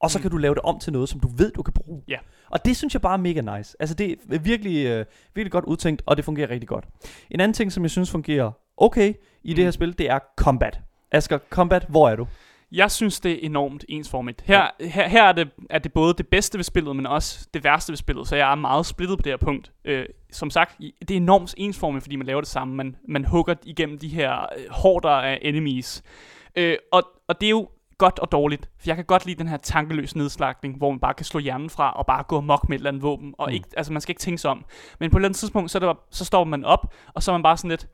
og 0.00 0.10
så 0.10 0.18
Mm. 0.18 0.22
kan 0.22 0.30
du 0.30 0.36
lave 0.36 0.54
det 0.54 0.62
om 0.62 0.78
til 0.78 0.92
noget, 0.92 1.08
som 1.08 1.20
du 1.20 1.28
ved, 1.36 1.52
du 1.52 1.62
kan 1.62 1.72
bruge. 1.74 2.02
Ja. 2.08 2.16
Og 2.50 2.64
det 2.64 2.76
synes 2.76 2.94
jeg 2.94 3.02
bare 3.02 3.12
er 3.14 3.16
mega 3.22 3.56
nice. 3.58 3.76
Altså 3.80 3.94
det 3.94 4.16
er 4.32 4.38
virkelig, 4.38 4.86
øh, 4.86 5.04
virkelig 5.34 5.52
godt 5.52 5.64
udtænkt, 5.64 6.02
og 6.06 6.16
det 6.16 6.24
fungerer 6.24 6.50
rigtig 6.50 6.68
godt. 6.68 6.84
En 7.30 7.40
anden 7.40 7.54
ting, 7.54 7.72
som 7.72 7.82
jeg 7.82 7.90
synes 7.90 8.10
fungerer 8.10 8.50
okay 8.76 9.14
i 9.44 9.48
det 9.54 9.58
Mm. 9.58 9.64
her 9.64 9.70
spil, 9.70 9.98
det 9.98 10.10
er 10.10 10.18
combat. 10.36 10.80
Asger, 11.12 11.38
combat, 11.50 11.86
hvor 11.88 12.08
er 12.08 12.16
du? 12.16 12.26
Jeg 12.72 12.90
synes, 12.90 13.20
det 13.20 13.32
er 13.32 13.38
enormt 13.42 13.84
ensformigt. 13.88 14.42
Her, 14.46 14.70
her, 14.80 15.08
her 15.08 15.24
er, 15.24 15.32
det, 15.32 15.50
er 15.70 15.78
det 15.78 15.92
både 15.92 16.14
det 16.14 16.28
bedste 16.28 16.58
ved 16.58 16.64
spillet, 16.64 16.96
men 16.96 17.06
også 17.06 17.48
det 17.54 17.64
værste 17.64 17.90
ved 17.92 17.96
spillet, 17.96 18.28
så 18.28 18.36
jeg 18.36 18.50
er 18.50 18.54
meget 18.54 18.86
splittet 18.86 19.18
på 19.18 19.22
det 19.22 19.32
her 19.32 19.36
punkt. 19.36 19.72
Øh, 19.84 20.06
som 20.32 20.50
sagt, 20.50 20.78
det 21.00 21.10
er 21.10 21.16
enormt 21.16 21.54
ensformigt, 21.56 22.04
fordi 22.04 22.16
man 22.16 22.26
laver 22.26 22.40
det 22.40 22.48
samme. 22.48 22.74
Man, 22.74 22.96
man 23.08 23.24
hugger 23.24 23.54
igennem 23.64 23.98
de 23.98 24.08
her 24.08 24.32
øh, 24.40 24.64
hårder 24.70 25.10
af 25.10 25.38
enemies. 25.42 26.02
Øh, 26.56 26.76
og, 26.92 27.02
og 27.28 27.40
det 27.40 27.46
er 27.46 27.50
jo 27.50 27.68
godt 27.98 28.18
og 28.18 28.32
dårligt, 28.32 28.70
for 28.78 28.84
jeg 28.86 28.96
kan 28.96 29.04
godt 29.04 29.26
lide 29.26 29.38
den 29.38 29.48
her 29.48 29.56
tankeløs 29.56 30.16
nedslagning, 30.16 30.76
hvor 30.76 30.90
man 30.90 31.00
bare 31.00 31.14
kan 31.14 31.26
slå 31.26 31.40
hjernen 31.40 31.70
fra 31.70 31.92
og 31.92 32.06
bare 32.06 32.22
gå 32.22 32.36
amok 32.36 32.68
med 32.68 32.76
et 32.76 32.80
eller 32.80 32.90
andet 32.90 33.02
våben, 33.02 33.34
og 33.38 33.46
Mm. 33.46 33.50
mm. 33.50 33.54
ikke, 33.54 33.68
altså 33.76 33.92
man 33.92 34.00
skal 34.02 34.10
ikke 34.10 34.20
tænke 34.20 34.38
sig 34.38 34.50
om. 34.50 34.64
Men 35.00 35.10
på 35.10 35.16
et 35.16 35.20
eller 35.20 35.28
andet 35.28 35.38
tidspunkt, 35.38 35.70
så, 35.70 35.78
det, 35.78 35.96
så 36.10 36.24
står 36.24 36.44
man 36.44 36.64
op, 36.64 36.94
og 37.14 37.22
så 37.22 37.30
er 37.30 37.34
man 37.34 37.42
bare 37.42 37.56
sådan 37.56 37.70
lidt, 37.70 37.88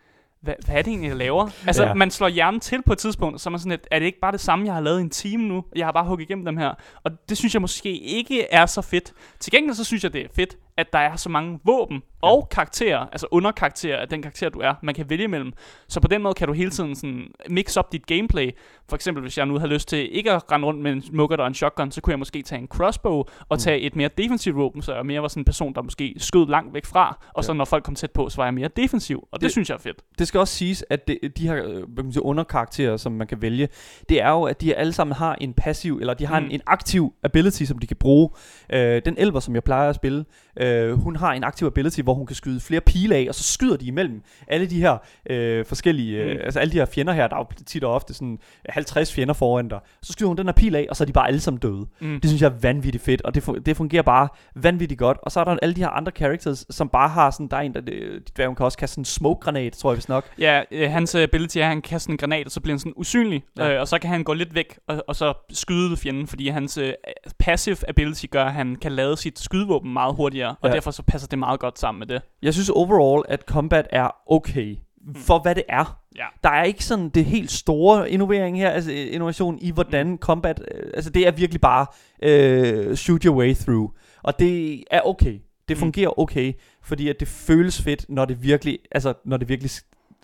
hvad, 0.45 0.55
hvad 0.67 0.75
er 0.77 0.83
det 0.83 0.91
egentlig, 0.91 1.09
jeg 1.09 1.17
laver? 1.17 1.49
Altså, 1.67 1.83
Ja. 1.85 1.95
man 1.95 2.11
slår 2.11 2.29
hjernen 2.29 2.61
til 2.61 2.83
på 2.83 2.93
et 2.93 2.99
tidspunkt, 2.99 3.41
så 3.41 3.49
er 3.49 3.51
man 3.51 3.61
sådan 3.61 3.71
lidt, 3.71 3.87
er 3.91 3.99
det 3.99 4.07
ikke 4.07 4.21
bare 4.21 4.33
det 4.33 4.41
samme, 4.41 4.67
jeg 4.67 4.75
har 4.75 4.81
lavet 4.81 4.99
i 4.99 5.03
en 5.03 5.11
time 5.11 5.43
nu? 5.49 5.65
Jeg 5.77 5.87
har 5.87 5.93
bare 5.93 6.05
hugget 6.05 6.25
igennem 6.25 6.45
dem 6.45 6.57
her. 6.57 6.75
Og 7.05 7.11
det 7.29 7.37
synes 7.39 7.55
jeg 7.55 7.61
måske 7.63 7.99
ikke 7.99 8.53
er 8.53 8.67
så 8.67 8.83
fedt. 8.83 9.13
Til 9.41 9.53
gengæld 9.53 9.75
så 9.75 9.85
synes 9.85 10.03
jeg, 10.05 10.13
det 10.13 10.21
er 10.21 10.29
fedt, 10.37 10.57
at 10.77 10.93
der 10.93 10.99
er 10.99 11.17
så 11.17 11.29
mange 11.29 11.59
våben 11.65 12.03
og 12.23 12.49
karakterer, 12.51 12.99
altså 12.99 13.27
underkarakterer 13.31 14.01
af 14.01 14.09
den 14.09 14.23
karakter, 14.23 14.49
du 14.49 14.59
er, 14.59 14.75
man 14.83 14.95
kan 14.95 15.11
vælge 15.11 15.25
imellem. 15.25 15.53
Så 15.89 16.01
på 16.01 16.09
den 16.09 16.23
måde 16.23 16.35
kan 16.35 16.47
du 16.49 16.53
hele 16.55 16.71
tiden 16.71 16.95
sådan 16.95 17.27
mix 17.51 17.77
op 17.77 17.93
dit 17.93 18.07
gameplay. 18.07 18.51
For 18.89 18.97
eksempel, 18.97 19.23
hvis 19.23 19.39
jeg 19.39 19.47
nu 19.47 19.59
havde 19.59 19.73
lyst 19.73 19.89
til 19.89 20.17
ikke 20.17 20.33
at 20.33 20.53
rende 20.53 20.67
rundt 20.67 20.81
med 20.81 20.93
en 20.93 21.03
muggert 21.13 21.41
og 21.41 21.47
en 21.47 21.55
shotgun, 21.55 21.91
så 21.91 22.01
kunne 22.01 22.11
jeg 22.11 22.19
måske 22.19 22.43
tage 22.43 22.61
en 22.61 22.67
crossbow 22.69 23.23
og 23.49 23.59
tage 23.59 23.81
et 23.81 23.97
mere 23.97 24.09
defensivt 24.19 24.57
våben, 24.57 24.83
så 24.83 24.95
jeg 24.95 25.07
mere 25.07 25.23
var 25.23 25.29
sådan 25.29 25.41
en 25.41 25.45
person, 25.45 25.75
der 25.75 25.83
måske 25.83 26.15
skød 26.19 26.47
langt 26.49 26.75
væk 26.75 26.85
fra, 26.85 27.25
og 27.35 27.45
så 27.45 27.53
når 27.53 27.65
folk 27.65 27.85
kom 27.85 27.95
tæt 27.95 28.11
på, 28.11 28.29
så 28.29 28.37
var 28.37 28.45
jeg 28.45 28.55
mere 28.55 28.69
defensiv. 28.69 29.19
Og 29.33 29.41
det, 29.41 29.43
Det- 29.43 29.51
synes 29.53 29.69
jeg 29.71 29.75
er 29.75 29.81
fedt. 29.81 30.03
det 30.19 30.29
skal 30.29 30.41
også 30.41 30.55
siges, 30.55 30.85
at 30.91 31.09
det, 31.09 31.19
de 31.37 31.49
her 31.49 31.57
øh, 31.57 31.65
hvad 31.73 31.83
kan 31.97 32.05
man 32.05 32.13
sige, 32.13 32.23
underkarakterer, 32.25 32.97
som 32.97 33.13
man 33.13 33.27
kan 33.27 33.43
vælge, 33.43 33.69
det 34.09 34.23
er 34.23 34.31
jo, 34.31 34.43
at 34.43 34.61
de 34.61 34.75
alle 34.75 34.93
sammen 34.93 35.15
har 35.17 35.35
en 35.35 35.55
passiv, 35.55 35.97
eller 36.01 36.15
de 36.15 36.27
har 36.27 36.41
mm. 36.41 36.45
Mm. 36.45 36.51
en, 36.51 36.55
en 36.55 36.61
aktiv 36.67 37.15
ability, 37.23 37.65
som 37.65 37.79
de 37.79 37.87
kan 37.87 37.97
bruge. 37.97 38.31
Øh, 38.73 39.03
den 39.05 39.15
elver, 39.19 39.41
som 39.41 39.55
jeg 39.55 39.65
plejer 39.65 39.89
at 39.89 39.95
spille, 39.95 40.25
øh, 40.57 40.64
hun 40.95 41.17
har 41.17 41.33
en 41.33 41.45
aktiv 41.45 41.67
ability, 41.67 42.01
hvor 42.01 42.15
hun 42.15 42.27
kan 42.27 42.37
skyde 42.37 42.61
flere 42.61 42.81
pile 42.81 43.15
af, 43.17 43.27
og 43.29 43.35
så 43.35 43.43
skyder 43.43 43.77
de 43.77 43.87
imellem 43.87 44.23
alle 44.49 44.67
de 44.67 44.81
her 44.81 44.97
øh, 45.31 45.65
forskellige, 45.65 46.17
øh, 46.23 46.31
Mm. 46.35 46.41
altså 46.45 46.61
alle 46.61 46.73
de 46.73 46.77
her 46.79 46.85
fjender 46.87 47.13
her, 47.13 47.27
der 47.29 47.37
er 47.37 47.41
jo 47.41 47.65
tit 47.67 47.85
og 47.85 47.93
ofte 47.95 48.15
sådan 48.15 48.39
50 48.69 49.13
fjender 49.15 49.35
foran 49.35 49.69
dig. 49.69 49.79
Så 50.03 50.13
skyder 50.13 50.29
hun 50.29 50.37
den 50.37 50.47
her 50.47 50.53
pil 50.53 50.77
af, 50.77 50.87
og 50.91 50.97
så 50.97 51.05
er 51.05 51.07
de 51.07 51.13
bare 51.13 51.29
alle 51.29 51.41
sammen 51.41 51.61
døde. 51.61 51.87
Mm. 52.01 52.21
Det 52.21 52.31
synes 52.31 52.43
jeg 52.43 52.49
er 52.49 52.59
vanvittigt 52.63 53.05
fedt, 53.05 53.23
og 53.23 53.35
det, 53.35 53.49
fu- 53.49 53.59
det 53.59 53.77
fungerer 53.77 54.03
bare 54.03 54.29
vanvittigt 54.57 54.99
godt. 54.99 55.19
Og 55.23 55.33
så 55.33 55.41
er 55.41 55.45
der 55.45 55.57
alle 55.63 55.75
de 55.75 55.81
her 55.81 55.89
andre 55.89 56.13
characters, 56.17 56.67
som 56.71 56.89
bare 56.89 57.09
har 57.09 57.31
sådan, 57.31 57.49
der 57.49 57.57
er 57.57 57.61
en, 57.61 57.75
der, 57.75 57.81
øh, 57.93 58.21
dværgen 58.37 58.57
kan 58.57 58.65
også 58.65 58.79
kaste 58.79 58.95
sådan 58.95 59.01
en 59.01 59.05
smoke-granat, 59.05 59.73
tror 59.73 59.91
jeg 59.91 59.97
vist 59.97 60.09
nok. 60.09 60.25
Ja, 60.39 60.63
øh, 60.71 60.91
hans 60.91 61.15
ability 61.15 61.59
er, 61.59 61.63
at 61.63 61.69
han 61.69 61.83
kaster 61.83 62.11
en 62.11 62.17
granat, 62.17 62.47
og 62.47 62.53
så 62.53 62.61
bliver 62.61 62.73
han 62.75 62.79
sådan 62.79 62.93
usynlig, 62.97 63.43
ja. 63.59 63.75
øh, 63.75 63.81
og 63.81 63.89
så 63.89 63.99
kan 63.99 64.11
han 64.11 64.25
gå 64.25 64.33
lidt 64.33 64.55
væk, 64.55 64.79
og, 64.89 65.05
og 65.09 65.17
så 65.17 65.33
skyde 65.53 65.97
fjenden, 65.97 66.27
fordi 66.27 66.49
hans 66.49 66.79
øh, 66.79 66.93
passive 67.39 67.77
ability 67.89 68.25
gør, 68.31 68.45
at 68.45 68.53
han 68.53 68.77
kan 68.77 68.93
lade 68.93 69.17
sit 69.17 69.39
skydevåben 69.39 69.93
meget 69.93 70.15
hurtigere, 70.15 70.54
og 70.61 70.69
Ja. 70.69 70.75
derfor 70.75 70.91
så 70.91 71.03
passer 71.03 71.29
det 71.29 71.39
meget 71.39 71.61
godt 71.61 71.79
sammen 71.79 71.99
med 71.99 72.07
det. 72.07 72.23
Jeg 72.43 72.55
synes 72.55 72.69
overall, 72.71 73.25
at 73.29 73.41
combat 73.41 73.87
er 73.91 74.11
okay. 74.27 74.77
For 75.17 75.39
hvad 75.39 75.55
det 75.55 75.63
er. 75.69 75.99
Ja. 76.17 76.25
Der 76.45 76.51
er 76.51 76.63
ikke 76.65 76.85
sådan 76.85 77.09
det 77.09 77.25
helt 77.25 77.51
store 77.51 78.11
innovering 78.11 78.59
her, 78.59 78.71
altså 78.71 78.91
øh, 78.93 79.15
innovation 79.15 79.59
i 79.61 79.71
hvordan 79.71 80.07
mm. 80.11 80.19
combat, 80.19 80.63
øh, 80.75 80.91
altså 80.95 81.11
det 81.11 81.27
er 81.27 81.31
virkelig 81.31 81.61
bare 81.61 81.87
øh, 82.23 82.97
shoot 82.97 83.23
your 83.25 83.37
way 83.37 83.55
through. 83.55 83.91
Og 84.23 84.39
det 84.39 84.85
er 84.91 85.01
okay. 85.01 85.39
Det 85.69 85.77
Mm. 85.77 85.81
fungerer 85.81 86.19
okay, 86.19 86.53
fordi 86.83 87.09
at 87.09 87.21
det 87.21 87.29
føles 87.29 87.83
fedt, 87.83 88.07
når 88.09 88.25
det 88.25 88.43
virkelig, 88.43 88.79
altså 88.91 89.15
når 89.25 89.37
det 89.37 89.49
virkelig, 89.49 89.71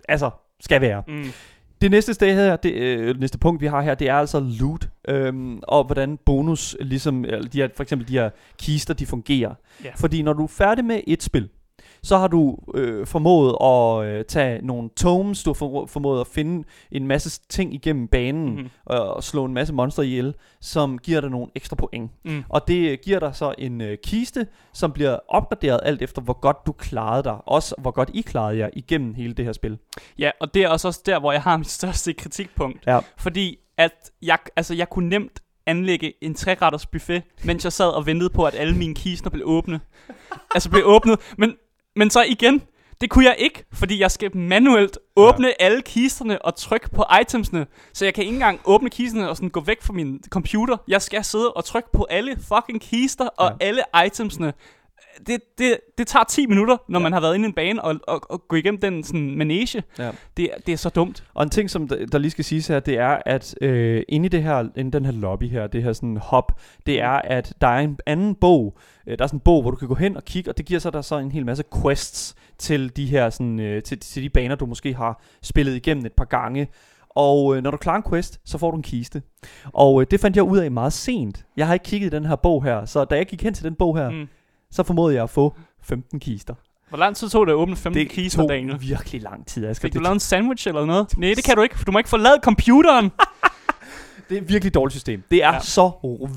altså 0.08 0.30
skal 0.60 0.80
være. 0.80 1.02
Mm. 1.08 1.24
Det 1.80 1.90
næste 1.90 2.14
sted 2.14 2.34
her, 2.34 2.56
det 2.56 2.72
øh, 2.74 3.20
næste 3.20 3.38
punkt 3.38 3.60
vi 3.60 3.66
har 3.66 3.82
her, 3.82 3.94
det 3.94 4.08
er 4.08 4.14
altså 4.14 4.40
loot, 4.60 4.88
øhm, 5.08 5.60
og 5.62 5.84
hvordan 5.84 6.18
bonus, 6.26 6.76
ligesom 6.80 7.24
eller 7.24 7.48
de 7.48 7.58
her, 7.58 7.68
for 7.76 7.82
eksempel 7.82 8.08
de 8.08 8.12
her 8.12 8.30
kister, 8.58 8.94
de 8.94 9.06
fungerer. 9.06 9.54
Ja. 9.84 9.90
Fordi 9.96 10.22
når 10.22 10.32
du 10.32 10.42
er 10.42 10.48
færdig 10.48 10.84
med 10.84 11.00
et 11.06 11.22
spil, 11.22 11.48
så 12.02 12.18
har 12.18 12.28
du 12.28 12.58
øh, 12.74 13.06
formået 13.06 13.56
at 13.60 14.14
øh, 14.14 14.24
tage 14.24 14.66
nogle 14.66 14.90
tomes, 14.96 15.42
du 15.42 15.50
har 15.50 15.54
for, 15.54 15.86
formået 15.86 16.20
at 16.20 16.26
finde 16.26 16.68
en 16.92 17.06
masse 17.06 17.40
ting 17.48 17.74
igennem 17.74 18.08
banen, 18.08 18.44
mm-hmm. 18.44 18.60
Mhm. 18.60 18.70
og, 18.86 19.14
og 19.14 19.24
slå 19.24 19.44
en 19.44 19.54
masse 19.54 19.74
monster 19.74 20.02
ihjel, 20.02 20.34
som 20.60 20.98
giver 20.98 21.20
dig 21.20 21.30
nogle 21.30 21.46
ekstra 21.54 21.76
point. 21.76 22.10
Mm. 22.24 22.44
Og 22.48 22.68
det 22.68 23.00
giver 23.00 23.18
dig 23.18 23.34
så 23.34 23.54
en 23.58 23.80
øh, 23.80 23.98
kiste, 24.04 24.46
som 24.72 24.92
bliver 24.92 25.18
opgraderet 25.28 25.80
alt 25.82 26.02
efter, 26.02 26.22
hvor 26.22 26.40
godt 26.40 26.56
du 26.66 26.72
klarede 26.72 27.22
dig. 27.22 27.36
Også 27.46 27.74
hvor 27.78 27.90
godt 27.90 28.10
I 28.14 28.20
klarede 28.20 28.58
jer 28.58 28.68
igennem 28.72 29.14
hele 29.14 29.34
det 29.34 29.44
her 29.44 29.52
spil. 29.52 29.78
Ja, 30.18 30.30
og 30.40 30.54
det 30.54 30.62
er 30.62 30.68
også 30.68 30.88
også 30.88 31.02
der, 31.06 31.20
hvor 31.20 31.32
jeg 31.32 31.42
har 31.42 31.56
mit 31.56 31.70
største 31.70 32.12
kritikpunkt. 32.12 32.86
Ja. 32.86 32.98
Fordi 33.18 33.58
at 33.78 34.10
jeg, 34.22 34.38
altså, 34.56 34.74
jeg 34.74 34.88
kunne 34.88 35.08
nemt 35.08 35.42
anlægge 35.66 36.12
en 36.24 36.34
treretters 36.34 36.86
buffet, 36.86 37.22
mens 37.44 37.64
jeg 37.64 37.72
sad 37.72 37.88
og 37.88 38.06
ventede 38.06 38.30
på, 38.30 38.44
at 38.44 38.54
alle 38.54 38.76
mine 38.76 38.94
kister 38.94 39.30
blev 39.30 39.46
åbne. 39.46 39.80
altså 40.54 40.70
blev 40.70 40.82
åbnet. 40.86 41.18
Men, 41.38 41.54
men 42.00 42.10
så 42.10 42.22
igen, 42.28 42.62
det 43.00 43.10
kunne 43.10 43.24
jeg 43.24 43.34
ikke, 43.38 43.64
fordi 43.72 44.00
jeg 44.00 44.10
skal 44.10 44.36
manuelt 44.36 44.98
åbne 45.16 45.46
ja. 45.46 45.52
alle 45.64 45.82
kisterne 45.82 46.42
og 46.44 46.56
trykke 46.56 46.90
på 46.90 47.04
itemsene. 47.22 47.66
Så 47.92 48.04
jeg 48.04 48.14
kan 48.14 48.24
ikke 48.24 48.34
engang 48.34 48.60
åbne 48.64 48.90
kisterne 48.90 49.28
og 49.30 49.36
sådan 49.36 49.48
gå 49.48 49.60
væk 49.60 49.82
fra 49.82 49.92
min 49.92 50.20
computer. 50.30 50.76
Jeg 50.88 51.02
skal 51.02 51.24
sidde 51.24 51.52
og 51.52 51.64
trykke 51.64 51.88
på 51.92 52.06
alle 52.10 52.36
fucking 52.54 52.80
kister 52.80 53.26
og 53.26 53.50
Ja. 53.60 53.66
alle 53.66 53.82
itemsene. 54.06 54.52
Det, 55.26 55.40
det, 55.58 55.76
det 55.98 56.06
tager 56.06 56.24
10 56.24 56.46
minutter, 56.46 56.76
når 56.88 56.98
Ja. 56.98 57.02
man 57.02 57.12
har 57.12 57.20
været 57.20 57.34
inde 57.34 57.44
i 57.46 57.48
en 57.48 57.52
bane 57.54 57.82
og, 57.84 57.94
og, 58.08 58.20
og 58.30 58.42
gå 58.48 58.56
igennem 58.56 58.80
den 58.80 59.04
sådan 59.04 59.36
manege. 59.38 59.82
Ja. 59.98 60.10
Det, 60.36 60.44
er- 60.44 60.58
det 60.66 60.72
er 60.72 60.76
så 60.76 60.88
dumt. 60.88 61.24
Og 61.34 61.42
en 61.42 61.50
ting, 61.50 61.70
som 61.70 61.88
der, 61.88 62.06
der 62.06 62.18
lige 62.18 62.30
skal 62.30 62.44
siges 62.44 62.66
her, 62.66 62.80
det 62.80 62.98
er, 62.98 63.18
at 63.26 63.54
øh, 63.60 64.02
inde 64.08 64.26
i 64.26 64.28
det 64.28 64.42
her, 64.42 64.68
inde 64.76 64.90
den 64.90 65.04
her 65.04 65.12
lobby 65.12 65.48
her, 65.50 65.66
det 65.66 65.82
her 65.82 65.92
sådan 65.92 66.16
hop, 66.16 66.60
det 66.86 67.00
er, 67.00 67.10
at 67.10 67.52
der 67.60 67.66
er 67.68 67.78
en 67.80 67.98
anden 68.06 68.34
bog. 68.34 68.78
Øh, 69.06 69.18
der 69.18 69.24
er 69.24 69.28
sådan 69.28 69.36
en 69.36 69.40
bog, 69.44 69.62
hvor 69.62 69.70
du 69.70 69.76
kan 69.76 69.88
gå 69.88 69.94
hen 69.94 70.16
og 70.16 70.24
kigge, 70.24 70.50
og 70.50 70.58
det 70.58 70.66
giver 70.66 70.80
så 70.80 70.90
der 70.90 71.02
så 71.02 71.18
en 71.18 71.32
hel 71.32 71.46
masse 71.46 71.64
quests 71.82 72.34
til 72.58 72.96
de 72.96 73.06
her 73.06 73.30
sådan, 73.30 73.60
øh, 73.60 73.82
til, 73.82 73.98
til 74.00 74.22
de 74.22 74.28
baner, 74.28 74.54
du 74.54 74.66
måske 74.66 74.94
har 74.94 75.22
spillet 75.42 75.76
igennem 75.76 76.06
et 76.06 76.12
par 76.12 76.24
gange. 76.24 76.68
Og 77.16 77.56
øh, 77.56 77.62
når 77.62 77.70
du 77.70 77.76
klarer 77.76 77.96
en 77.96 78.10
quest, 78.10 78.40
så 78.44 78.58
får 78.58 78.70
du 78.70 78.76
en 78.76 78.82
kiste. 78.82 79.22
Og 79.72 80.00
øh, 80.00 80.06
det 80.10 80.20
fandt 80.20 80.36
jeg 80.36 80.44
ud 80.44 80.58
af 80.58 80.70
meget 80.70 80.92
sent. 80.92 81.44
Jeg 81.56 81.66
har 81.66 81.74
ikke 81.74 81.84
kigget 81.84 82.06
i 82.14 82.16
den 82.16 82.24
her 82.24 82.36
bog 82.36 82.64
her, 82.64 82.84
så 82.84 83.04
da 83.04 83.16
jeg 83.16 83.26
gik 83.26 83.42
hen 83.42 83.54
til 83.54 83.64
den 83.64 83.74
bog 83.74 83.96
her, 83.98 84.10
mm. 84.10 84.28
Så 84.72 84.82
formåede 84.82 85.14
jeg 85.14 85.22
at 85.22 85.30
få 85.30 85.54
15 85.82 86.20
kister. 86.20 86.54
Hvor 86.88 86.98
lang 86.98 87.16
tid 87.16 87.28
tog 87.28 87.46
det 87.46 87.52
at 87.52 87.56
åbne 87.56 87.76
15 87.76 88.00
Det 88.02 88.10
kister, 88.10 88.38
tog 88.42 88.48
Daniel? 88.48 88.80
virkelig 88.80 89.22
lang 89.22 89.46
tid. 89.46 89.74
Skal 89.74 89.88
Fik 89.88 89.94
du 89.94 90.00
lavet 90.00 90.14
en 90.14 90.20
sandwich 90.20 90.68
eller 90.68 90.84
noget? 90.84 91.18
Nej, 91.18 91.32
det 91.36 91.44
kan 91.44 91.56
du 91.56 91.62
ikke, 91.62 91.78
for 91.78 91.84
du 91.84 91.92
må 91.92 91.98
ikke 91.98 92.10
forlade 92.10 92.38
computeren. 92.42 93.10
Det 94.30 94.38
er 94.38 94.42
et 94.42 94.48
virkelig 94.48 94.74
dårligt 94.74 94.92
system. 94.92 95.22
Det 95.30 95.42
er 95.42 95.48
Ja. 95.48 95.54
ja. 95.54 95.60
så 95.60 95.90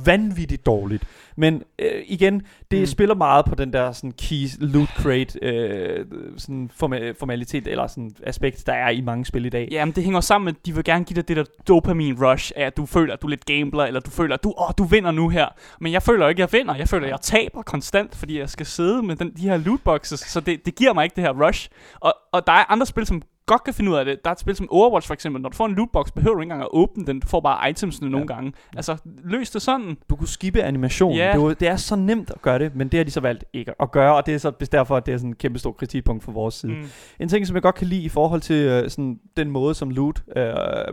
vanvittigt 0.05 0.65
dårligt. 0.65 1.03
Men 1.37 1.63
øh, 1.79 1.91
igen, 2.05 2.41
det 2.71 2.79
Mm. 2.79 2.85
spiller 2.85 3.15
meget 3.15 3.45
på 3.45 3.55
den 3.55 3.73
der 3.73 3.91
sådan 3.91 4.11
key 4.11 4.47
loot 4.59 4.87
crate 4.89 5.39
øh, 5.45 6.05
sådan 6.37 6.69
forma- 6.73 7.11
formalitet 7.19 7.67
eller 7.67 7.87
sådan 7.87 8.11
aspekt, 8.23 8.63
der 8.67 8.73
er 8.73 8.89
i 8.89 9.01
mange 9.01 9.25
spil 9.25 9.45
i 9.45 9.49
dag. 9.49 9.67
Jamen, 9.71 9.95
det 9.95 10.03
hænger 10.03 10.21
sammen 10.21 10.45
med, 10.45 10.53
at 10.59 10.65
de 10.65 10.75
vil 10.75 10.83
gerne 10.83 11.05
give 11.05 11.15
dig 11.15 11.27
det 11.27 11.37
der 11.37 11.43
dopamin 11.67 12.23
rush, 12.25 12.51
af 12.55 12.65
at 12.65 12.77
du 12.77 12.85
føler, 12.85 13.13
at 13.13 13.21
du 13.21 13.27
er 13.27 13.29
lidt 13.29 13.45
gambler, 13.45 13.83
eller 13.83 13.99
du 13.99 14.09
føler, 14.11 14.33
at 14.35 14.43
du, 14.43 14.53
åh, 14.57 14.71
du 14.77 14.83
vinder 14.83 15.11
nu 15.11 15.29
her. 15.29 15.47
Men 15.79 15.93
jeg 15.93 16.01
føler 16.03 16.27
ikke, 16.27 16.43
at 16.43 16.53
jeg 16.53 16.59
vinder. 16.59 16.75
Jeg 16.75 16.87
føler, 16.89 17.05
at 17.05 17.11
jeg 17.11 17.21
taber 17.21 17.61
konstant, 17.61 18.15
fordi 18.15 18.39
jeg 18.39 18.49
skal 18.49 18.65
sidde 18.65 19.03
med 19.03 19.15
den, 19.15 19.31
de 19.37 19.41
her 19.41 19.57
lootboxes. 19.57 20.19
Så 20.19 20.39
det, 20.39 20.65
det 20.65 20.75
giver 20.75 20.93
mig 20.93 21.03
ikke 21.03 21.15
det 21.15 21.23
her 21.23 21.47
rush. 21.47 21.69
Og, 21.99 22.13
og 22.31 22.47
der 22.47 22.53
er 22.53 22.71
andre 22.71 22.85
spil, 22.85 23.05
som 23.05 23.21
godt 23.45 23.63
kan 23.63 23.73
finde 23.73 23.91
ud 23.91 23.95
af 23.95 24.05
det. 24.05 24.19
Der 24.23 24.29
er 24.29 24.33
et 24.33 24.39
spil 24.39 24.55
som 24.55 24.67
Overwatch 24.71 25.07
for 25.07 25.13
eksempel. 25.13 25.41
Når 25.41 25.49
du 25.49 25.55
får 25.55 25.65
en 25.65 25.75
lootbox, 25.75 26.11
behøver 26.11 26.35
du 26.35 26.41
ikke 26.41 26.45
engang 26.45 26.61
at 26.61 26.67
åbne 26.71 27.05
den. 27.05 27.19
Du 27.19 27.27
får 27.27 27.39
bare 27.39 27.69
itemsene 27.69 28.09
nogle 28.09 28.27
gange. 28.27 28.53
Altså, 28.75 28.97
løs 29.23 29.49
det 29.49 29.61
sådan. 29.61 29.97
Du 30.09 30.15
kunne 30.15 30.27
skippe 30.27 30.61
animationen. 30.61 31.17
Ja. 31.17 31.33
Det, 31.37 31.43
er 31.43 31.53
det 31.53 31.67
er 31.67 31.75
så 31.75 31.95
nemt 31.95 32.29
at 32.29 32.41
gøre 32.41 32.59
det, 32.59 32.75
men 32.75 32.87
det 32.87 32.97
har 32.97 33.03
de 33.03 33.11
så 33.11 33.19
valgt 33.19 33.45
ikke 33.53 33.73
at 33.81 33.91
gøre, 33.91 34.15
og 34.15 34.25
det 34.25 34.33
er 34.33 34.37
så 34.37 34.51
derfor, 34.71 34.97
at 34.97 35.05
det 35.05 35.13
er 35.13 35.17
sådan 35.17 35.31
et 35.31 35.37
kæmpe 35.37 35.59
stort 35.59 35.77
kritikpunkt 35.77 36.23
fra 36.23 36.31
vores 36.31 36.55
side. 36.55 36.71
Mm. 36.71 36.85
En 37.19 37.29
ting, 37.29 37.47
som 37.47 37.55
jeg 37.55 37.63
godt 37.63 37.75
kan 37.75 37.87
lide 37.87 38.01
i 38.03 38.09
forhold 38.09 38.41
til 38.41 38.55
øh, 38.55 38.89
sådan, 38.89 39.19
den 39.37 39.51
måde, 39.51 39.75
som 39.75 39.89
loot 39.89 40.23
øh, 40.37 40.43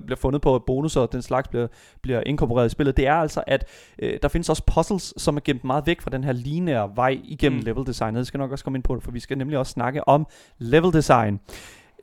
bliver 0.07 0.17
fundet 0.17 0.43
på, 0.43 0.63
bonusser 0.67 1.01
og 1.01 1.13
den 1.13 1.23
slags 1.23 1.49
bliver, 1.49 1.67
bliver 2.03 2.23
inkorporeret 2.27 2.67
i 2.67 2.69
spillet, 2.69 2.97
det 2.97 3.07
er 3.07 3.15
altså, 3.15 3.43
at 3.47 3.65
øh, 3.99 4.19
der 4.23 4.29
findes 4.29 4.49
også 4.49 4.63
puzzles, 4.75 5.15
som 5.17 5.37
er 5.37 5.41
gemt 5.45 5.65
meget 5.65 5.87
væk 5.87 6.01
fra 6.01 6.11
den 6.11 6.25
her 6.25 6.33
lineære 6.33 6.91
vej 6.95 7.19
igennem 7.25 7.57
Mm. 7.57 7.61
mm. 7.61 7.65
level 7.65 7.87
designet. 7.87 8.19
Jeg 8.19 8.27
skal 8.27 8.39
nok 8.39 8.53
også 8.53 8.65
komme 8.65 8.77
ind 8.77 8.83
på 8.85 8.95
det, 8.95 9.03
for 9.03 9.11
vi 9.11 9.21
skal 9.21 9.39
nemlig 9.39 9.59
også 9.59 9.73
snakke 9.73 10.09
om 10.09 10.27
level 10.59 10.93
design. 10.93 11.41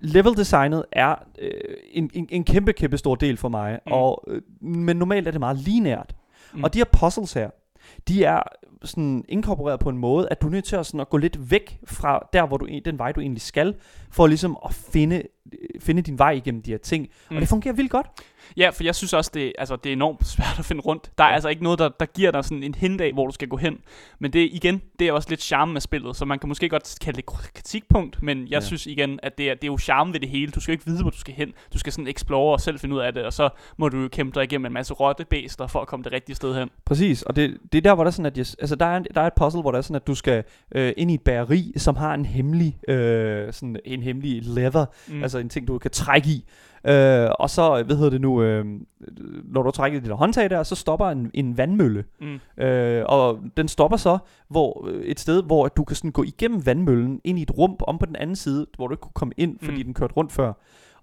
Level 0.02 0.38
designet 0.38 0.86
er 0.92 1.16
øh, 1.40 1.52
en, 1.92 2.10
en, 2.14 2.28
en 2.32 2.44
kæmpe, 2.44 2.74
kæmpe 2.74 2.98
stor 2.98 3.16
del 3.16 3.38
for 3.38 3.50
mig, 3.50 3.80
Mm. 3.86 3.92
og, 3.92 4.24
øh, 4.28 4.42
men 4.62 4.98
normalt 4.98 5.28
er 5.28 5.32
det 5.32 5.40
meget 5.40 5.58
lineært. 5.58 6.16
Mm. 6.54 6.64
Og 6.64 6.74
de 6.74 6.80
her 6.80 6.86
puzzles 6.86 7.34
her, 7.34 7.50
de 8.08 8.24
er 8.24 8.40
sådan 8.84 9.26
inkorporeret 9.30 9.80
på 9.80 9.90
en 9.90 9.98
måde, 9.98 10.28
at 10.32 10.42
du 10.42 10.48
er 10.48 10.52
nødt 10.52 10.66
til 10.66 10.76
at, 10.76 10.86
sådan 10.86 11.00
at 11.00 11.10
gå 11.10 11.18
lidt 11.18 11.52
væk 11.52 11.80
fra 11.86 12.28
der, 12.34 12.46
hvor 12.48 12.58
du, 12.58 12.66
en- 12.66 12.82
den 12.86 13.00
vej, 13.00 13.12
du 13.12 13.20
egentlig 13.22 13.42
skal, 13.42 13.76
for 14.12 14.28
ligesom 14.28 14.58
at 14.66 14.74
finde, 14.74 15.16
øh, 15.54 15.82
finde 15.82 16.02
din 16.02 16.18
vej 16.20 16.32
igennem 16.32 16.62
de 16.62 16.72
her 16.72 16.78
ting. 16.78 17.08
Mm. 17.30 17.36
Og 17.36 17.42
det 17.42 17.50
fungerer 17.50 17.74
vildt 17.76 17.92
godt. 17.92 18.08
Ja, 18.58 18.70
for 18.70 18.84
jeg 18.84 18.96
synes 18.96 19.14
også, 19.14 19.32
det, 19.34 19.54
altså, 19.58 19.76
det 19.76 19.90
er 19.90 19.94
enormt 19.94 20.28
svært 20.36 20.56
at 20.60 20.66
finde 20.66 20.82
rundt. 20.82 21.12
Der 21.18 21.24
er 21.24 21.28
altså 21.28 21.50
ikke 21.50 21.64
noget, 21.64 21.80
der, 21.80 21.90
der 22.00 22.06
giver 22.06 22.32
dig 22.32 22.44
sådan 22.44 22.64
en 22.64 22.76
hint 22.76 23.02
af, 23.02 23.14
hvor 23.14 23.26
du 23.28 23.34
skal 23.34 23.48
gå 23.48 23.58
hen. 23.58 23.78
Men 24.20 24.34
det 24.34 24.50
igen, 24.52 24.82
det 25.00 25.08
er 25.08 25.12
også 25.12 25.30
lidt 25.30 25.42
charme 25.42 25.74
med 25.74 25.82
spillet, 25.82 26.16
så 26.16 26.26
man 26.26 26.40
kan 26.40 26.48
måske 26.50 26.70
godt 26.70 26.96
kalde 27.02 27.18
det 27.18 27.26
kritikpunkt, 27.26 28.24
men 28.24 28.42
jeg 28.42 28.48
ja. 28.50 28.56
Ja. 28.56 28.62
synes 28.62 28.86
igen, 28.86 29.20
at 29.24 29.38
det 29.38 29.50
er, 29.50 29.54
det 29.54 29.64
er 29.64 29.68
jo 29.68 29.78
charme 29.78 30.14
ved 30.14 30.20
det 30.20 30.30
hele. 30.30 30.52
Du 30.52 30.60
skal 30.60 30.72
jo 30.72 30.74
ikke 30.74 30.86
vide, 30.86 31.02
hvor 31.02 31.10
du 31.12 31.18
skal 31.18 31.34
hen. 31.34 31.54
Du 31.74 31.80
skal 31.80 31.94
sådan 31.94 32.08
explore 32.08 32.54
og 32.54 32.62
selv 32.62 32.80
finde 32.80 32.96
ud 32.96 33.00
af 33.00 33.14
det, 33.14 33.24
og 33.24 33.34
så 33.34 33.50
må 33.78 33.90
du 33.90 34.02
jo 34.02 34.08
kæmpe 34.08 34.36
dig 34.40 34.44
igennem 34.44 34.66
en 34.66 34.74
masse 34.74 34.94
rottebæster 34.94 35.68
for 35.68 35.80
at 35.80 35.88
komme 35.88 36.04
det 36.04 36.12
rigtige 36.12 36.36
sted 36.36 36.56
hen. 36.56 36.70
Præcis, 36.86 37.22
og 37.24 37.36
det, 37.36 37.58
det 37.72 37.78
er 37.78 37.82
der, 37.82 37.96
hvor 37.96 38.04
der 38.04 38.10
er 38.10 38.12
sådan, 38.12 38.26
at 38.26 38.38
jeg, 38.38 38.46
altså, 38.60 38.76
der, 38.76 38.86
er, 38.86 38.98
en- 38.98 39.06
der 39.16 39.22
er 39.22 39.28
et 39.28 39.34
puzzle, 39.34 39.62
hvor 39.62 39.72
der 39.72 39.78
er 39.78 39.82
sådan, 39.82 39.96
at 39.96 40.08
du 40.08 40.16
skal 40.16 40.44
øh, 40.76 40.94
ind 40.98 41.12
i 41.12 41.14
et 41.14 41.22
bageri, 41.22 41.74
som 41.78 41.96
har 41.96 42.14
en 42.14 42.26
hemmelig, 42.26 42.90
øh, 42.90 43.54
sådan 43.54 43.78
en 43.86 44.02
hemmelig 44.04 44.42
lever, 44.44 44.86
Mm. 45.08 45.16
mm. 45.16 45.24
altså 45.24 45.38
en 45.38 45.50
ting, 45.50 45.68
du 45.68 45.78
kan 45.78 45.92
trække 45.92 46.30
i. 46.30 46.46
Øh, 46.88 47.30
og 47.40 47.50
så, 47.50 47.84
hvad 47.86 47.96
hedder 47.96 48.10
det 48.10 48.22
nu, 48.22 48.42
øh, 48.42 48.66
når 49.44 49.64
du 49.64 49.72
trækker 49.72 50.00
dit 50.00 50.12
håndtag 50.12 50.50
der, 50.50 50.64
så 50.64 50.76
stopper 50.76 51.06
en, 51.06 51.32
en 51.34 51.58
vandmølle. 51.58 52.04
Mm. 52.22 52.64
Øh, 52.64 53.04
og 53.06 53.40
den 53.58 53.68
stopper 53.68 53.98
så 53.98 54.18
hvor, 54.50 54.88
øh, 54.90 55.02
et 55.02 55.20
sted, 55.20 55.44
hvor 55.44 55.68
du 55.68 55.84
kan 55.84 55.96
sådan 55.96 56.12
gå 56.12 56.24
igennem 56.24 56.66
vandmøllen 56.66 57.22
ind 57.24 57.40
i 57.40 57.42
et 57.42 57.58
rum 57.58 57.76
om 57.80 57.98
på 57.98 58.06
den 58.06 58.16
anden 58.16 58.36
side, 58.36 58.66
hvor 58.76 58.88
du 58.88 58.94
ikke 58.94 59.02
kunne 59.02 59.12
komme 59.16 59.34
ind, 59.38 59.58
fordi 59.60 59.72
Mm. 59.72 59.78
mm. 59.80 59.84
den 59.86 59.94
kørte 59.94 60.14
rundt 60.14 60.32
før. 60.32 60.54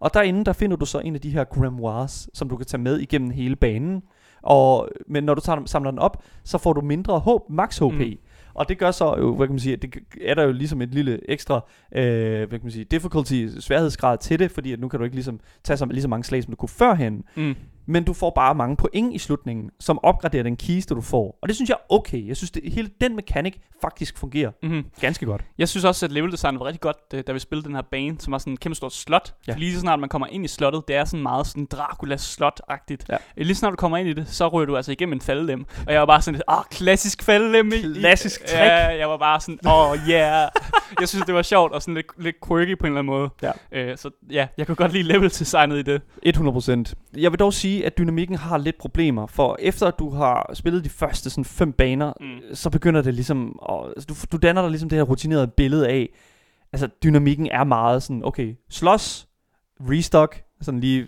Og 0.00 0.14
derinde, 0.14 0.44
der 0.44 0.52
finder 0.52 0.76
du 0.76 0.86
så 0.86 0.98
en 0.98 1.14
af 1.14 1.20
de 1.20 1.30
her 1.30 1.44
grimoires, 1.44 2.28
som 2.34 2.48
du 2.48 2.56
kan 2.56 2.66
tage 2.66 2.80
med 2.80 2.98
igennem 2.98 3.30
hele 3.30 3.56
banen. 3.56 4.02
Og, 4.42 4.88
men 5.06 5.24
når 5.24 5.34
du 5.34 5.40
tager, 5.40 5.62
samler 5.66 5.90
den 5.90 5.98
op, 5.98 6.22
så 6.44 6.58
får 6.58 6.72
du 6.72 6.80
mindre 6.80 7.18
håb, 7.18 7.42
max 7.50 7.78
HP. 7.78 7.82
Mm. 7.92 8.12
Og 8.54 8.68
det 8.68 8.78
gør 8.78 8.90
så 8.90 9.14
jo, 9.18 9.34
hvad 9.36 9.46
kan 9.46 9.52
man 9.52 9.60
sige, 9.60 9.76
det 9.76 9.94
er 10.20 10.34
der 10.34 10.42
jo 10.42 10.52
ligesom 10.52 10.82
et 10.82 10.94
lille 10.94 11.30
ekstra, 11.30 11.54
øh, 11.92 12.38
hvad 12.38 12.48
kan 12.48 12.60
man 12.62 12.70
sige, 12.70 12.84
difficulty, 12.84 13.46
sværhedsgrad 13.60 14.18
til 14.18 14.38
det, 14.38 14.50
fordi 14.50 14.72
at 14.72 14.80
nu 14.80 14.88
kan 14.88 14.98
du 14.98 15.04
ikke 15.04 15.16
ligesom 15.16 15.40
tage 15.64 15.76
så, 15.76 15.86
lige 15.86 16.02
så 16.02 16.08
mange 16.08 16.24
slag, 16.24 16.42
som 16.42 16.52
du 16.52 16.56
kunne 16.56 16.68
førhen. 16.68 17.24
Mm. 17.36 17.54
Men 17.86 18.04
du 18.04 18.12
får 18.12 18.30
bare 18.30 18.54
mange 18.54 18.76
point 18.76 19.14
i 19.14 19.18
slutningen, 19.18 19.70
som 19.80 20.04
opgraderer 20.04 20.42
den 20.42 20.56
kiste, 20.56 20.94
du 20.94 21.00
får. 21.00 21.38
Og 21.42 21.48
det 21.48 21.56
synes 21.56 21.68
jeg 21.68 21.74
er 21.80 21.94
okay. 21.94 22.28
Jeg 22.28 22.36
synes, 22.36 22.50
det, 22.50 22.72
hele 22.72 22.90
den 23.00 23.16
mekanik 23.16 23.60
faktisk 23.80 24.18
fungerer 24.18 24.50
Mm-hmm. 24.62 24.84
ganske 25.00 25.26
godt. 25.26 25.44
Jeg 25.58 25.68
synes 25.68 25.84
også, 25.84 26.06
at 26.06 26.12
leveldesignet 26.12 26.60
var 26.60 26.66
rigtig 26.66 26.80
godt, 26.80 27.26
da 27.26 27.32
vi 27.32 27.38
spillede 27.38 27.66
den 27.66 27.74
her 27.74 27.82
bane, 27.90 28.16
som 28.20 28.32
var 28.32 28.38
sådan 28.38 28.52
en 28.52 28.56
kæmpe 28.56 28.74
stort 28.76 28.92
slot. 28.92 29.34
Ja. 29.48 29.54
Lige 29.56 29.74
så 29.74 29.80
snart 29.80 30.00
man 30.00 30.08
kommer 30.08 30.26
ind 30.26 30.44
i 30.44 30.48
slottet, 30.48 30.82
det 30.88 30.96
er 30.96 31.04
sådan 31.04 31.22
meget 31.22 31.46
sådan 31.46 31.66
Dracula 31.66 32.16
slot-agtigt. 32.16 33.04
Ja. 33.08 33.14
Øh, 33.14 33.46
Lige 33.46 33.54
så 33.54 33.58
snart 33.58 33.70
du 33.72 33.76
kommer 33.76 33.98
ind 33.98 34.08
i 34.08 34.12
det, 34.12 34.28
så 34.28 34.48
ryger 34.48 34.66
du 34.66 34.76
altså 34.76 34.92
igennem 34.92 35.12
en 35.12 35.20
faldelem. 35.20 35.66
Og 35.86 35.92
jeg 35.92 36.00
var 36.00 36.06
bare 36.06 36.22
sådan 36.22 36.40
åh, 36.48 36.54
klassisk 36.70 37.22
faldelem. 37.22 37.72
i- 37.72 37.76
i- 37.76 38.00
Klassisk 38.00 38.40
trick. 38.40 38.52
Ja, 38.54 38.86
jeg 38.98 39.08
var 39.08 39.16
bare 39.16 39.40
sådan, 39.40 39.58
åh, 39.66 39.90
oh, 39.90 39.96
yeah. 40.10 40.48
jeg 41.00 41.08
synes, 41.08 41.24
det 41.26 41.34
var 41.34 41.42
sjovt 41.42 41.72
og 41.72 41.82
sådan 41.82 41.94
lidt, 41.94 42.06
lidt 42.18 42.36
quirky 42.48 42.78
på 42.78 42.86
en 42.86 42.92
eller 42.92 42.98
anden 43.00 43.14
måde. 43.14 43.30
Ja. 43.42 43.50
Øh, 43.72 43.96
så 43.98 44.10
ja, 44.30 44.46
jeg 44.58 44.66
kunne 44.66 44.76
godt 44.76 44.92
lide 44.92 45.02
leveldesignet 45.04 45.78
i 45.78 45.82
det. 45.82 46.02
100%. 46.26 46.94
Jeg 47.16 47.30
vil 47.32 47.38
dog 47.38 47.52
sige, 47.52 47.73
at 47.82 47.98
dynamikken 47.98 48.36
har 48.36 48.58
lidt 48.58 48.78
problemer, 48.78 49.26
for 49.26 49.56
efter 49.60 49.90
du 49.90 50.10
har 50.10 50.50
spillet 50.54 50.84
de 50.84 50.88
første 50.88 51.30
sådan 51.30 51.44
fem 51.44 51.72
baner, 51.72 52.12
Mm. 52.20 52.54
så 52.54 52.70
begynder 52.70 53.02
det 53.02 53.14
ligesom, 53.14 53.58
at, 53.68 53.86
altså, 53.96 54.06
du, 54.06 54.36
du 54.36 54.46
danner 54.46 54.62
dig 54.62 54.70
ligesom 54.70 54.88
det 54.88 54.98
her 54.98 55.02
rutinerede 55.02 55.48
billede 55.48 55.88
af, 55.88 56.08
altså 56.72 56.88
dynamikken 57.04 57.46
er 57.46 57.64
meget 57.64 58.02
sådan, 58.02 58.24
okay, 58.24 58.54
slås, 58.70 59.28
restock, 59.80 60.42
sådan 60.60 60.80
lige 60.80 61.06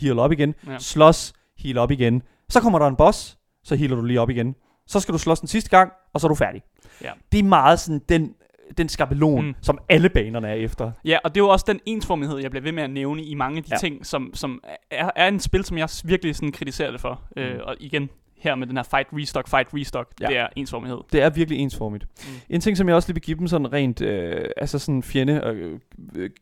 heal 0.00 0.18
op 0.18 0.32
igen, 0.32 0.54
ja. 0.66 0.78
slås, 0.78 1.32
heal 1.58 1.78
op 1.78 1.90
igen, 1.90 2.22
så 2.48 2.60
kommer 2.60 2.78
der 2.78 2.86
en 2.86 2.96
boss, 2.96 3.38
så 3.64 3.74
healer 3.76 3.96
du 3.96 4.02
lige 4.02 4.20
op 4.20 4.30
igen, 4.30 4.54
så 4.86 5.00
skal 5.00 5.12
du 5.12 5.18
slås 5.18 5.40
den 5.40 5.48
sidste 5.48 5.70
gang, 5.70 5.92
og 6.14 6.20
så 6.20 6.26
er 6.26 6.28
du 6.28 6.34
færdig. 6.34 6.62
Ja. 7.02 7.10
Det 7.32 7.38
er 7.38 7.44
meget 7.44 7.80
sådan 7.80 8.00
den, 8.08 8.34
den 8.78 8.88
skabelon, 8.88 9.46
Mm. 9.46 9.54
som 9.62 9.78
alle 9.88 10.08
banerne 10.08 10.48
er 10.48 10.54
efter. 10.54 10.92
Ja, 11.04 11.18
og 11.24 11.34
det 11.34 11.40
er 11.40 11.44
jo 11.44 11.48
også 11.48 11.64
den 11.68 11.80
ensformighed, 11.86 12.38
jeg 12.38 12.50
bliver 12.50 12.62
ved 12.62 12.72
med 12.72 12.82
at 12.82 12.90
nævne 12.90 13.22
i 13.22 13.34
mange 13.34 13.56
af 13.58 13.62
de 13.64 13.68
ja. 13.72 13.76
Ting, 13.76 14.06
som, 14.06 14.30
som 14.34 14.62
er, 14.90 15.10
er 15.16 15.28
en 15.28 15.40
spil, 15.40 15.64
som 15.64 15.78
jeg 15.78 15.88
virkelig 16.04 16.36
sådan 16.36 16.52
kritiserer 16.52 16.90
det 16.90 17.00
for. 17.00 17.20
Mm. 17.36 17.42
Øh, 17.42 17.60
og 17.64 17.76
igen, 17.80 18.10
her 18.38 18.54
med 18.54 18.66
den 18.66 18.76
her 18.76 18.82
fight, 18.82 19.08
restock, 19.12 19.48
fight, 19.48 19.68
restock, 19.74 20.08
ja. 20.20 20.26
Det 20.26 20.38
er 20.38 20.46
ensformighed. 20.56 20.98
Det 21.12 21.22
er 21.22 21.30
virkelig 21.30 21.58
ensformigt. 21.58 22.04
Mm. 22.18 22.34
En 22.50 22.60
ting, 22.60 22.76
som 22.76 22.88
jeg 22.88 22.96
også 22.96 23.08
lige 23.08 23.14
vil 23.14 23.22
give 23.22 23.38
dem 23.38 23.46
sådan 23.46 23.72
rent, 23.72 24.00
øh, 24.00 24.44
altså 24.56 24.78
sådan 24.78 25.02
fjende 25.02 25.44
og 25.44 25.54
øh, 25.54 25.80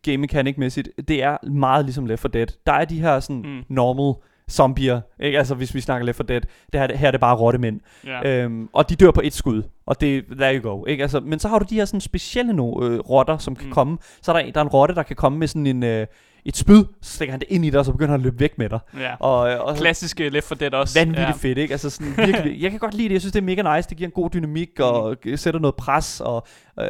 game 0.03 0.17
mechanic 0.17 0.57
mæssigt, 0.59 0.89
det 1.09 1.23
er 1.23 1.47
meget 1.49 1.85
ligesom 1.85 2.07
Left 2.07 2.23
4 2.23 2.31
Dead. 2.33 2.47
Der 2.67 2.73
er 2.73 2.85
de 2.85 3.01
her 3.01 3.21
sådan 3.21 3.43
mm. 3.43 3.63
normal 3.69 4.23
zombier, 4.51 5.01
ikke? 5.21 5.39
altså 5.39 5.55
hvis 5.55 5.75
vi 5.75 5.81
snakker 5.81 6.07
Left 6.07 6.17
4 6.17 6.27
Dead, 6.27 6.41
det 6.73 6.81
her, 6.81 6.97
her 6.97 7.07
er 7.07 7.11
det 7.11 7.21
bare 7.21 7.37
rottemænd, 7.37 7.81
ja. 8.07 8.43
øhm, 8.43 8.69
og 8.73 8.89
de 8.91 8.97
dør 8.97 9.11
på 9.11 9.21
et 9.25 9.33
skud, 9.35 9.63
og 9.87 10.01
det, 10.01 10.25
there 10.39 10.57
you 10.59 10.71
go, 10.71 10.85
ikke? 10.85 11.03
Altså, 11.03 11.21
men 11.21 11.39
så 11.39 11.49
har 11.49 11.59
du 11.59 11.65
de 11.71 11.75
her 11.75 11.85
sådan 11.85 12.01
specielle 12.01 12.53
no, 12.53 12.85
øh, 12.87 12.99
rotter, 12.99 13.39
som 13.39 13.57
kan 13.57 13.65
Mm. 13.65 13.69
mm. 13.69 13.75
komme, 13.75 13.99
så 14.23 14.33
er 14.33 14.43
der, 14.43 14.53
der 14.53 14.61
er 14.61 14.65
en 14.65 14.71
rotte, 14.71 14.95
der 14.95 15.03
kan 15.03 15.17
komme 15.17 15.39
med 15.39 15.47
sådan 15.49 15.67
en, 15.67 15.83
øh, 15.83 16.07
et 16.45 16.57
spyd, 16.57 16.85
så 17.03 17.15
stikker 17.15 17.33
han 17.33 17.41
det 17.41 17.49
ind 17.51 17.65
i 17.65 17.71
dig, 17.71 17.79
og 17.79 17.85
så 17.85 17.93
begynder 17.93 18.11
han 18.11 18.21
at 18.21 18.25
løbe 18.25 18.41
væk 18.41 18.59
med 18.59 18.69
dig. 18.69 18.79
ja. 19.01 19.15
Og, 19.21 19.51
øh, 19.51 19.61
og 19.61 19.77
Klassiske 19.77 20.29
Left 20.29 20.49
4 20.49 20.57
Dead 20.61 20.75
også. 20.75 20.99
vanvittigt 21.01 21.29
ja. 21.29 21.33
fedt, 21.33 21.59
ikke? 21.59 21.73
Altså 21.75 21.91
sådan 21.91 22.15
virkelig, 22.17 22.61
jeg 22.63 22.71
kan 22.71 22.81
godt 22.81 22.95
lide 22.95 23.09
det. 23.09 23.13
Jeg 23.13 23.21
synes, 23.21 23.33
det 23.33 23.41
er 23.41 23.45
mega 23.45 23.77
nice. 23.77 23.89
Det 23.89 23.97
giver 23.97 24.09
en 24.09 24.13
god 24.13 24.31
dynamik 24.31 24.81
og 24.81 25.17
Mm. 25.25 25.37
sætter 25.37 25.61
noget 25.61 25.75
pres. 25.75 26.21
Og 26.21 26.47
øh, 26.81 26.87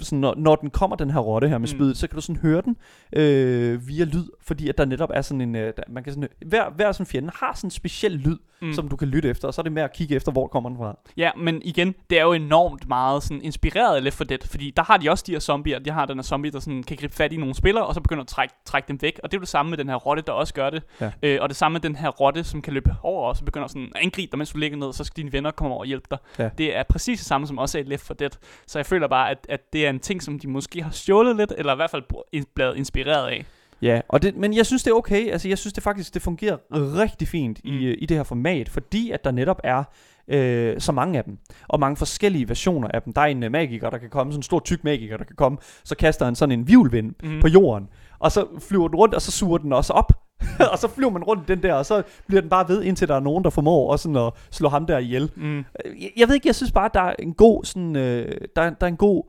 sådan, 0.00 0.18
når, 0.18 0.34
når 0.36 0.56
den 0.56 0.70
kommer, 0.70 0.96
den 0.96 1.10
her 1.10 1.20
rotte 1.20 1.48
her 1.48 1.58
med 1.58 1.68
Mm. 1.68 1.76
spydet, 1.76 1.96
så 1.96 2.06
kan 2.08 2.14
du 2.16 2.20
sådan 2.20 2.40
høre 2.42 2.60
den 2.62 2.76
øh, 3.12 3.88
via 3.88 4.04
lyd, 4.04 4.24
fordi 4.42 4.68
at 4.68 4.78
der 4.78 4.84
netop 4.84 5.10
er 5.14 5.22
sådan 5.22 5.40
en, 5.40 5.56
øh, 5.56 5.72
der, 5.76 5.82
man 5.88 6.04
kan 6.04 6.12
sådan, 6.12 6.28
hver, 6.46 6.70
hver 6.70 6.92
sådan 6.92 7.06
fjende 7.06 7.30
har 7.34 7.52
sådan 7.54 7.66
en 7.66 7.70
speciel 7.70 8.12
lyd, 8.12 8.36
Mm. 8.60 8.66
mm. 8.66 8.72
som 8.74 8.88
du 8.88 8.96
kan 8.96 9.08
lytte 9.08 9.28
efter, 9.28 9.48
og 9.48 9.54
så 9.54 9.60
er 9.60 9.62
det 9.62 9.72
med 9.72 9.82
at 9.82 9.92
kigge 9.92 10.14
efter, 10.16 10.32
hvor 10.32 10.46
kommer 10.46 10.70
den 10.70 10.78
fra. 10.78 10.98
Ja, 11.16 11.30
men 11.36 11.62
igen, 11.64 11.94
det 12.10 12.18
er 12.18 12.22
jo 12.22 12.32
enormt 12.32 12.88
meget 12.88 13.22
sådan 13.22 13.42
inspireret 13.42 13.96
af 13.96 14.04
Left 14.04 14.16
4 14.18 14.26
Dead, 14.26 14.38
fordi 14.50 14.72
der 14.76 14.82
har 14.82 14.96
de 14.96 15.10
også 15.10 15.24
de 15.26 15.32
her 15.32 15.38
zombier, 15.38 15.78
de 15.78 15.90
har 15.90 16.06
den 16.06 16.16
her 16.18 16.22
zombie, 16.22 16.50
der 16.50 16.60
sådan 16.60 16.82
kan 16.82 16.96
gribe 16.96 17.14
fat 17.14 17.32
i 17.32 17.36
nogle 17.36 17.54
spillere, 17.54 17.86
og 17.86 17.94
så 17.94 18.00
begynder 18.00 18.22
at 18.22 18.28
trække, 18.28 18.54
trække 18.64 18.88
dem 18.88 18.98
væk, 19.02 19.20
og 19.22 19.30
det 19.32 19.36
er 19.36 19.38
jo 19.38 19.40
det 19.40 19.48
samme 19.48 19.70
med 19.70 19.78
den 19.78 19.88
her 19.88 19.96
rotte, 19.96 20.22
der 20.26 20.32
også 20.32 20.54
gør 20.54 20.70
det, 20.70 20.82
Ja. 21.00 21.10
øh, 21.22 21.38
og 21.42 21.48
det 21.48 21.56
samme 21.56 21.72
med 21.72 21.80
den 21.80 21.96
her 21.96 22.08
rotte, 22.08 22.44
som 22.44 22.62
kan 22.62 22.72
løbe 22.72 22.94
over, 23.02 23.28
og 23.28 23.36
så 23.36 23.44
begynder 23.44 23.66
sådan 23.68 23.88
at 23.94 24.02
angribe 24.02 24.30
dig, 24.30 24.38
mens 24.38 24.50
du 24.52 24.58
ligger 24.58 24.78
ned, 24.78 24.92
så 24.92 25.04
skal 25.04 25.16
dine 25.16 25.32
venner 25.32 25.50
komme 25.50 25.72
over 25.74 25.80
og 25.82 25.86
hjælpe 25.86 26.06
dig. 26.10 26.18
Ja. 26.38 26.50
Det 26.58 26.76
er 26.76 26.82
præcis 26.82 27.18
det 27.18 27.26
samme 27.26 27.46
som 27.46 27.58
også 27.58 27.78
er 27.78 27.82
i 27.82 27.84
Left 27.86 28.06
4 28.06 28.16
Dead, 28.18 28.30
så 28.66 28.78
jeg 28.78 28.86
føler 28.86 29.08
bare, 29.08 29.17
at, 29.24 29.46
at 29.48 29.60
det 29.72 29.86
er 29.86 29.90
en 29.90 30.00
ting, 30.00 30.22
som 30.22 30.38
de 30.38 30.48
måske 30.48 30.82
har 30.82 30.90
stjålet 30.90 31.36
lidt, 31.36 31.52
eller 31.58 31.72
i 31.72 31.76
hvert 31.76 31.90
fald 31.90 32.02
blevet 32.54 32.76
inspireret 32.76 33.28
af. 33.28 33.46
Ja, 33.82 34.00
og 34.08 34.22
det, 34.22 34.36
men 34.36 34.56
jeg 34.56 34.66
synes, 34.66 34.82
det 34.82 34.90
er 34.90 34.94
okay. 34.94 35.30
Altså, 35.30 35.48
jeg 35.48 35.58
synes 35.58 35.72
det 35.72 35.82
faktisk, 35.82 36.14
det 36.14 36.22
fungerer 36.22 36.56
rigtig 36.72 37.28
fint 37.28 37.60
Mm. 37.64 37.70
i, 37.70 37.84
øh, 37.84 37.96
i 37.98 38.06
det 38.06 38.16
her 38.16 38.24
format, 38.24 38.68
fordi 38.68 39.10
at 39.10 39.24
der 39.24 39.30
netop 39.30 39.60
er 39.64 39.84
øh, 40.28 40.80
så 40.80 40.92
mange 40.92 41.18
af 41.18 41.24
dem, 41.24 41.38
og 41.68 41.80
mange 41.80 41.96
forskellige 41.96 42.48
versioner 42.48 42.88
af 42.88 43.02
dem. 43.02 43.12
Der 43.12 43.20
er 43.20 43.26
en 43.26 43.42
uh, 43.42 43.52
magiker, 43.52 43.90
der 43.90 43.98
kan 43.98 44.10
komme, 44.10 44.32
sådan 44.32 44.38
en 44.38 44.42
stor 44.42 44.60
tyk 44.60 44.84
magiker, 44.84 45.16
der 45.16 45.24
kan 45.24 45.36
komme, 45.36 45.58
så 45.84 45.96
kaster 45.96 46.24
han 46.24 46.34
sådan 46.34 46.58
en 46.58 46.68
vivlvind 46.68 47.14
mm. 47.22 47.40
på 47.40 47.48
jorden, 47.48 47.88
og 48.18 48.32
så 48.32 48.46
flyver 48.68 48.88
den 48.88 48.96
rundt, 48.96 49.14
og 49.14 49.22
så 49.22 49.32
suger 49.32 49.58
den 49.58 49.72
også 49.72 49.92
op. 49.92 50.27
og 50.72 50.78
så 50.78 50.88
flyver 50.88 51.10
man 51.10 51.22
rundt 51.24 51.48
den 51.48 51.62
der, 51.62 51.74
og 51.74 51.86
så 51.86 52.02
bliver 52.26 52.40
den 52.40 52.50
bare 52.50 52.68
ved, 52.68 52.82
indtil 52.82 53.08
der 53.08 53.14
er 53.14 53.20
nogen, 53.20 53.44
der 53.44 53.50
formår 53.50 53.92
også 53.92 54.02
sådan 54.02 54.16
at 54.26 54.32
slå 54.50 54.68
ham 54.68 54.86
der 54.86 54.98
ihjel. 54.98 55.30
Mm. 55.36 55.64
Jeg, 55.84 56.10
jeg 56.16 56.28
ved 56.28 56.34
ikke, 56.34 56.48
jeg 56.48 56.54
synes 56.54 56.72
bare, 56.72 56.90
der 56.94 57.00
er 57.00 57.14
en 57.18 57.34
god 57.34 57.64
sådan, 57.64 57.96
øh, 57.96 58.36
der, 58.56 58.70
der 58.70 58.86
er 58.86 58.90
en 58.90 58.96
god 58.96 59.24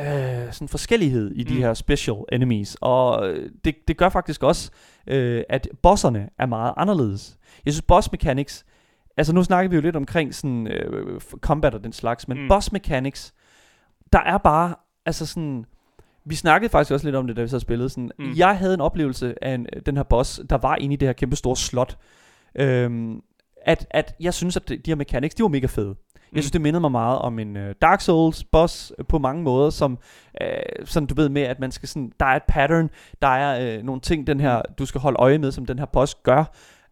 øh, 0.00 0.52
sådan 0.52 0.68
forskellighed 0.68 1.30
i 1.30 1.42
de 1.42 1.54
Mm. 1.54 1.60
her 1.60 1.74
special 1.74 2.16
enemies. 2.32 2.76
Og 2.80 3.28
øh, 3.28 3.50
det, 3.64 3.74
det 3.88 3.96
gør 3.96 4.08
faktisk 4.08 4.42
også, 4.42 4.70
øh, 5.06 5.42
at 5.48 5.68
bosserne 5.82 6.28
er 6.38 6.46
meget 6.46 6.74
anderledes. 6.76 7.38
Jeg 7.64 7.72
synes, 7.72 7.82
boss 7.82 8.12
mechanics... 8.12 8.64
Altså 9.16 9.32
nu 9.32 9.42
snakker 9.42 9.70
vi 9.70 9.76
jo 9.76 9.82
lidt 9.82 9.96
omkring 9.96 10.34
sådan 10.34 10.66
øh, 10.66 11.20
combat 11.40 11.74
og 11.74 11.84
den 11.84 11.92
slags, 11.92 12.28
men 12.28 12.42
mm. 12.42 12.48
boss 12.48 12.72
mechanics, 12.72 13.34
der 14.12 14.20
er 14.20 14.38
bare... 14.38 14.74
Altså 15.06 15.26
sådan... 15.26 15.64
Vi 16.28 16.34
snakkede 16.34 16.70
faktisk 16.70 16.92
også 16.92 17.06
lidt 17.06 17.16
om 17.16 17.26
det, 17.26 17.36
da 17.36 17.42
vi 17.42 17.48
så 17.48 17.58
spillede. 17.58 17.88
Sådan, 17.88 18.10
Mm. 18.18 18.24
mm. 18.24 18.32
Jeg 18.36 18.56
havde 18.58 18.74
en 18.74 18.80
oplevelse 18.80 19.34
af 19.44 19.54
en, 19.54 19.66
den 19.86 19.96
her 19.96 20.02
boss, 20.04 20.40
der 20.50 20.58
var 20.58 20.76
inde 20.76 20.92
i 20.92 20.96
det 20.96 21.08
her 21.08 21.12
kæmpe 21.12 21.36
store 21.36 21.56
slot. 21.56 21.96
Øhm, 22.54 23.20
at, 23.66 23.86
at 23.90 24.14
jeg 24.20 24.34
synes, 24.34 24.56
at 24.56 24.68
de 24.68 24.76
de 24.76 24.90
her 24.90 24.96
mechanics, 24.96 25.34
de 25.34 25.42
var 25.42 25.48
mega 25.48 25.66
fede. 25.66 25.94
Jeg 26.34 26.42
synes, 26.42 26.50
det 26.50 26.60
mindede 26.60 26.80
mig 26.80 26.90
meget 26.92 27.18
om 27.18 27.38
en 27.38 27.56
uh, 27.56 27.62
Dark 27.82 28.00
Souls 28.00 28.44
boss 28.44 28.92
øh, 28.98 29.04
på 29.06 29.18
mange 29.18 29.42
måder, 29.42 29.70
som 29.70 29.98
uh, 30.40 30.86
sådan 30.86 31.06
du 31.06 31.14
ved 31.14 31.28
med, 31.28 31.42
at 31.42 31.60
man 31.60 31.70
skal 31.72 31.88
sådan, 31.88 32.12
der 32.20 32.26
er 32.26 32.36
et 32.36 32.42
pattern, 32.48 32.90
der 33.22 33.28
er 33.28 33.78
uh, 33.78 33.84
nogle 33.84 34.00
ting, 34.00 34.26
den 34.26 34.40
her, 34.40 34.62
du 34.78 34.86
skal 34.86 35.00
holde 35.00 35.16
øje 35.18 35.38
med, 35.38 35.52
som 35.52 35.66
den 35.66 35.78
her 35.78 35.86
boss 35.86 36.14
gør. 36.14 36.44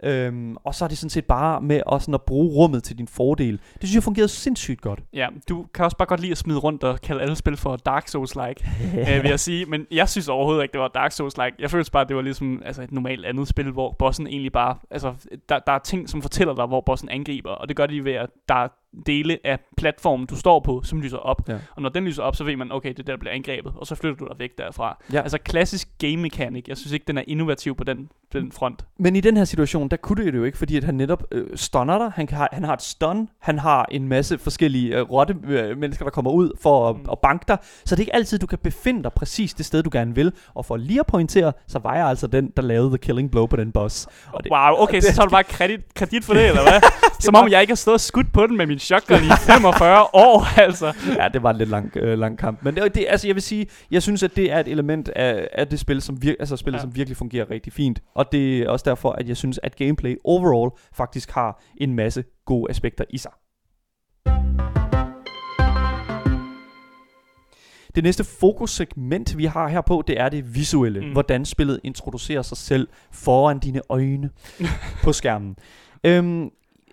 Øhm, 0.02 0.56
og 0.64 0.74
så 0.74 0.84
er 0.84 0.88
det 0.88 0.98
sådan 0.98 1.10
set 1.10 1.24
bare 1.24 1.60
med 1.60 1.82
at, 1.92 2.02
sådan 2.02 2.14
at 2.14 2.22
bruge 2.22 2.54
rummet 2.54 2.84
til 2.84 2.98
din 2.98 3.08
fordel. 3.08 3.52
Det 3.52 3.82
synes 3.82 3.94
jeg 3.94 4.02
fungerede 4.02 4.28
sindssygt 4.28 4.80
godt. 4.80 5.00
Ja, 5.12 5.28
du 5.48 5.66
kan 5.74 5.84
også 5.84 5.96
bare 5.96 6.08
godt 6.08 6.20
lide 6.20 6.32
at 6.32 6.38
smide 6.38 6.58
rundt 6.58 6.84
og 6.84 7.00
kalde 7.00 7.22
alle 7.22 7.36
spil 7.36 7.56
for 7.56 7.76
Dark 7.76 8.08
Souls-like, 8.08 8.68
øh, 9.16 9.22
vil 9.22 9.28
jeg 9.28 9.40
sige. 9.40 9.66
Men 9.66 9.86
jeg 9.90 10.08
synes 10.08 10.28
overhovedet 10.28 10.62
ikke, 10.62 10.72
det 10.72 10.80
var 10.80 10.88
Dark 10.88 11.12
Souls-like. 11.12 11.56
Jeg 11.58 11.70
følte 11.70 11.90
bare, 11.90 12.04
det 12.04 12.16
var 12.16 12.22
ligesom 12.22 12.62
altså 12.64 12.82
et 12.82 12.92
normalt 12.92 13.26
andet 13.26 13.48
spil, 13.48 13.70
hvor 13.70 13.96
bossen 13.98 14.26
egentlig 14.26 14.52
bare... 14.52 14.76
Altså, 14.90 15.14
der, 15.48 15.58
der 15.58 15.72
er 15.72 15.78
ting, 15.78 16.08
som 16.08 16.22
fortæller 16.22 16.54
dig, 16.54 16.66
hvor 16.66 16.80
bossen 16.80 17.08
angriber, 17.08 17.50
og 17.50 17.68
det 17.68 17.76
gør 17.76 17.86
de 17.86 18.04
ved, 18.04 18.12
at 18.12 18.30
der 18.48 18.54
er 18.54 18.68
dele 19.06 19.38
af 19.44 19.58
platformen, 19.76 20.26
du 20.26 20.36
står 20.36 20.60
på, 20.60 20.82
som 20.84 21.00
lyser 21.00 21.16
op. 21.18 21.48
Ja. 21.48 21.54
Og 21.76 21.82
når 21.82 21.88
den 21.88 22.04
lyser 22.04 22.22
op, 22.22 22.36
så 22.36 22.44
ved 22.44 22.56
man, 22.56 22.72
okay, 22.72 22.88
det 22.88 22.98
er 22.98 23.02
der, 23.02 23.16
bliver 23.16 23.32
angrebet, 23.34 23.72
og 23.76 23.86
så 23.86 23.94
flytter 23.94 24.16
du 24.18 24.24
dig 24.30 24.38
væk 24.38 24.50
derfra. 24.58 24.98
Ja. 25.12 25.20
Altså 25.22 25.38
klassisk 25.38 25.88
game 25.98 26.16
mechanic. 26.16 26.64
Jeg 26.68 26.76
synes 26.76 26.92
ikke, 26.92 27.04
den 27.08 27.18
er 27.18 27.22
innovativ 27.26 27.76
på 27.76 27.84
den, 27.84 28.08
den 28.32 28.52
front. 28.52 28.84
Men 28.98 29.16
i 29.16 29.20
den 29.20 29.36
her 29.36 29.44
situation, 29.44 29.88
der 29.88 29.96
kunne 29.96 30.24
det 30.26 30.34
jo 30.34 30.44
ikke, 30.44 30.58
fordi 30.58 30.76
at 30.76 30.84
han 30.84 30.94
netop 30.94 31.22
øh, 31.32 31.46
stunner 31.54 31.98
dig. 31.98 32.10
Han, 32.14 32.26
kan, 32.26 32.48
han 32.52 32.64
har 32.64 32.72
et 32.72 32.82
stun. 32.82 33.28
Han 33.40 33.58
har 33.58 33.86
en 33.90 34.08
masse 34.08 34.38
forskellige 34.38 34.96
øh, 34.96 35.02
rotte 35.10 35.34
øh, 35.48 35.78
mennesker, 35.78 36.04
der 36.04 36.10
kommer 36.10 36.30
ud 36.30 36.50
for 36.62 36.88
at, 36.90 36.96
Mm. 36.96 37.02
at 37.12 37.18
banke 37.18 37.44
dig. 37.48 37.58
Så 37.84 37.94
det 37.96 38.00
er 38.00 38.02
ikke 38.02 38.14
altid, 38.14 38.38
du 38.38 38.46
kan 38.46 38.58
befinde 38.58 39.02
dig 39.02 39.12
præcis 39.12 39.54
det 39.54 39.66
sted, 39.66 39.82
du 39.82 39.90
gerne 39.92 40.14
vil. 40.14 40.32
Og 40.54 40.64
for 40.64 40.76
lige 40.76 41.00
at 41.00 41.06
pointere, 41.06 41.52
så 41.68 41.78
var 41.78 41.94
jeg 41.96 42.06
altså 42.06 42.26
den, 42.26 42.52
der 42.56 42.62
lavede 42.62 42.88
The 42.90 42.98
Killing 42.98 43.30
Blow 43.30 43.46
på 43.46 43.56
den 43.56 43.72
boss. 43.72 44.06
Og 44.32 44.44
det, 44.44 44.52
Wow, 44.52 44.82
okay, 44.82 45.00
så 45.00 45.06
det- 45.08 45.14
tager 45.16 45.26
du 45.26 45.30
bare 45.30 45.44
kredit, 45.44 45.80
kredit 45.94 46.24
for 46.24 46.34
det, 46.34 46.46
eller 46.46 46.62
hvad? 46.62 46.80
Som 47.20 47.34
om 47.34 47.48
jeg 47.50 47.60
ikke 47.60 47.70
har 47.70 47.76
stået 47.76 47.94
og 47.94 48.00
skudt 48.00 48.32
på 48.32 48.46
den 48.46 48.56
med 48.56 48.66
min 48.66 48.78
shotgun 48.86 49.16
i 49.24 49.30
45 49.46 50.02
år, 50.12 50.58
altså. 50.60 50.92
ja, 51.18 51.28
det 51.28 51.42
var 51.42 51.50
en 51.50 51.56
lidt 51.56 51.68
lang, 51.70 51.96
øh, 51.96 52.18
lang 52.18 52.38
kamp. 52.38 52.58
Men 52.64 52.74
det, 52.76 52.94
det, 52.94 53.06
altså, 53.08 53.26
jeg 53.28 53.34
vil 53.34 53.42
sige, 53.42 53.66
jeg 53.90 54.02
synes, 54.02 54.22
at 54.22 54.36
det 54.36 54.52
er 54.52 54.58
et 54.60 54.68
element 54.68 55.08
af, 55.08 55.48
af 55.52 55.66
det 55.68 55.80
spil, 55.80 56.02
som, 56.02 56.22
vir, 56.22 56.34
altså, 56.40 56.56
spillet, 56.56 56.78
Ja. 56.78 56.82
som 56.82 56.96
virkelig 56.96 57.16
fungerer 57.16 57.50
rigtig 57.50 57.72
fint. 57.72 58.00
Og 58.14 58.32
det 58.32 58.58
er 58.58 58.68
også 58.68 58.82
derfor, 58.88 59.12
at 59.12 59.28
jeg 59.28 59.36
synes, 59.36 59.60
at 59.62 59.76
gameplay 59.76 60.16
overall 60.24 60.70
faktisk 60.96 61.30
har 61.30 61.62
en 61.80 61.94
masse 61.94 62.24
gode 62.46 62.70
aspekter 62.70 63.04
i 63.10 63.18
sig. 63.18 63.32
Det 67.94 68.04
næste 68.04 68.24
fokussegment, 68.24 69.38
vi 69.38 69.44
har 69.44 69.68
her 69.68 69.80
på, 69.80 70.02
det 70.06 70.20
er 70.20 70.28
det 70.28 70.54
visuelle. 70.54 71.00
Mm. 71.00 71.12
Hvordan 71.12 71.44
spillet 71.44 71.80
introducerer 71.84 72.42
sig 72.42 72.56
selv 72.56 72.88
foran 73.12 73.58
dine 73.58 73.80
øjne 73.88 74.30
på 75.02 75.12
skærmen. 75.12 75.56
Øhm, 76.04 76.50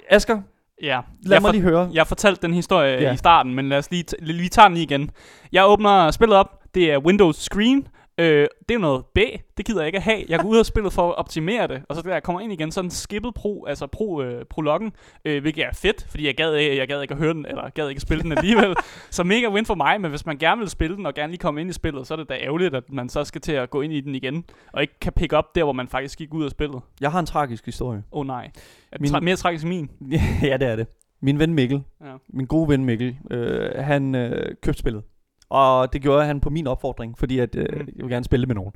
Asger, 0.10 0.42
Ja, 0.82 1.00
lad 1.24 1.36
jeg, 1.36 1.42
mig 1.42 1.52
lige 1.52 1.62
høre. 1.62 1.90
jeg 1.94 2.08
fortalte 2.08 2.42
den 2.42 2.54
historie 2.54 3.02
Ja. 3.02 3.14
i 3.14 3.18
starten, 3.18 3.54
men 3.54 3.70
lad 3.70 3.78
os 3.78 3.92
lige, 3.92 4.04
t- 4.12 4.16
lige 4.26 4.50
tage 4.50 4.70
den 4.70 4.78
igen. 4.78 5.10
Jeg 5.52 5.66
åbner 5.68 6.12
spillet 6.12 6.38
op. 6.38 6.48
Det 6.76 6.92
er 6.92 6.98
Windows 6.98 7.36
Screen. 7.36 7.88
Øh, 8.18 8.48
det 8.70 8.76
er 8.76 8.80
noget 8.80 9.06
B. 9.06 9.18
Det 9.58 9.66
gider 9.66 9.80
jeg 9.80 9.88
ikke 9.88 9.98
at 9.98 10.04
have. 10.04 10.24
Jeg 10.30 10.40
går 10.40 10.50
ud 10.50 10.58
af 10.58 10.66
spillet 10.66 10.94
for 10.94 11.10
at 11.10 11.16
optimere 11.16 11.68
det. 11.68 11.82
Og 11.90 11.96
så 11.96 12.02
da 12.02 12.14
jeg 12.14 12.24
kommer 12.24 12.40
ind 12.42 12.54
igen, 12.54 12.72
så 12.72 12.82
den 12.82 12.90
skippet 12.90 13.34
pro, 13.34 13.66
altså 13.66 13.88
pro, 13.88 14.22
øh, 14.22 14.46
prologen, 14.46 14.92
øh, 15.26 15.42
hvilket 15.42 15.66
er 15.66 15.72
fedt, 15.74 16.06
fordi 16.10 16.26
jeg 16.28 16.36
gad, 16.36 16.54
jeg 16.54 16.88
gad 16.88 17.02
ikke 17.02 17.12
at 17.14 17.18
høre 17.18 17.34
den, 17.34 17.46
eller 17.46 17.70
gad 17.70 17.90
ikke 17.90 17.98
at 17.98 18.02
spille 18.02 18.24
den 18.24 18.32
alligevel. 18.32 18.76
så 19.10 19.24
mega 19.24 19.50
win 19.50 19.66
for 19.66 19.76
mig, 19.76 20.02
men 20.02 20.10
hvis 20.10 20.26
man 20.26 20.38
gerne 20.38 20.60
vil 20.60 20.70
spille 20.70 20.96
den, 20.98 21.06
og 21.06 21.14
gerne 21.14 21.32
lige 21.32 21.40
komme 21.40 21.62
ind 21.62 21.70
i 21.70 21.74
spillet, 21.74 22.08
så 22.08 22.14
er 22.14 22.18
det 22.18 22.30
da 22.30 22.34
ærgerligt, 22.42 22.76
at 22.76 22.84
man 22.92 23.10
så 23.10 23.24
skal 23.24 23.42
til 23.42 23.52
at 23.52 23.70
gå 23.70 23.82
ind 23.82 23.94
i 23.94 24.02
den 24.02 24.16
igen, 24.16 24.46
og 24.74 24.82
ikke 24.82 25.00
kan 25.00 25.14
pick 25.14 25.34
op 25.34 25.56
der, 25.56 25.64
hvor 25.64 25.74
man 25.74 25.88
faktisk 25.88 26.18
gik 26.18 26.34
ud 26.34 26.46
af 26.46 26.52
spillet. 26.52 26.82
Jeg 27.02 27.12
har 27.12 27.20
en 27.20 27.26
tragisk 27.26 27.66
historie. 27.66 28.04
Åh 28.12 28.20
oh, 28.20 28.28
nej. 28.28 28.52
Er 28.92 28.98
Min... 29.00 29.12
Tra- 29.12 29.20
mere 29.20 29.36
tragisk 29.36 29.66
end 29.66 29.70
min? 29.70 29.90
ja, 30.50 30.58
det 30.58 30.68
er 30.68 30.76
det. 30.76 30.88
Min 31.22 31.40
ven 31.40 31.54
Mikkel, 31.54 31.84
Ja. 32.02 32.14
min 32.30 32.46
gode 32.46 32.70
ven 32.70 32.86
Mikkel, 32.86 33.18
øh, 33.32 33.70
han 33.84 34.16
øh, 34.16 34.56
købte 34.64 34.80
spillet. 34.80 35.04
Og 35.54 35.94
det 35.94 36.02
gjorde 36.02 36.26
han 36.26 36.40
på 36.40 36.50
min 36.50 36.68
opfordring, 36.68 37.18
fordi 37.18 37.40
at, 37.40 37.56
øh, 37.56 37.66
Mm. 37.72 37.78
jeg 37.96 38.04
vil 38.06 38.10
gerne 38.10 38.24
spille 38.26 38.46
med 38.46 38.56
nogen. 38.56 38.72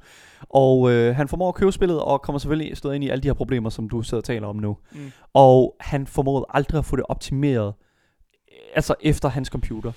Og 0.50 0.92
øh, 0.92 1.16
han 1.16 1.28
formår 1.28 1.50
at 1.50 1.56
købe 1.56 1.72
spillet, 1.72 2.00
og 2.02 2.22
kommer 2.22 2.40
selvfølgelig 2.40 2.78
stået 2.78 2.96
ind 2.96 3.04
i 3.04 3.10
alle 3.10 3.24
de 3.24 3.28
her 3.28 3.34
problemer, 3.34 3.70
som 3.70 3.90
du 3.90 4.02
sidder 4.02 4.22
og 4.22 4.26
taler 4.26 4.48
om 4.48 4.56
nu. 4.56 4.78
Mm. 4.94 5.12
Og 5.34 5.76
han 5.80 6.08
formåede 6.08 6.46
aldrig 6.50 6.80
at 6.80 6.86
få 6.86 6.96
det 6.96 7.06
optimeret, 7.10 7.74
øh, 8.52 8.58
altså 8.76 8.96
efter 9.02 9.30
hans 9.30 9.48
computer. 9.48 9.92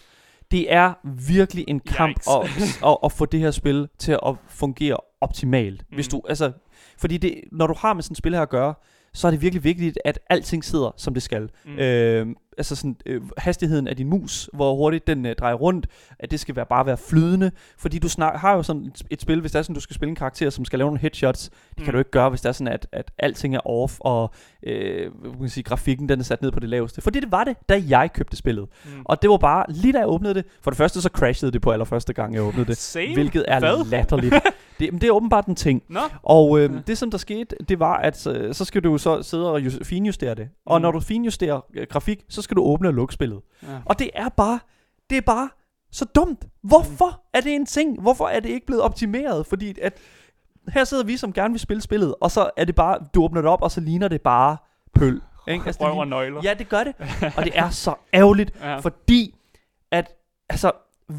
Det 0.51 0.73
er 0.73 0.93
virkelig 1.27 1.65
en 1.69 1.81
kamp 1.81 2.17
at, 2.31 2.51
at, 2.91 2.97
at 3.05 3.13
få 3.13 3.25
det 3.27 3.41
her 3.41 3.51
spil 3.51 3.89
til 3.99 4.13
at 4.13 4.35
fungere 4.49 4.97
optimalt. 5.21 5.85
Mm. 5.91 5.95
Hvis 5.95 6.09
du, 6.09 6.23
altså, 6.29 6.53
fordi 6.99 7.17
det, 7.17 7.35
når 7.53 7.67
du 7.67 7.75
har 7.79 7.95
med 7.95 8.03
sådan 8.03 8.13
et 8.13 8.19
spil 8.19 8.35
her 8.35 8.43
at 8.43 8.51
gøre, 8.51 8.75
så 9.13 9.27
er 9.27 9.31
det 9.31 9.43
virkelig 9.43 9.65
vigtigt, 9.65 9.99
at 10.05 10.19
alting 10.31 10.65
sidder, 10.65 10.91
som 10.97 11.15
det 11.15 11.23
skal. 11.23 11.51
Mm. 11.67 11.79
Øh, 11.79 12.27
altså 12.61 12.77
sådan, 12.77 12.97
øh, 13.07 13.21
hastigheden 13.39 13.89
af 13.89 13.97
din 13.97 14.09
mus, 14.09 14.51
hvor 14.53 14.75
hurtigt 14.75 15.07
den 15.07 15.27
øh, 15.27 15.35
drejer 15.37 15.55
rundt, 15.55 15.87
at 16.19 16.31
det 16.31 16.41
skal 16.41 16.57
være, 16.57 16.67
bare 16.67 16.87
være 16.87 16.97
flydende, 16.97 17.51
fordi 17.79 17.99
du 17.99 18.09
snak, 18.09 18.37
har 18.41 18.53
jo 18.55 18.63
sådan 18.63 18.83
et, 18.85 19.03
et 19.11 19.21
spil, 19.21 19.41
hvis 19.41 19.53
det 19.53 19.59
er 19.59 19.63
sådan, 19.63 19.75
du 19.75 19.81
skal 19.81 19.95
spille 19.97 20.11
en 20.11 20.17
karakter, 20.17 20.51
som 20.51 20.65
skal 20.65 20.79
lave 20.79 20.87
nogle 20.87 21.01
headshots, 21.01 21.49
det 21.49 21.79
Mm. 21.79 21.85
kan 21.85 21.93
du 21.93 21.99
ikke 21.99 22.11
gøre, 22.11 22.29
hvis 22.31 22.41
det 22.41 22.49
er 22.49 22.53
sådan, 22.53 22.73
at, 22.73 22.87
at 22.93 23.11
alting 23.19 23.55
er 23.57 23.67
off, 23.67 23.97
og 24.01 24.31
øh, 24.63 25.13
hvad 25.21 25.31
kan 25.31 25.41
man 25.41 25.49
sige, 25.49 25.65
grafikken 25.65 26.09
den 26.09 26.21
er 26.21 26.25
sat 26.25 26.43
ned 26.43 26.53
på 26.53 26.61
det 26.61 26.69
laveste. 26.69 27.01
Fordi 27.01 27.21
det 27.21 27.33
var 27.33 27.45
det, 27.45 27.57
da 27.69 27.83
jeg 27.89 28.13
købte 28.13 28.37
spillet. 28.37 28.67
Mm. 28.85 28.91
Og 29.05 29.23
det 29.23 29.31
var 29.31 29.37
bare, 29.37 29.65
lige 29.69 29.93
da 29.93 29.99
jeg 29.99 30.09
åbnede 30.09 30.35
det, 30.35 30.45
for 30.63 30.71
det 30.71 30.79
første 30.79 31.01
så 31.01 31.09
crashede 31.13 31.53
det 31.53 31.63
på 31.63 31.71
allerførste 31.71 32.13
gang, 32.13 32.35
jeg 32.35 32.43
åbnede 32.43 32.67
det. 32.67 32.77
Same? 32.77 33.15
Hvilket 33.15 33.45
er 33.49 33.59
Hvad? 33.59 33.85
latterligt. 33.91 34.35
det, 34.79 34.93
men 34.93 35.01
det 35.01 35.07
er 35.09 35.13
åbenbart 35.13 35.47
en 35.47 35.55
ting. 35.55 35.83
Nå, 35.89 36.01
Og 36.23 36.59
øh, 36.61 36.73
Ja. 36.75 36.79
det 36.87 36.99
som 36.99 37.11
der 37.11 37.19
skete, 37.19 37.57
det 37.69 37.79
var, 37.79 37.97
at 37.97 38.17
så, 38.19 38.49
så 38.53 38.65
skal 38.65 38.85
du 38.85 38.99
så 38.99 39.23
sidde 39.23 39.53
og 39.53 39.61
just, 39.65 39.79
finjustere 39.87 40.35
det. 40.35 40.49
Og 40.67 40.79
Mm. 40.79 40.83
når 40.83 40.91
du 40.93 41.01
finjusterer 41.01 41.61
øh, 41.75 41.87
grafik, 41.91 42.25
så 42.29 42.43
skal 42.51 42.57
du 42.57 42.63
åbne 42.63 42.89
og 42.89 42.95
lukke 42.95 43.15
spillet. 43.15 43.41
ja. 43.63 43.69
Og 43.85 43.99
det 43.99 44.11
er 44.15 44.29
bare, 44.29 44.59
det 45.11 45.19
er 45.19 45.23
bare 45.23 45.49
så 45.93 46.05
dumt. 46.05 46.45
Hvorfor 46.63 47.23
er 47.35 47.41
det 47.41 47.55
en 47.55 47.67
ting? 47.67 48.01
Hvorfor 48.03 48.27
er 48.29 48.41
det 48.41 48.49
ikke 48.49 48.67
blevet 48.67 48.83
optimeret? 48.83 49.47
Fordi 49.47 49.75
at 49.83 49.99
her 50.69 50.85
sidder 50.85 51.05
vi, 51.05 51.17
som 51.17 51.33
gerne 51.33 51.53
vil 51.55 51.61
spille 51.61 51.81
spillet, 51.81 52.15
og 52.21 52.31
så 52.31 52.51
er 52.57 52.65
det 52.65 52.75
bare, 52.75 52.99
du 53.15 53.25
åbner 53.25 53.41
det 53.41 53.51
op, 53.51 53.63
og 53.63 53.71
så 53.71 53.81
ligner 53.81 54.09
det 54.09 54.21
bare 54.23 54.57
pøl. 54.95 55.21
Ikke? 55.49 55.63
Altså, 55.67 55.85
Røv 55.85 55.99
og 55.99 56.09
nøgler. 56.09 56.41
ja, 56.45 56.55
det 56.55 56.69
gør 56.69 56.85
det. 56.85 56.95
Og 57.37 57.45
det 57.45 57.53
er 57.59 57.71
så 57.71 57.95
ærgerligt, 58.15 58.53
Ja. 58.61 58.79
fordi 58.79 59.35
at, 59.91 60.13
altså, 60.49 60.73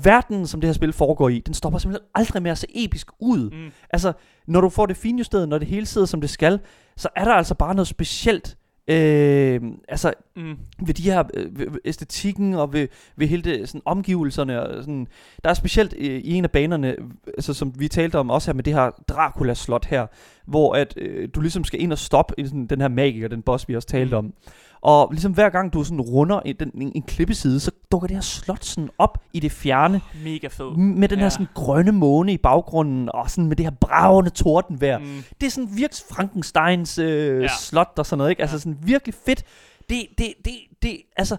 verdenen, 0.03 0.47
som 0.47 0.61
det 0.61 0.67
her 0.67 0.73
spil 0.73 0.93
foregår 0.93 1.29
i, 1.29 1.39
den 1.39 1.53
stopper 1.53 1.79
simpelthen 1.79 2.07
aldrig 2.15 2.43
med 2.43 2.51
at 2.51 2.57
se 2.57 2.67
episk 2.85 3.07
ud. 3.19 3.49
Mm. 3.51 3.71
Altså, 3.89 4.13
når 4.47 4.61
du 4.61 4.69
får 4.69 4.85
det 4.85 4.97
finjusteret, 4.97 5.49
når 5.49 5.57
det 5.57 5.67
hele 5.67 5.85
sidder 5.85 6.07
som 6.07 6.21
det 6.21 6.29
skal, 6.29 6.59
så 6.97 7.09
er 7.15 7.25
der 7.25 7.33
altså 7.33 7.55
bare 7.55 7.75
noget 7.75 7.87
specielt 7.87 8.57
øh, 8.91 9.61
altså, 9.87 10.13
Mm. 10.35 10.57
ved 10.85 10.93
de 10.93 11.03
her 11.03 11.23
øh, 11.33 11.59
ved, 11.59 11.67
æstetikken 11.85 12.53
og 12.53 12.73
ved, 12.73 12.87
ved 13.15 13.27
hele 13.27 13.41
det, 13.41 13.69
sådan, 13.69 13.81
omgivelserne. 13.85 14.61
Og 14.61 14.83
sådan. 14.83 15.07
Der 15.43 15.49
er 15.49 15.53
specielt 15.53 15.93
øh, 15.97 16.21
i 16.23 16.33
en 16.33 16.43
af 16.43 16.51
banerne, 16.51 16.95
altså, 17.27 17.53
som 17.53 17.73
vi 17.79 17.87
talte 17.87 18.19
om 18.19 18.29
også 18.29 18.51
her 18.51 18.53
med 18.55 18.63
det 18.63 18.73
her 18.73 18.89
Dracula-slot 19.09 19.85
her, 19.85 20.07
hvor 20.45 20.73
at 20.73 20.93
øh, 20.97 21.29
du 21.35 21.41
ligesom 21.41 21.63
skal 21.63 21.81
ind 21.81 21.91
og 21.91 21.97
stoppe 21.97 22.33
i 22.37 22.45
sådan, 22.45 22.67
den 22.67 22.81
her 22.81 22.87
magiker, 22.87 23.27
den 23.27 23.41
boss, 23.41 23.69
vi 23.69 23.75
også 23.75 23.87
talte 23.87 24.15
Mm. 24.21 24.25
om. 24.25 24.33
Og 24.81 25.09
ligesom 25.11 25.31
hver 25.31 25.49
gang 25.49 25.73
du 25.73 25.83
sådan 25.83 26.01
runder 26.01 26.39
en, 26.39 26.55
den, 26.59 26.71
en, 26.75 26.91
en 26.95 27.01
klippeside, 27.01 27.59
så 27.59 27.71
dukker 27.91 28.07
det 28.07 28.15
her 28.17 28.21
slot 28.21 28.63
sådan 28.65 28.89
op 28.97 29.17
i 29.33 29.39
det 29.39 29.51
fjerne, 29.51 30.01
Mega 30.23 30.47
fed. 30.47 30.77
med 30.77 31.07
den 31.09 31.17
her 31.17 31.25
Ja. 31.25 31.29
sådan 31.29 31.47
grønne 31.53 31.91
måne 31.91 32.33
i 32.33 32.37
baggrunden, 32.37 33.09
og 33.13 33.29
sådan 33.29 33.47
med 33.47 33.55
det 33.55 33.65
her 33.65 33.71
bravende 33.81 34.29
tordenvejr. 34.29 34.97
Mm. 34.99 35.23
Det 35.41 35.47
er 35.47 35.51
sådan 35.51 35.69
virkelig 35.75 36.03
Frankensteins 36.11 36.97
øh, 36.97 37.41
Ja. 37.43 37.47
slot 37.59 37.93
og 37.97 38.05
sådan 38.05 38.17
noget, 38.17 38.29
ikke? 38.29 38.41
Altså 38.41 38.55
Ja. 38.55 38.59
sådan 38.59 38.77
virkelig 38.83 39.15
fedt. 39.25 39.43
Det, 39.89 40.05
det, 40.17 40.33
det, 40.45 40.53
det, 40.81 41.01
altså, 41.17 41.37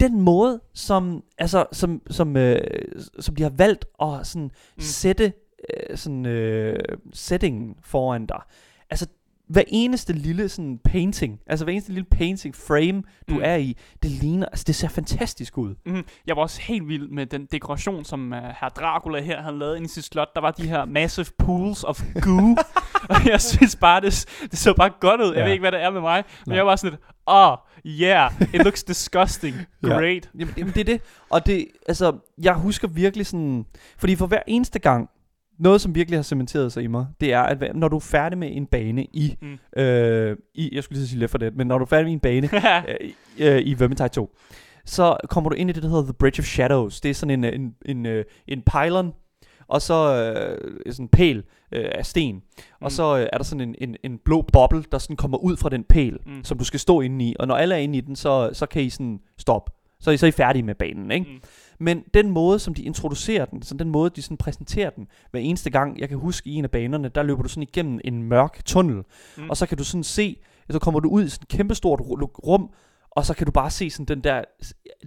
den 0.00 0.20
måde, 0.20 0.60
som, 0.74 1.22
altså, 1.38 1.66
som, 1.72 2.02
som, 2.10 2.36
øh, 2.36 2.60
som 3.20 3.36
de 3.36 3.42
har 3.42 3.50
valgt 3.56 3.84
at 4.02 4.26
sådan 4.26 4.50
mm. 4.76 4.80
sætte 4.82 5.32
øh, 5.74 5.96
sådan, 5.96 6.26
øh, 6.26 6.78
settingen 7.12 7.74
foran 7.82 8.26
dig. 8.26 8.40
Altså, 8.90 9.06
hver 9.48 9.62
eneste 9.68 10.12
lille 10.12 10.48
sådan 10.48 10.78
painting, 10.84 11.40
altså 11.46 11.64
hver 11.64 11.72
eneste 11.72 11.92
lille 11.92 12.06
painting 12.10 12.54
frame, 12.56 13.02
du 13.28 13.34
Mm. 13.34 13.40
er 13.44 13.56
i, 13.56 13.76
det 14.02 14.10
ligner, 14.10 14.46
altså 14.46 14.64
det 14.66 14.74
ser 14.74 14.88
fantastisk 14.88 15.58
ud. 15.58 15.74
Mm. 15.86 16.04
Jeg 16.26 16.36
var 16.36 16.42
også 16.42 16.60
helt 16.60 16.88
vild 16.88 17.08
med 17.08 17.26
den 17.26 17.46
dekoration, 17.52 18.04
som 18.04 18.32
uh, 18.32 18.38
herr 18.38 18.68
Dracula 18.68 19.20
her 19.22 19.42
havde 19.42 19.58
lavet 19.58 19.76
inde 19.76 19.84
i 19.84 19.88
sit 19.88 20.04
slot. 20.04 20.28
Der 20.34 20.40
var 20.40 20.50
de 20.50 20.68
her 20.68 20.84
massive 20.84 21.26
pools 21.38 21.84
of 21.84 22.02
goo. 22.22 22.56
og 23.10 23.26
jeg 23.26 23.40
synes 23.40 23.76
bare, 23.76 24.00
det, 24.00 24.26
det 24.50 24.58
så 24.58 24.74
bare 24.74 24.90
godt 25.00 25.20
ud. 25.20 25.26
Jeg 25.26 25.36
Ja. 25.36 25.44
ved 25.44 25.52
ikke, 25.52 25.62
hvad 25.62 25.72
det 25.72 25.82
er 25.82 25.90
med 25.90 26.00
mig, 26.00 26.24
men 26.46 26.50
Nej. 26.50 26.56
jeg 26.56 26.66
var 26.66 26.76
sådan 26.76 26.90
lidt, 26.92 27.02
oh, 27.26 27.56
yeah, 27.86 28.30
it 28.54 28.62
looks 28.64 28.84
disgusting. 28.84 29.56
Ja. 29.82 29.88
Great. 29.88 30.30
Jamen, 30.38 30.54
jamen, 30.58 30.72
det 30.74 30.80
er 30.80 30.84
det. 30.84 31.00
Og 31.30 31.46
det, 31.46 31.66
altså, 31.88 32.16
jeg 32.42 32.54
husker 32.54 32.88
virkelig 32.88 33.26
sådan... 33.26 33.64
Fordi 33.98 34.16
for 34.16 34.26
hver 34.26 34.42
eneste 34.46 34.78
gang, 34.78 35.08
noget 35.58 35.80
som 35.80 35.94
virkelig 35.94 36.18
har 36.18 36.22
cementeret 36.22 36.72
sig 36.72 36.82
i 36.82 36.86
mig, 36.86 37.06
det 37.20 37.32
er, 37.32 37.40
at 37.40 37.76
når 37.76 37.88
du 37.88 37.96
er 37.96 38.00
færdig 38.00 38.38
med 38.38 38.48
en 38.52 38.66
bane 38.66 39.04
i... 39.04 39.36
Mm. 39.42 39.80
Øh, 39.82 40.36
i 40.54 40.70
jeg 40.74 40.84
skulle 40.84 40.98
lige 40.98 41.08
sige 41.08 41.18
Left 41.20 41.32
4 41.32 41.38
Dead, 41.40 41.52
men 41.52 41.66
når 41.66 41.78
du 41.78 41.82
er 41.84 41.88
færdig 41.88 42.04
med 42.06 42.12
en 42.12 42.20
bane 42.20 42.48
øh, 42.88 42.94
i- 43.38 43.42
øh, 43.44 43.62
i 43.64 43.74
Vermintide 43.78 44.08
2, 44.08 44.36
så 44.84 45.16
kommer 45.28 45.50
du 45.50 45.56
ind 45.56 45.70
i 45.70 45.72
det, 45.72 45.82
der 45.82 45.88
hedder 45.88 46.02
The 46.04 46.12
Bridge 46.12 46.40
of 46.40 46.44
Shadows. 46.46 47.00
Det 47.00 47.10
er 47.10 47.14
sådan 47.14 47.44
en, 47.44 47.44
øh, 47.44 47.52
en, 47.54 47.74
en, 47.86 48.06
øh, 48.06 48.24
en 48.48 48.62
pylon, 48.62 49.12
og 49.68 49.82
så 49.82 49.94
øh, 50.14 50.92
sådan 50.92 51.04
en 51.04 51.08
pæl 51.08 51.42
øh, 51.72 51.84
af 51.94 52.06
sten. 52.06 52.34
Mm. 52.34 52.42
Og 52.80 52.92
så 52.92 53.18
øh, 53.18 53.26
er 53.32 53.36
der 53.36 53.44
sådan 53.44 53.68
en, 53.68 53.74
en, 53.78 53.96
en 54.04 54.18
blå 54.24 54.42
boble, 54.52 54.84
der 54.92 54.98
sådan 54.98 55.16
kommer 55.16 55.38
ud 55.38 55.56
fra 55.56 55.68
den 55.68 55.84
pæl, 55.84 56.16
mm. 56.26 56.44
som 56.44 56.58
du 56.58 56.64
skal 56.64 56.80
stå 56.80 57.00
inde 57.00 57.24
i. 57.24 57.34
Og 57.38 57.46
når 57.48 57.54
alle 57.56 57.74
er 57.74 57.78
inde 57.78 57.98
i 57.98 58.00
den, 58.00 58.16
så, 58.16 58.50
så 58.52 58.66
kan 58.66 58.82
I 58.82 58.90
sådan 58.90 59.20
stoppe. 59.38 59.72
Så 60.00 60.10
er 60.10 60.14
I, 60.14 60.16
så 60.16 60.26
er 60.26 60.28
I 60.28 60.32
færdige 60.32 60.62
med 60.62 60.74
banen, 60.74 61.10
ikke? 61.10 61.26
Mm. 61.30 61.40
Men 61.80 62.04
den 62.14 62.30
måde, 62.30 62.58
som 62.58 62.74
de 62.74 62.82
introducerer 62.82 63.44
den, 63.44 63.62
så 63.62 63.74
den 63.74 63.88
måde, 63.88 64.10
de 64.10 64.22
sådan 64.22 64.36
præsenterer 64.36 64.90
den, 64.90 65.06
hver 65.30 65.40
eneste 65.40 65.70
gang, 65.70 66.00
jeg 66.00 66.08
kan 66.08 66.18
huske 66.18 66.50
i 66.50 66.54
en 66.54 66.64
af 66.64 66.70
banerne, 66.70 67.08
der 67.08 67.22
løber 67.22 67.42
du 67.42 67.48
sådan 67.48 67.62
igennem 67.62 68.00
en 68.04 68.22
mørk 68.22 68.64
tunnel, 68.64 69.02
Mm. 69.38 69.50
og 69.50 69.56
så 69.56 69.66
kan 69.66 69.78
du 69.78 69.84
sådan 69.84 70.04
se, 70.04 70.36
så 70.70 70.78
kommer 70.78 71.00
du 71.00 71.08
ud 71.08 71.24
i 71.24 71.28
sådan 71.28 71.42
et 71.44 71.48
kæmpestort 71.48 72.00
rum, 72.46 72.70
og 73.10 73.24
så 73.24 73.34
kan 73.34 73.46
du 73.46 73.52
bare 73.52 73.70
se 73.70 73.90
sådan 73.90 74.06
den 74.06 74.24
der, 74.24 74.44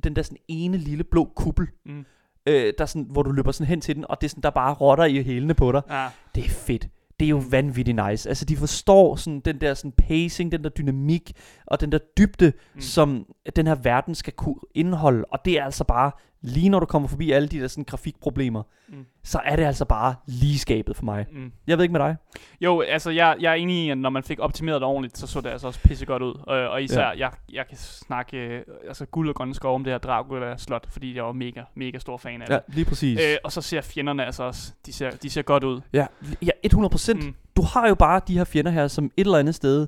den 0.03 0.15
der 0.15 0.21
sådan 0.21 0.37
ene 0.47 0.77
lille 0.77 1.03
blå 1.03 1.31
kuppel, 1.35 1.67
Mm. 1.85 2.05
øh, 2.45 2.73
der 2.77 2.85
sådan, 2.85 3.07
hvor 3.11 3.23
du 3.23 3.31
løber 3.31 3.51
sådan 3.51 3.67
hen 3.67 3.81
til 3.81 3.95
den, 3.95 4.05
og 4.09 4.21
det 4.21 4.27
er 4.27 4.29
sådan, 4.29 4.43
der 4.43 4.49
bare 4.49 4.73
rotter 4.73 5.05
i 5.05 5.23
hælene 5.23 5.53
på 5.53 5.71
dig. 5.71 5.81
Ja. 5.89 6.07
Det 6.35 6.45
er 6.45 6.49
fedt. 6.49 6.87
Det 7.19 7.25
er 7.25 7.29
jo 7.29 7.43
vanvittigt 7.49 7.99
nice. 8.07 8.29
Altså, 8.29 8.45
de 8.45 8.57
forstår 8.57 9.15
sådan 9.15 9.39
den 9.39 9.61
der 9.61 9.73
sådan 9.73 9.91
pacing, 9.91 10.51
den 10.51 10.63
der 10.63 10.69
dynamik, 10.69 11.31
og 11.67 11.81
den 11.81 11.91
der 11.91 11.97
dybde, 12.17 12.53
mm. 12.75 12.81
som 12.81 13.25
den 13.55 13.67
her 13.67 13.75
verden 13.75 14.15
skal 14.15 14.33
kunne 14.33 14.55
indeholde. 14.75 15.25
Og 15.25 15.39
det 15.45 15.59
er 15.59 15.63
altså 15.65 15.83
bare, 15.83 16.11
lige 16.41 16.69
når 16.69 16.79
du 16.79 16.85
kommer 16.85 17.07
forbi 17.07 17.31
alle 17.31 17.47
de 17.47 17.59
der 17.59 17.67
sådan 17.67 17.83
grafikproblemer, 17.83 18.63
Mm. 18.93 19.05
så 19.23 19.39
er 19.45 19.55
det 19.55 19.63
altså 19.63 19.85
bare 19.85 20.15
lige 20.25 20.59
skabet 20.59 20.95
for 20.95 21.05
mig. 21.05 21.25
Mm. 21.31 21.51
Jeg 21.67 21.77
ved 21.77 21.83
ikke 21.83 21.91
med 21.91 21.99
dig. 21.99 22.15
Jo, 22.61 22.81
altså 22.81 23.09
jeg, 23.11 23.35
jeg 23.39 23.51
er 23.51 23.55
enig 23.55 23.85
i, 23.85 23.89
at 23.89 23.97
når 23.97 24.09
man 24.09 24.23
fik 24.23 24.39
optimeret 24.39 24.81
det 24.81 24.87
ordentligt, 24.87 25.17
så 25.17 25.27
så 25.27 25.41
det 25.41 25.49
altså 25.49 25.67
også 25.67 25.79
pissegodt 25.83 26.23
ud. 26.23 26.33
Og, 26.47 26.69
og 26.69 26.83
især, 26.83 27.01
ja. 27.01 27.09
jeg, 27.17 27.31
jeg 27.53 27.65
kan 27.69 27.77
snakke 27.77 28.37
øh, 28.37 28.61
altså 28.87 29.05
guld 29.05 29.29
og 29.29 29.35
grønne 29.35 29.55
skov 29.55 29.75
om 29.75 29.83
det 29.83 29.93
her 29.93 29.97
Dracula-slot, 29.97 30.87
fordi 30.89 31.15
jeg 31.15 31.23
var 31.23 31.31
mega, 31.31 31.61
mega 31.75 31.97
stor 31.99 32.17
fan 32.17 32.41
af 32.41 32.49
Ja, 32.49 32.53
det. 32.55 32.63
lige 32.67 32.85
præcis. 32.85 33.19
Øh, 33.21 33.37
og 33.43 33.51
så 33.51 33.61
ser 33.61 33.81
fjenderne 33.81 34.25
altså 34.25 34.43
også, 34.43 34.73
de 34.85 34.93
ser, 34.93 35.09
de 35.11 35.29
ser 35.29 35.41
godt 35.41 35.63
ud. 35.63 35.81
ja, 35.93 36.05
ja, 36.41 36.49
100 36.63 36.91
procent. 36.91 37.19
Mm. 37.21 37.27
Mm. 37.27 37.35
Du 37.55 37.61
har 37.61 37.87
jo 37.87 37.95
bare 37.95 38.21
de 38.27 38.37
her 38.37 38.43
fjender 38.43 38.71
her, 38.71 38.87
som 38.87 39.05
et 39.05 39.25
eller 39.25 39.37
andet 39.37 39.55
sted 39.55 39.87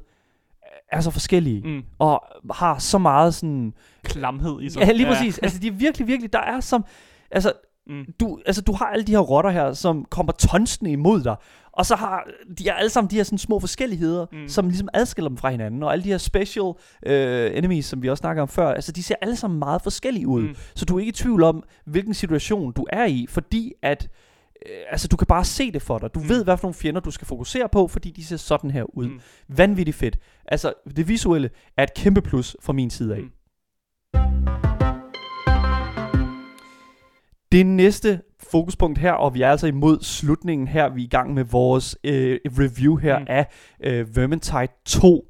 er 0.94 1.02
så 1.02 1.12
forskellige. 1.12 1.62
Mm. 1.68 1.82
Og 2.00 2.24
har 2.54 2.80
så 2.80 2.98
meget 2.98 3.34
sådan... 3.36 3.74
Klamhed 4.04 4.62
i 4.62 4.70
sig. 4.70 4.80
Ja, 4.82 4.92
lige 4.92 5.08
præcis. 5.08 5.38
Altså, 5.38 5.60
de 5.60 5.68
er 5.68 5.72
virkelig, 5.72 6.08
virkelig... 6.08 6.34
Der 6.34 6.40
er 6.40 6.60
som... 6.60 6.86
Altså, 7.32 7.52
Mm. 7.88 8.06
du, 8.20 8.40
altså, 8.46 8.62
du 8.62 8.74
har 8.74 8.86
alle 8.86 9.06
de 9.06 9.12
her 9.12 9.20
rotter 9.20 9.50
her, 9.52 9.74
som 9.74 10.06
kommer 10.10 10.34
tonsende 10.34 10.92
imod 10.92 11.24
dig. 11.24 11.36
Og 11.72 11.86
så 11.86 11.96
har 11.96 12.28
de 12.58 12.68
er 12.70 12.74
alle 12.74 12.90
sammen 12.90 13.12
de 13.12 13.16
her 13.16 13.24
sådan 13.24 13.38
små 13.38 13.60
forskelligheder, 13.60 14.26
Mm. 14.32 14.48
som 14.48 14.68
ligesom 14.68 14.88
adskiller 14.94 15.30
dem 15.30 15.38
fra 15.38 15.50
hinanden. 15.50 15.84
Og 15.84 15.92
alle 15.92 16.04
de 16.04 16.10
her 16.10 16.18
special 16.18 16.72
øh, 17.06 17.58
enemies, 17.58 17.86
som 17.86 18.02
vi 18.02 18.10
også 18.10 18.22
snakker 18.22 18.42
om 18.42 18.48
før, 18.48 18.68
altså 18.74 18.92
de 18.92 19.04
ser 19.04 19.16
alle 19.22 19.36
sammen 19.36 19.60
meget 19.60 19.82
forskellige 19.82 20.28
ud. 20.28 20.42
Mm. 20.42 20.56
Så 20.76 20.86
du 20.86 20.96
er 20.96 21.00
ikke 21.00 21.10
i 21.10 21.14
tvivl 21.14 21.44
om, 21.44 21.64
hvilken 21.86 22.14
situation 22.14 22.72
du 22.72 22.86
er 22.90 23.06
i, 23.06 23.26
fordi 23.30 23.74
at 23.82 24.08
altså, 24.92 25.08
du 25.08 25.16
kan 25.18 25.28
bare 25.28 25.46
se 25.46 25.72
det 25.72 25.82
for 25.82 25.98
dig. 26.00 26.14
Du 26.14 26.20
Mm. 26.20 26.30
ved, 26.30 26.44
hvad 26.44 26.58
for 26.58 26.66
nogle 26.68 26.74
fjender 26.74 27.02
du 27.02 27.12
skal 27.12 27.28
fokusere 27.28 27.70
på, 27.70 27.88
fordi 27.88 28.12
de 28.12 28.26
ser 28.26 28.38
sådan 28.38 28.72
her 28.72 28.98
ud. 28.98 29.08
Mm. 29.08 29.20
Vanvittigt 29.48 29.98
fedt. 29.98 30.18
Altså, 30.46 30.74
det 30.96 31.08
visuelle 31.08 31.50
er 31.78 31.84
et 31.84 31.94
kæmpe 31.94 32.22
plus 32.22 32.56
fra 32.62 32.74
min 32.74 32.90
side 32.90 33.16
af. 33.16 33.22
Mm. 33.22 33.30
Det 37.52 37.66
næste 37.66 38.22
fokuspunkt 38.52 38.98
her, 39.00 39.12
og 39.12 39.34
vi 39.34 39.42
er 39.42 39.50
altså 39.50 39.68
imod 39.68 39.98
slutningen 40.02 40.68
her, 40.68 40.90
vi 40.90 41.02
er 41.02 41.06
i 41.06 41.10
gang 41.10 41.34
med 41.34 41.44
vores 41.44 41.98
øh, 42.04 42.40
review 42.46 42.96
her 42.96 43.20
mm. 43.20 43.26
af 43.30 43.48
øh, 43.84 44.16
Vermintide 44.16 44.68
2. 44.86 45.26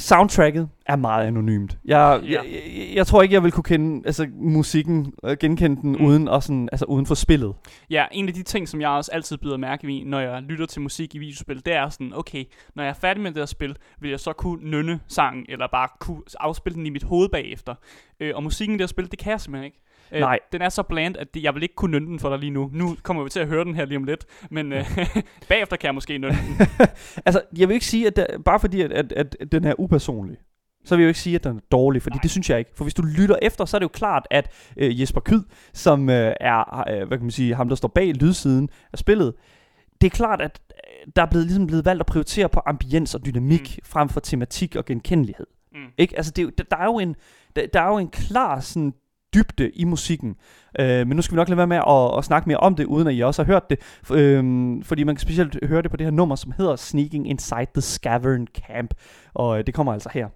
Soundtracket 0.00 0.68
er 0.86 0.96
meget 0.96 1.26
anonymt. 1.26 1.78
Jeg, 1.84 2.20
Ja. 2.22 2.28
jeg, 2.28 2.44
jeg, 2.44 2.94
jeg 2.94 3.06
tror 3.06 3.22
ikke, 3.22 3.34
jeg 3.34 3.42
vil 3.42 3.52
kunne 3.52 3.64
kende 3.64 4.02
altså, 4.06 4.28
musikken, 4.34 5.12
øh, 5.24 5.36
genkende 5.40 5.82
den 5.82 5.92
mm. 5.92 6.04
uden, 6.04 6.28
og 6.28 6.42
sådan, 6.42 6.68
altså, 6.72 6.84
uden 6.84 7.06
for 7.06 7.14
spillet. 7.14 7.54
Ja, 7.90 8.04
en 8.12 8.28
af 8.28 8.34
de 8.34 8.42
ting, 8.42 8.68
som 8.68 8.80
jeg 8.80 8.88
også 8.88 9.10
altid 9.12 9.36
bider 9.36 9.56
mærke 9.56 9.88
i, 9.88 10.04
når 10.04 10.20
jeg 10.20 10.42
lytter 10.42 10.66
til 10.66 10.82
musik 10.82 11.14
i 11.14 11.18
videospil, 11.18 11.66
det 11.66 11.74
er 11.74 11.88
sådan, 11.88 12.12
okay, 12.14 12.44
når 12.74 12.82
jeg 12.82 12.90
er 12.90 12.94
færdig 12.94 13.22
med 13.22 13.30
det 13.30 13.38
her 13.38 13.46
spil, 13.46 13.76
vil 14.00 14.10
jeg 14.10 14.20
så 14.20 14.32
kunne 14.32 14.70
nynne 14.70 15.00
sangen, 15.08 15.46
eller 15.48 15.66
bare 15.72 15.88
kunne 16.00 16.22
afspille 16.40 16.76
den 16.76 16.86
i 16.86 16.90
mit 16.90 17.02
hoved 17.02 17.28
bagefter. 17.28 17.74
Øh, 18.20 18.32
og 18.34 18.42
musikken 18.42 18.74
i 18.74 18.78
det 18.78 18.82
her 18.82 18.88
spil, 18.88 19.10
det 19.10 19.18
kan 19.18 19.30
jeg 19.30 19.40
simpelthen 19.40 19.64
ikke. 19.64 19.80
Øh, 20.12 20.20
Nej. 20.20 20.38
Den 20.52 20.62
er 20.62 20.68
så 20.68 20.82
bland, 20.82 21.16
at 21.16 21.34
det, 21.34 21.42
jeg 21.42 21.54
vil 21.54 21.62
ikke 21.62 21.74
kunne 21.74 21.98
nynne 21.98 22.06
den 22.06 22.18
for 22.18 22.28
dig 22.30 22.38
lige 22.38 22.50
nu. 22.50 22.70
Nu 22.72 22.96
kommer 23.02 23.22
vi 23.22 23.30
til 23.30 23.40
at 23.40 23.48
høre 23.48 23.64
den 23.64 23.74
her 23.74 23.84
lige 23.84 23.98
om 23.98 24.04
lidt, 24.04 24.26
men 24.50 24.72
øh, 24.72 24.84
bagefter 25.48 25.76
kan 25.76 25.86
jeg 25.86 25.94
måske 25.94 26.18
nynne 26.18 26.38
den. 26.58 26.66
Altså, 27.26 27.42
jeg 27.56 27.68
vil 27.68 27.74
ikke 27.74 27.86
sige, 27.86 28.06
at 28.06 28.16
der, 28.16 28.26
bare 28.44 28.60
fordi, 28.60 28.80
at, 28.80 28.92
at, 28.92 29.12
at 29.12 29.52
den 29.52 29.64
er 29.64 29.74
upersonlig, 29.78 30.36
så 30.84 30.96
vil 30.96 31.02
jeg 31.02 31.06
jo 31.06 31.08
ikke 31.08 31.20
sige, 31.20 31.34
at 31.34 31.44
den 31.44 31.56
er 31.56 31.60
dårlig, 31.70 32.02
fordi 32.02 32.14
Nej. 32.14 32.16
Nej. 32.16 32.22
det 32.22 32.30
synes 32.30 32.50
jeg 32.50 32.58
ikke. 32.58 32.70
For 32.74 32.84
hvis 32.84 32.94
du 32.94 33.02
lytter 33.02 33.36
efter, 33.42 33.64
så 33.64 33.76
er 33.76 33.78
det 33.78 33.84
jo 33.84 33.88
klart, 33.88 34.26
at 34.30 34.72
øh, 34.76 35.00
Jesper 35.00 35.20
Kyd, 35.20 35.42
som 35.72 36.10
øh, 36.10 36.32
er, 36.40 36.84
øh, 36.88 37.08
hvad 37.08 37.18
kan 37.18 37.24
man 37.24 37.30
sige, 37.30 37.54
ham 37.54 37.68
der 37.68 37.76
står 37.76 37.88
bag 37.88 38.14
lydsiden 38.14 38.68
af 38.92 38.98
spillet, 38.98 39.34
det 40.00 40.06
er 40.06 40.10
klart, 40.10 40.40
at 40.40 40.60
øh, 40.70 41.12
der 41.16 41.22
er 41.22 41.26
blevet, 41.26 41.46
ligesom 41.46 41.66
blevet 41.66 41.84
valgt 41.84 42.00
at 42.00 42.06
prioritere 42.06 42.48
på 42.48 42.60
ambiens 42.66 43.14
og 43.14 43.26
dynamik, 43.26 43.78
mm. 43.78 43.84
frem 43.84 44.08
for 44.08 44.20
tematik 44.20 44.76
og 44.76 44.84
genkendelighed. 44.84 45.46
Mm. 45.72 45.78
Ikke? 45.98 46.16
Altså, 46.16 46.32
det 46.36 46.42
er 46.42 46.44
jo, 46.44 46.50
der, 46.58 46.64
der, 46.64 46.76
er 46.76 46.84
jo 46.84 46.98
en, 46.98 47.16
der, 47.56 47.66
der 47.66 47.80
er 47.80 47.88
jo 47.88 47.98
en 47.98 48.10
klar 48.10 48.60
sådan, 48.60 48.94
dybde 49.34 49.70
i 49.70 49.84
musikken. 49.84 50.36
Øh, 50.80 51.06
men 51.06 51.16
nu 51.16 51.22
skal 51.22 51.32
vi 51.32 51.36
nok 51.36 51.48
lade 51.48 51.56
være 51.56 51.66
med 51.66 51.76
at, 51.76 52.18
at 52.18 52.24
snakke 52.24 52.48
mere 52.48 52.58
om 52.58 52.74
det, 52.74 52.84
uden 52.84 53.08
at 53.08 53.14
I 53.14 53.20
også 53.20 53.42
har 53.42 53.52
hørt 53.52 53.70
det. 53.70 53.78
F- 53.82 54.14
øhm, 54.14 54.82
fordi 54.82 55.04
man 55.04 55.14
kan 55.14 55.20
specielt 55.20 55.58
høre 55.66 55.82
det 55.82 55.90
på 55.90 55.96
det 55.96 56.06
her 56.06 56.10
nummer, 56.10 56.36
som 56.36 56.52
hedder 56.56 56.76
Sneaking 56.76 57.30
Inside 57.30 57.66
the 57.74 57.80
Scavern 57.80 58.46
Camp. 58.46 58.94
Og 59.34 59.58
øh, 59.58 59.66
det 59.66 59.74
kommer 59.74 59.92
altså 59.92 60.08
her. 60.14 60.28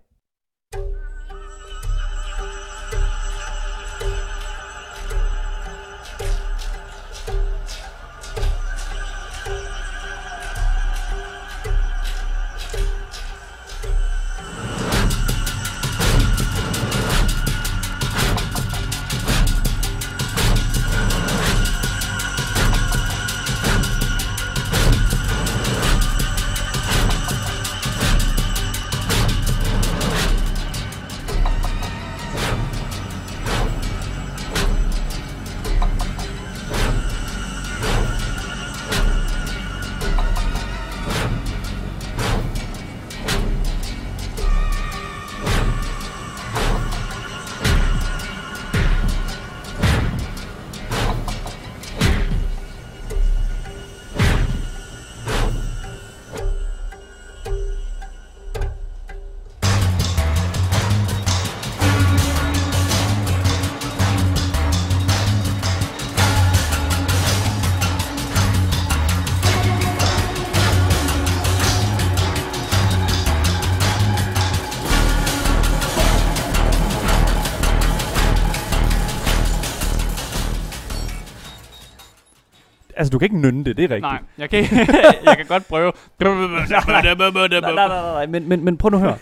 Altså, 82.96 83.10
du 83.10 83.18
kan 83.18 83.26
ikke 83.26 83.38
nynne 83.38 83.64
det, 83.64 83.76
det 83.76 83.84
er 83.84 83.88
rigtigt. 83.88 84.02
Nej, 84.02 84.22
jeg 84.38 84.50
kan, 84.50 84.64
jeg 85.26 85.36
kan 85.36 85.46
godt 85.48 85.68
prøve. 85.68 85.92
nej, 86.20 86.28
nej, 86.34 87.74
nej, 87.74 87.88
nej, 87.88 88.02
nej. 88.12 88.26
Men, 88.26 88.48
men, 88.48 88.64
men 88.64 88.76
prøv 88.76 88.90
nu 88.90 88.96
at 88.96 89.00
høre. 89.02 89.18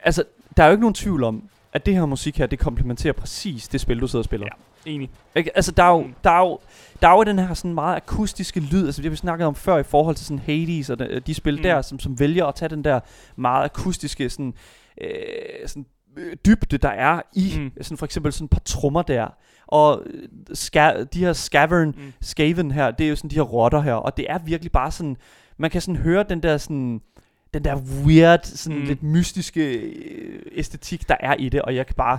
Altså, 0.00 0.24
der 0.56 0.62
er 0.62 0.66
jo 0.66 0.70
ikke 0.72 0.80
nogen 0.82 0.94
tvivl 0.94 1.24
om, 1.24 1.42
at 1.72 1.86
det 1.86 1.94
her 1.94 2.06
musik 2.06 2.38
her, 2.38 2.46
det 2.46 2.58
komplementerer 2.58 3.12
præcis 3.12 3.68
det 3.68 3.80
spil, 3.80 4.00
du 4.00 4.06
sidder 4.06 4.20
og 4.20 4.24
spiller. 4.24 4.46
Ja. 4.86 4.90
Enig. 4.90 5.10
Ikke? 5.34 5.56
Altså, 5.56 5.72
der 5.72 5.82
er, 5.82 5.88
jo, 5.90 6.06
der, 6.24 6.30
er 6.30 6.38
jo, 6.40 6.58
der 7.02 7.08
er 7.08 7.12
jo 7.16 7.22
den 7.24 7.38
her 7.38 7.54
sådan 7.54 7.74
meget 7.74 7.96
akustiske 7.96 8.60
lyd, 8.60 8.86
altså 8.86 9.02
det 9.02 9.08
har 9.08 9.10
vi 9.10 9.16
snakket 9.16 9.46
om 9.46 9.54
før 9.54 9.78
i 9.78 9.82
forhold 9.82 10.16
til 10.16 10.26
sådan 10.26 10.38
Hades 10.46 10.90
og 10.90 10.98
de, 10.98 11.20
de 11.26 11.34
spil 11.34 11.56
Mm. 11.56 11.62
der, 11.62 11.82
som, 11.82 11.98
som 12.00 12.20
vælger 12.20 12.46
at 12.46 12.54
tage 12.54 12.68
den 12.68 12.84
der 12.84 13.00
meget 13.36 13.64
akustiske 13.64 14.30
sådan, 14.30 14.54
øh, 15.00 15.10
sådan 15.66 15.86
øh, 16.16 16.36
dybde, 16.46 16.78
der 16.78 16.88
er 16.88 17.20
i, 17.34 17.52
Mm. 17.56 17.62
mm. 17.62 17.72
sådan 17.82 17.98
for 17.98 18.04
eksempel 18.06 18.32
sådan 18.32 18.44
et 18.44 18.50
par 18.50 18.60
trommer 18.64 19.02
der, 19.02 19.28
og 19.68 20.02
øh, 20.06 20.22
ska, 20.54 21.04
de 21.12 21.18
her 21.18 21.32
Scavern, 21.32 21.88
Mm. 21.88 22.12
Skaven 22.20 22.70
her, 22.70 22.90
det 22.90 23.04
er 23.06 23.10
jo 23.10 23.16
sådan 23.16 23.30
de 23.30 23.34
her 23.34 23.42
rotter 23.42 23.80
her, 23.80 23.94
og 23.94 24.16
det 24.16 24.26
er 24.28 24.38
virkelig 24.38 24.72
bare 24.72 24.90
sådan, 24.90 25.16
man 25.58 25.70
kan 25.70 25.80
sådan 25.80 25.96
høre 25.96 26.24
den 26.28 26.42
der 26.42 26.56
sådan, 26.56 27.00
den 27.54 27.64
der 27.64 27.76
weird, 28.04 28.40
sådan 28.44 28.78
Mm. 28.78 28.84
lidt 28.84 29.02
mystiske 29.02 29.72
øh, 29.74 30.42
æstetik, 30.52 31.08
der 31.08 31.16
er 31.20 31.34
i 31.34 31.48
det, 31.48 31.62
og 31.62 31.74
jeg 31.74 31.86
kan 31.86 31.94
bare, 31.96 32.18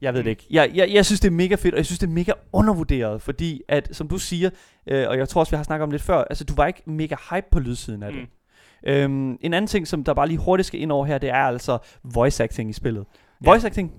jeg 0.00 0.14
ved 0.14 0.22
det 0.24 0.30
ikke. 0.30 0.46
Jeg, 0.50 0.70
jeg, 0.74 0.90
jeg 0.92 1.06
synes, 1.06 1.20
det 1.20 1.28
er 1.28 1.32
mega 1.32 1.54
fedt, 1.54 1.74
og 1.74 1.78
jeg 1.78 1.86
synes, 1.86 1.98
det 1.98 2.06
er 2.06 2.10
mega 2.10 2.32
undervurderet, 2.52 3.22
fordi 3.22 3.62
at, 3.68 3.88
som 3.92 4.08
du 4.08 4.18
siger, 4.18 4.50
øh, 4.86 5.08
og 5.08 5.18
jeg 5.18 5.28
tror 5.28 5.40
også, 5.40 5.50
vi 5.50 5.56
har 5.56 5.62
snakket 5.64 5.82
om 5.82 5.90
lidt 5.90 6.02
før, 6.02 6.24
altså 6.30 6.44
du 6.44 6.54
var 6.54 6.66
ikke 6.66 6.82
mega 6.86 7.14
hype 7.30 7.46
på 7.50 7.60
lydsiden 7.60 8.02
af 8.02 8.12
det. 8.12 8.20
Mm. 8.20 8.26
Øhm, 8.86 9.38
en 9.40 9.54
anden 9.54 9.66
ting, 9.66 9.88
som 9.88 10.04
der 10.04 10.14
bare 10.14 10.28
lige 10.28 10.38
hurtigt 10.38 10.66
skal 10.66 10.80
ind 10.80 10.92
over 10.92 11.06
her, 11.06 11.18
det 11.18 11.28
er 11.30 11.34
altså 11.34 11.78
voice 12.04 12.44
acting 12.44 12.70
i 12.70 12.72
spillet. 12.72 13.04
Voice 13.44 13.66
acting, 13.66 13.92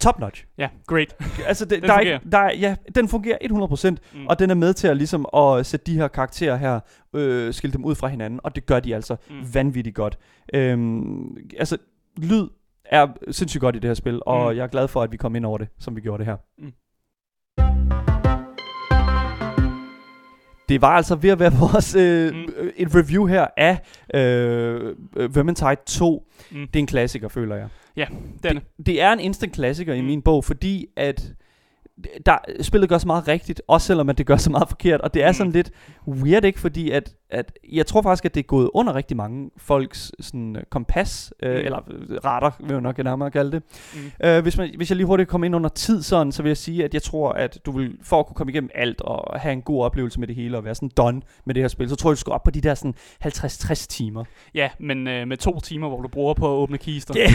top 0.00 0.18
notch. 0.20 0.44
Ja, 0.58 0.68
great. 0.86 1.16
Altså, 1.46 1.64
det, 1.64 1.82
Den 1.82 1.88
der 1.88 1.94
er 1.94 1.98
fungerer. 1.98 2.18
ikke, 2.18 2.30
der 2.30 2.38
er, 2.38 2.54
ja, 2.54 2.76
den 2.94 3.08
fungerer 3.08 3.38
100%, 3.42 3.96
Mm. 4.14 4.26
og 4.26 4.38
den 4.38 4.50
er 4.50 4.54
med 4.54 4.74
til 4.74 4.88
at, 4.88 4.96
ligesom, 4.96 5.26
at 5.36 5.66
sætte 5.66 5.86
de 5.86 5.94
her 5.96 6.08
karakterer 6.08 6.56
her, 6.56 6.80
øh, 7.14 7.54
skille 7.54 7.72
dem 7.72 7.84
ud 7.84 7.94
fra 7.94 8.08
hinanden, 8.08 8.40
og 8.44 8.54
det 8.56 8.66
gør 8.66 8.80
de 8.80 8.94
altså 8.94 9.16
Mm. 9.30 9.54
vanvittigt 9.54 9.96
godt. 9.96 10.18
Øhm, 10.54 11.36
altså, 11.58 11.76
lyd 12.16 12.48
er 12.84 13.06
sindssygt 13.30 13.60
godt 13.60 13.76
i 13.76 13.78
det 13.78 13.88
her 13.88 13.94
spil, 13.94 14.20
og 14.26 14.50
Mm. 14.52 14.56
jeg 14.56 14.62
er 14.62 14.66
glad 14.68 14.88
for, 14.88 15.02
at 15.02 15.12
vi 15.12 15.16
kom 15.16 15.36
ind 15.36 15.44
over 15.46 15.58
det, 15.58 15.68
som 15.78 15.96
vi 15.96 16.00
gjorde 16.00 16.18
det 16.18 16.26
her. 16.26 16.36
Mm. 16.58 16.72
Det 20.68 20.82
var 20.82 20.88
altså 20.88 21.14
ved 21.16 21.30
at 21.30 21.38
være 21.40 21.52
vores 21.70 21.94
øh, 21.94 22.32
Mm. 22.34 22.38
mm. 22.38 22.70
et 22.76 22.94
review 22.94 23.26
her 23.26 23.46
af 23.56 23.78
øh, 24.14 24.94
øh, 25.16 25.36
Vermintide 25.36 25.76
2. 25.86 26.26
Mm. 26.50 26.56
Det 26.66 26.76
er 26.76 26.80
en 26.80 26.86
klassiker, 26.86 27.28
føler 27.28 27.56
jeg. 27.56 27.68
Det 28.42 28.48
er 28.48 28.52
det. 28.52 28.62
Det, 28.78 28.86
det 28.86 29.00
er 29.02 29.12
en 29.12 29.20
instant 29.20 29.52
klassiker 29.52 29.94
i 29.94 30.00
Mm. 30.00 30.06
min 30.06 30.22
bog, 30.22 30.44
fordi 30.44 30.86
at 30.96 31.32
der, 32.26 32.38
spillet 32.60 32.88
gør 32.88 32.98
så 32.98 33.06
meget 33.06 33.28
rigtigt, 33.28 33.62
også 33.68 33.86
selvom 33.86 34.08
at 34.08 34.18
det 34.18 34.26
gør 34.26 34.36
så 34.36 34.50
meget 34.50 34.68
forkert, 34.68 35.00
og 35.00 35.14
det 35.14 35.22
er 35.22 35.28
Mm. 35.28 35.34
sådan 35.34 35.52
lidt 35.52 35.70
weird, 36.08 36.44
ikke? 36.44 36.60
Fordi 36.60 36.90
at, 36.90 37.14
at 37.32 37.52
jeg 37.72 37.86
tror 37.86 38.02
faktisk, 38.02 38.24
at 38.24 38.34
det 38.34 38.40
er 38.40 38.44
gået 38.44 38.70
under 38.74 38.94
rigtig 38.94 39.16
mange 39.16 39.50
folks 39.56 40.12
sådan, 40.20 40.56
øh, 40.56 40.62
kompas, 40.70 41.32
øh, 41.42 41.50
Mm. 41.50 41.56
eller 41.56 41.78
øh, 41.90 42.16
radar, 42.24 42.56
vil 42.60 42.72
jeg 42.72 42.80
nok 42.80 42.98
nærmere 42.98 43.30
kalde 43.30 43.52
det. 43.52 43.62
Mm. 43.94 44.26
Øh, 44.28 44.42
hvis, 44.42 44.58
man, 44.58 44.70
hvis 44.76 44.90
jeg 44.90 44.96
lige 44.96 45.06
hurtigt 45.06 45.28
kommer 45.28 45.44
ind 45.44 45.56
under 45.56 45.68
tid 45.68 46.02
sådan, 46.02 46.32
så 46.32 46.42
vil 46.42 46.50
jeg 46.50 46.56
sige, 46.56 46.84
at 46.84 46.94
jeg 46.94 47.02
tror, 47.02 47.32
at 47.32 47.58
du 47.66 47.70
vil, 47.72 47.96
for 48.02 48.20
at 48.20 48.26
kunne 48.26 48.34
komme 48.34 48.50
igennem 48.52 48.70
alt, 48.74 49.00
og 49.00 49.40
have 49.40 49.52
en 49.52 49.62
god 49.62 49.84
oplevelse 49.84 50.20
med 50.20 50.28
det 50.28 50.36
hele, 50.36 50.56
og 50.56 50.64
være 50.64 50.74
sådan 50.74 50.90
done 50.96 51.22
med 51.44 51.54
det 51.54 51.62
her 51.62 51.68
spil, 51.68 51.88
så 51.88 51.96
tror 51.96 52.10
jeg, 52.10 52.16
du 52.16 52.20
skal 52.20 52.32
op 52.32 52.42
på 52.42 52.50
de 52.50 52.60
der 52.60 52.74
sådan 52.74 52.94
50-60 53.26 53.74
timer. 53.86 54.24
Ja, 54.54 54.68
men 54.80 55.08
øh, 55.08 55.28
med 55.28 55.36
to 55.36 55.60
timer, 55.60 55.88
hvor 55.88 56.00
du 56.02 56.08
bruger 56.08 56.34
på 56.34 56.46
at 56.46 56.50
åbne 56.56 56.78
kister. 56.78 57.14
Yeah. 57.18 57.30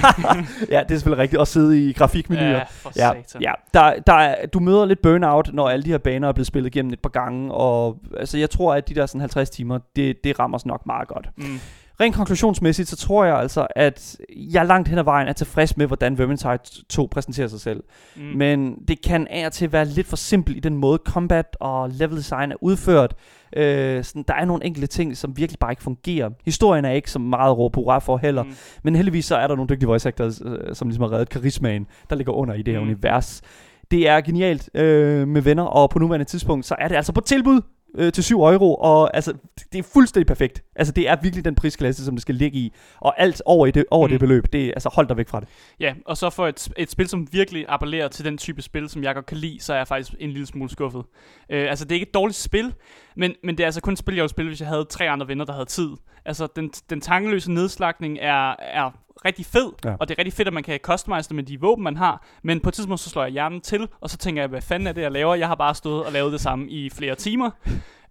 ja, 0.74 0.80
det 0.82 0.90
er 0.90 0.98
selvfølgelig 0.98 1.22
rigtigt, 1.22 1.40
at 1.42 1.48
sidde 1.48 1.88
i 1.88 1.92
grafikmenuer. 1.92 2.48
Ja, 2.50 2.62
for 2.68 2.92
Ja, 2.96 3.12
satan. 3.22 3.42
ja. 3.42 3.52
Der, 3.74 3.94
der 4.06 4.12
er, 4.12 4.46
du 4.46 4.60
møder 4.60 4.84
lidt 4.84 5.02
burnout, 5.02 5.50
når 5.52 5.68
alle 5.68 5.82
de 5.82 5.90
her 5.90 5.98
baner 5.98 6.28
er 6.28 6.32
blevet 6.32 6.46
spillet 6.46 6.74
igennem 6.74 6.92
et 6.92 7.00
par 7.00 7.10
gange, 7.10 7.54
og 7.54 7.98
altså, 8.16 8.38
jeg 8.38 8.50
tror, 8.50 8.74
at 8.74 8.88
de 8.88 8.94
der 8.94 9.06
sådan 9.06 9.19
50 9.20 9.50
timer, 9.50 9.78
det, 9.96 10.24
det 10.24 10.38
rammer 10.38 10.58
os 10.58 10.66
nok 10.66 10.86
meget 10.86 11.08
godt. 11.08 11.28
Mm. 11.36 11.60
Rent 12.00 12.14
konklusionsmæssigt, 12.14 12.88
så 12.88 12.96
tror 12.96 13.24
jeg 13.24 13.36
altså, 13.38 13.66
at 13.76 14.16
jeg 14.36 14.66
langt 14.66 14.88
hen 14.88 14.98
ad 14.98 15.04
vejen 15.04 15.28
er 15.28 15.32
tilfreds 15.32 15.76
med, 15.76 15.86
hvordan 15.86 16.18
Vermintide 16.18 16.58
2 16.88 17.08
præsenterer 17.10 17.48
sig 17.48 17.60
selv. 17.60 17.82
Mm. 18.16 18.22
Men 18.22 18.74
det 18.88 19.02
kan 19.02 19.26
af 19.30 19.46
og 19.46 19.52
til 19.52 19.72
være 19.72 19.84
lidt 19.84 20.06
for 20.06 20.16
simpelt 20.16 20.56
i 20.56 20.60
den 20.60 20.76
måde, 20.76 20.98
combat 21.04 21.56
og 21.60 21.90
level 21.90 22.16
design 22.16 22.52
er 22.52 22.56
udført. 22.60 23.14
Øh, 23.56 24.04
sådan, 24.04 24.24
der 24.28 24.34
er 24.34 24.44
nogle 24.44 24.64
enkelte 24.64 24.86
ting, 24.86 25.16
som 25.16 25.36
virkelig 25.36 25.58
bare 25.58 25.72
ikke 25.72 25.82
fungerer. 25.82 26.30
Historien 26.44 26.84
er 26.84 26.90
ikke 26.90 27.10
så 27.10 27.18
meget 27.18 27.58
råb 27.58 27.74
hurra 27.74 27.98
for 27.98 28.16
heller. 28.16 28.42
Mm. 28.42 28.54
Men 28.82 28.96
heldigvis 28.96 29.24
så 29.24 29.36
er 29.36 29.46
der 29.46 29.54
nogle 29.54 29.68
dygtige 29.68 29.88
voice 29.88 30.08
actors, 30.08 30.40
øh, 30.44 30.74
som 30.74 30.88
ligesom 30.88 31.02
har 31.02 31.12
reddet 31.12 31.28
karismaen, 31.28 31.86
der 32.10 32.16
ligger 32.16 32.32
under 32.32 32.54
i 32.54 32.62
det 32.62 32.74
her 32.74 32.80
mm. 32.80 32.86
univers. 32.86 33.42
Det 33.90 34.08
er 34.08 34.20
genialt 34.20 34.70
øh, 34.74 35.28
med 35.28 35.42
venner, 35.42 35.62
og 35.62 35.90
på 35.90 35.98
nuværende 35.98 36.24
tidspunkt, 36.26 36.66
så 36.66 36.74
er 36.78 36.88
det 36.88 36.96
altså 36.96 37.12
på 37.12 37.20
tilbud 37.20 37.60
øh, 37.94 38.12
til 38.12 38.24
7 38.24 38.40
euro, 38.40 38.74
og 38.74 39.16
altså, 39.16 39.32
det 39.72 39.78
er 39.78 39.82
fuldstændig 39.82 40.26
perfekt. 40.26 40.62
Altså, 40.76 40.92
det 40.92 41.08
er 41.08 41.16
virkelig 41.22 41.44
den 41.44 41.54
prisklasse, 41.54 42.04
som 42.04 42.14
det 42.14 42.22
skal 42.22 42.34
ligge 42.34 42.58
i, 42.58 42.72
og 43.00 43.20
alt 43.20 43.42
over, 43.44 43.66
i 43.66 43.70
det, 43.70 43.84
over 43.90 44.06
Mm. 44.06 44.10
det 44.10 44.20
beløb, 44.20 44.44
det 44.52 44.64
er, 44.66 44.72
altså, 44.72 44.88
hold 44.92 45.08
dig 45.08 45.16
væk 45.16 45.28
fra 45.28 45.40
det. 45.40 45.48
Ja, 45.80 45.94
og 46.06 46.16
så 46.16 46.30
for 46.30 46.46
et, 46.46 46.68
et 46.76 46.90
spil, 46.90 47.08
som 47.08 47.28
virkelig 47.32 47.64
appellerer 47.68 48.08
til 48.08 48.24
den 48.24 48.38
type 48.38 48.62
spil, 48.62 48.88
som 48.88 49.02
jeg 49.02 49.14
godt 49.14 49.26
kan 49.26 49.36
lide, 49.36 49.60
så 49.60 49.72
er 49.72 49.76
jeg 49.76 49.88
faktisk 49.88 50.14
en 50.18 50.30
lille 50.30 50.46
smule 50.46 50.70
skuffet. 50.70 51.02
Øh, 51.50 51.70
altså, 51.70 51.84
det 51.84 51.92
er 51.92 51.96
ikke 51.96 52.06
et 52.08 52.14
dårligt 52.14 52.38
spil, 52.38 52.74
men, 53.16 53.34
men 53.44 53.56
det 53.58 53.64
er 53.64 53.66
altså 53.68 53.80
kun 53.80 53.92
et 53.92 53.98
spil, 53.98 54.14
jeg 54.14 54.22
ville 54.22 54.30
spille, 54.30 54.48
hvis 54.48 54.60
jeg 54.60 54.68
havde 54.68 54.84
tre 54.84 55.08
andre 55.10 55.28
venner, 55.28 55.44
der 55.44 55.52
havde 55.52 55.66
tid. 55.66 55.90
Altså, 56.24 56.48
den, 56.56 56.68
den 56.90 57.00
tankeløse 57.00 57.52
nedslagning 57.52 58.18
er, 58.20 58.54
er 58.58 58.90
rigtig 59.24 59.46
fed, 59.46 59.72
ja. 59.84 59.94
Og 60.00 60.08
det 60.08 60.14
er 60.14 60.18
rigtig 60.18 60.32
fedt, 60.32 60.48
at 60.48 60.54
man 60.54 60.62
kan 60.62 60.78
customize 60.82 61.28
det 61.28 61.36
med 61.36 61.44
de 61.44 61.60
våben, 61.60 61.84
man 61.84 61.96
har, 61.96 62.26
men 62.42 62.60
på 62.60 62.68
et 62.68 62.74
tidspunkt, 62.74 63.00
så 63.00 63.10
slår 63.10 63.22
jeg 63.22 63.32
hjernen 63.32 63.60
til, 63.60 63.88
og 64.00 64.10
så 64.10 64.16
tænker 64.16 64.42
jeg, 64.42 64.48
hvad 64.48 64.62
fanden 64.62 64.86
er 64.86 64.92
det, 64.92 65.02
jeg 65.02 65.12
laver? 65.12 65.34
Jeg 65.34 65.48
har 65.48 65.54
bare 65.54 65.74
stået 65.74 66.04
og 66.04 66.12
lavet 66.12 66.32
det 66.32 66.40
samme 66.40 66.68
i 66.68 66.90
flere 66.90 67.14
timer. 67.14 67.50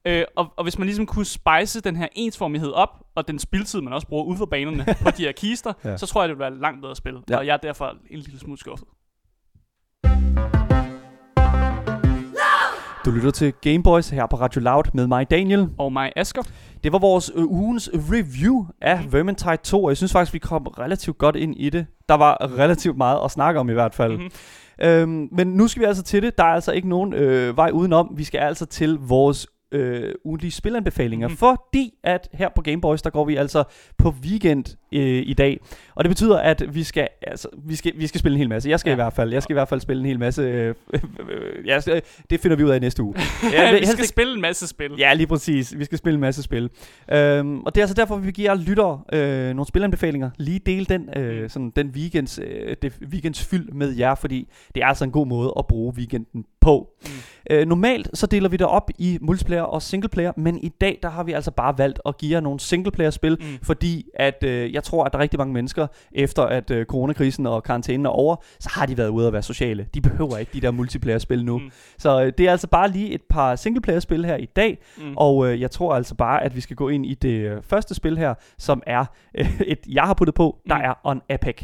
Øh, 0.06 0.24
og, 0.36 0.54
og 0.58 0.64
hvis 0.64 0.78
man 0.78 0.86
ligesom 0.86 1.06
kunne 1.06 1.26
spice 1.26 1.82
den 1.82 1.96
her 1.96 2.08
ensformighed 2.14 2.72
op, 2.72 2.90
og 3.16 3.28
den 3.28 3.40
spildtid, 3.40 3.82
man 3.82 3.94
også 3.94 4.08
bruger 4.08 4.24
ude 4.24 4.38
for 4.38 4.46
banerne 4.46 4.86
på 5.04 5.12
de 5.12 5.24
her 5.24 5.32
kister, 5.32 5.74
ja. 5.84 5.98
Så 5.98 6.06
tror 6.06 6.22
jeg, 6.22 6.30
det 6.30 6.38
vil 6.38 6.42
være 6.42 6.60
langt 6.60 6.82
bedre 6.82 6.96
spil. 6.96 7.18
Ja. 7.30 7.38
Og 7.38 7.46
jeg 7.46 7.54
er 7.54 7.58
derfor 7.58 7.96
en 8.10 8.20
lille 8.20 8.40
smule 8.40 8.60
skuffet. 8.60 8.88
Du 13.10 13.14
lytter 13.14 13.32
til 13.32 13.54
Gameboys 13.62 14.10
her 14.10 14.26
på 14.26 14.36
Radio 14.36 14.62
Loud 14.62 14.84
med 14.94 15.08
mig, 15.08 15.32
Daniel. 15.32 15.70
Og 15.78 15.94
mig, 15.94 16.12
Asger. 16.16 16.42
Det 16.84 16.92
var 16.92 17.00
vores 17.00 17.32
øh, 17.36 17.46
ugens 17.46 17.90
review 17.94 18.66
af. 18.82 19.00
Vermintide 19.12 19.58
2, 19.64 19.84
og 19.84 19.90
jeg 19.90 19.98
synes 19.98 20.12
faktisk, 20.12 20.34
vi 20.34 20.40
kom 20.40 20.68
relativt 20.68 21.18
godt 21.18 21.36
ind 21.36 21.56
i 21.58 21.70
det. 21.70 21.86
Der 22.10 22.16
var 22.16 22.58
relativt 22.58 22.98
meget 22.98 23.20
at 23.26 23.32
snakke 23.32 23.60
om 23.60 23.70
i 23.70 23.74
hvert 23.74 23.96
fald. 23.96 24.18
Mm-hmm. 24.18 24.88
Øhm, 24.88 25.30
men 25.32 25.48
nu 25.48 25.68
skal 25.68 25.80
vi 25.82 25.86
altså 25.86 26.04
til 26.04 26.24
det. 26.24 26.38
Der 26.38 26.44
er 26.44 26.54
altså 26.54 26.72
ikke 26.72 26.90
nogen 26.90 27.14
øh, 27.14 27.58
vej 27.58 27.70
udenom. 27.74 28.14
Vi 28.16 28.24
skal 28.24 28.40
altså 28.40 28.66
til 28.66 28.98
vores 29.02 29.48
øh, 29.72 30.14
ugentlige 30.26 30.52
spilanbefalinger. 30.52 31.28
Mm. 31.28 31.38
Fordi 31.38 31.94
at 32.04 32.30
her 32.34 32.50
på 32.56 32.62
Gameboys, 32.62 33.02
der 33.02 33.10
går 33.10 33.26
vi 33.26 33.36
altså 33.36 33.64
på 33.98 34.14
weekend 34.24 34.66
øh, 34.94 35.24
i 35.26 35.34
dag. 35.34 35.60
Og 35.96 36.04
det 36.04 36.10
betyder, 36.10 36.38
at 36.38 36.64
vi 36.76 36.84
skal, 36.84 37.08
altså, 37.22 37.48
vi 37.66 37.76
skal, 37.76 37.92
vi 37.96 38.08
skal 38.08 38.20
spille 38.20 38.34
en 38.36 38.40
hel 38.40 38.50
masse. 38.50 38.70
Jeg 38.70 38.80
skal 38.80 38.90
Ja. 38.90 38.94
i 38.94 38.96
hvert 38.96 39.14
fald. 39.14 39.34
Jeg 39.34 39.44
skal 39.44 39.54
i 39.54 39.56
hvert 39.56 39.70
fald 39.70 39.80
spille 39.80 40.00
en 40.00 40.06
hel 40.06 40.20
masse. 40.20 40.42
Øh, 40.42 40.76
øh, 40.94 41.02
øh, 41.90 42.02
det 42.30 42.40
finder 42.40 42.58
vi 42.58 42.64
ud 42.64 42.70
af 42.70 42.76
i 42.76 42.80
næste 42.80 43.04
uge. 43.04 43.14
Ja, 43.54 43.72
vi 43.72 43.86
skal 43.86 44.00
ikke- 44.00 44.08
spille 44.08 44.34
en 44.36 44.42
masse 44.42 44.68
spil. 44.68 44.92
Ja, 44.98 45.14
lige 45.14 45.28
præcis. 45.28 45.78
Vi 45.80 45.86
skal 45.86 45.98
spille 45.98 46.14
en 46.16 46.22
masse 46.22 46.44
spil. 46.44 46.70
Øhm, 47.12 47.60
og 47.60 47.76
det 47.76 47.82
er 47.82 47.86
altså 47.86 47.94
derfor, 47.96 48.16
vi 48.18 48.32
giver 48.32 48.56
lyttere 48.56 49.02
øh, 49.14 49.46
nogle 49.46 49.66
spilanbefalinger. 49.66 50.30
Lige 50.38 50.60
dele 50.66 50.86
den, 50.86 51.10
øh, 51.16 51.42
Mm. 51.44 51.50
sådan, 51.50 51.72
den 51.76 51.88
weekends, 51.88 52.40
øh, 52.44 52.76
det 52.82 52.94
weekends 53.12 53.44
fyld 53.46 53.72
med 53.72 53.92
jer, 53.98 54.16
fordi 54.16 54.48
det 54.76 54.84
er 54.84 54.88
altså 54.88 55.04
en 55.04 55.12
god 55.12 55.28
måde 55.28 55.54
at 55.60 55.68
bruge 55.68 55.94
weekenden 55.98 56.46
på. 56.62 56.90
Mm. 57.04 57.10
Øh, 57.52 57.68
normalt 57.68 58.10
så 58.14 58.26
deler 58.28 58.50
vi 58.50 58.58
det 58.58 58.68
op 58.68 58.90
i 58.98 59.18
multiplayer 59.22 59.62
og 59.62 59.82
singleplayer, 59.82 60.32
men 60.38 60.58
i 60.64 60.70
dag 60.82 61.00
der 61.04 61.10
har 61.10 61.24
vi 61.24 61.32
altså 61.32 61.52
bare 61.52 61.78
valgt 61.78 62.00
at 62.06 62.18
give 62.18 62.32
jer 62.34 62.40
nogle 62.40 62.60
singleplayer-spil, 62.60 63.38
Mm. 63.40 63.46
fordi 63.64 64.06
at 64.14 64.44
øh, 64.44 64.74
jeg 64.80 64.84
tror, 64.84 65.04
at 65.04 65.12
der 65.14 65.20
er 65.20 65.24
rigtig 65.24 65.38
mange 65.38 65.54
mennesker, 65.54 65.88
efter 66.12 66.44
at 66.44 66.72
øh, 66.72 66.86
coronakrisen 66.86 67.46
og 67.46 67.64
karantænen 67.64 68.06
er 68.06 68.10
over, 68.10 68.36
så 68.60 68.70
har 68.74 68.86
de 68.86 68.98
været 68.98 69.10
ude 69.10 69.28
at 69.28 69.34
være 69.34 69.42
sociale. 69.42 69.88
De 69.94 70.02
behøver 70.02 70.38
ikke 70.38 70.52
de 70.54 70.62
der 70.62 70.72
multiplayer-spil 70.72 71.46
nu. 71.46 71.58
Mm. 71.58 71.72
Så 71.98 72.22
øh, 72.24 72.34
det 72.38 72.48
er 72.48 72.52
altså 72.52 72.68
bare 72.68 72.90
lige 72.90 73.12
et 73.12 73.22
par 73.30 73.56
singleplayer-spil 73.56 74.26
her 74.26 74.36
i 74.36 74.46
dag, 74.46 74.78
Mm. 74.98 75.14
og 75.18 75.48
øh, 75.48 75.62
jeg 75.62 75.72
tror 75.72 75.96
altså 75.96 76.16
bare, 76.16 76.44
at 76.44 76.56
vi 76.56 76.62
skal 76.62 76.76
gå 76.76 76.90
ind 76.90 77.06
i 77.06 77.14
det 77.14 77.30
øh, 77.40 77.64
første 77.64 77.96
spil 77.96 78.18
her, 78.18 78.34
som 78.58 78.84
er 78.88 79.06
øh, 79.38 79.62
et, 79.74 79.80
jeg 79.90 80.04
har 80.04 80.14
puttet 80.14 80.36
på, 80.36 80.58
der 80.70 80.76
Mm. 80.78 80.82
er 80.84 80.94
On 81.04 81.22
Epic. 81.30 81.64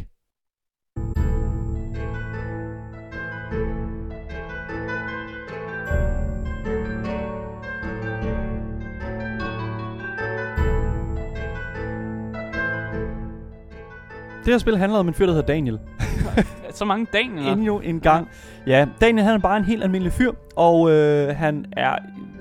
Det 14.46 14.54
her 14.54 14.58
spil 14.58 14.78
handler 14.78 15.00
om 15.00 15.08
en 15.08 15.14
fyr, 15.14 15.26
der 15.26 15.34
hedder 15.34 15.48
Daniel. 15.48 15.80
Så 16.74 16.86
mange 16.86 17.08
Daniel. 17.14 17.48
Endnu 17.58 17.80
en 17.80 18.00
gang. 18.00 18.28
Ja, 18.68 18.88
Daniel 19.02 19.24
han 19.26 19.34
er 19.36 19.39
bare 19.39 19.58
en 19.58 19.64
helt 19.64 19.84
almindelig 19.84 20.14
fyr, 20.14 20.32
og 20.56 20.91
øh, 20.91 21.36
han 21.36 21.66
er 21.72 21.96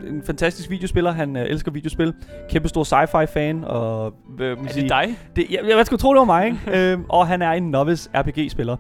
en 0.09 0.23
fantastisk 0.27 0.71
videospiller. 0.71 1.13
Han 1.13 1.37
øh, 1.37 1.43
elsker 1.49 1.71
videospil. 1.71 2.15
Kæmpe 2.51 2.69
stor 2.69 2.85
sci-fi 2.85 3.25
fan, 3.25 3.65
og 3.65 4.15
øh, 4.41 4.51
Er 4.51 4.69
sige, 4.69 4.83
det 4.83 4.91
dig? 4.91 5.19
det, 5.37 5.47
jeg, 5.51 5.61
jeg 5.77 5.87
skulle 5.87 6.01
tro, 6.01 6.13
det 6.13 6.19
var 6.19 6.25
mig, 6.25 6.47
ikke? 6.47 6.59
øhm, 6.93 7.05
og 7.09 7.27
han 7.27 7.43
er 7.43 7.51
en 7.51 7.63
novice 7.71 8.11
RPG-spiller. 8.15 8.77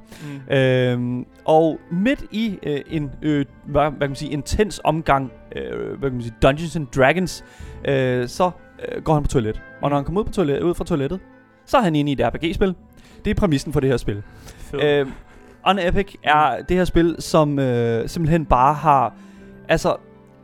Mm. 0.51 0.55
Øhm, 0.57 1.27
og 1.45 1.79
midt 1.91 2.25
i 2.31 2.59
øh, 2.63 2.81
en, 2.91 3.11
øh, 3.23 3.45
hvad, 3.67 3.83
hvad 3.83 4.01
kan 4.01 4.09
man 4.11 4.17
sige, 4.17 4.31
intens 4.31 4.81
omgang, 4.85 5.33
øh, 5.57 5.99
hvad 5.99 6.11
kan 6.11 6.13
man 6.13 6.23
sige, 6.23 6.35
Dungeons 6.43 6.77
and 6.77 6.87
Dragons, 6.87 7.45
øh, 7.89 8.29
så 8.29 8.51
øh, 8.89 9.03
går 9.03 9.15
han 9.15 9.23
på 9.23 9.29
toilet. 9.29 9.61
Og 9.83 9.91
når 9.91 9.97
han 9.97 10.05
kommer 10.05 10.21
ud, 10.21 10.25
på 10.27 10.33
toilet, 10.33 10.61
ud 10.63 10.75
fra 10.75 10.85
toilettet, 10.85 11.21
så 11.67 11.77
er 11.77 11.83
han 11.83 11.95
inde 11.95 12.11
i 12.13 12.15
et 12.21 12.21
RPG-spil. 12.27 12.75
Det 13.25 13.31
er 13.31 13.35
præmissen 13.35 13.73
for 13.73 13.81
det 13.81 13.91
her 13.91 13.97
spil. 13.97 14.23
Øh, 14.75 15.07
On 15.67 15.79
Epic 15.79 16.15
er 16.23 16.63
det 16.63 16.77
her 16.77 16.85
spil, 16.85 17.17
som 17.19 17.59
øh, 17.59 18.09
simpelthen 18.09 18.47
bare 18.47 18.75
har... 18.75 19.15
Altså, 19.69 19.97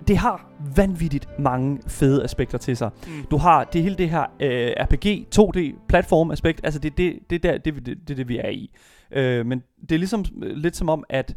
det 0.09 0.17
har 0.17 0.51
vanvittigt 0.77 1.39
mange 1.39 1.81
fede 1.87 2.25
aspekter 2.25 2.59
til 2.59 2.77
sig. 2.77 2.91
Mm. 3.07 3.27
Du 3.31 3.37
har 3.37 3.65
det 3.65 3.83
hele 3.83 3.97
det 3.97 4.11
her 4.11 4.27
øh, 4.41 4.73
RPG 4.81 5.27
2D 5.39 5.87
platform 5.89 6.31
aspekt, 6.31 6.61
altså 6.65 6.81
det 6.81 6.97
det 6.97 7.19
det 7.31 7.43
der 7.43 7.59
det 7.59 7.87
det, 7.87 8.09
det, 8.09 8.17
det 8.17 8.29
vi 8.29 8.39
er 8.39 8.49
i. 8.49 8.71
Øh, 9.13 9.47
men 9.47 9.63
det 9.81 9.93
er 9.93 9.99
ligesom 9.99 10.25
øh, 10.43 10.57
lidt 10.57 10.77
som 10.77 10.89
om 10.89 11.05
at 11.09 11.35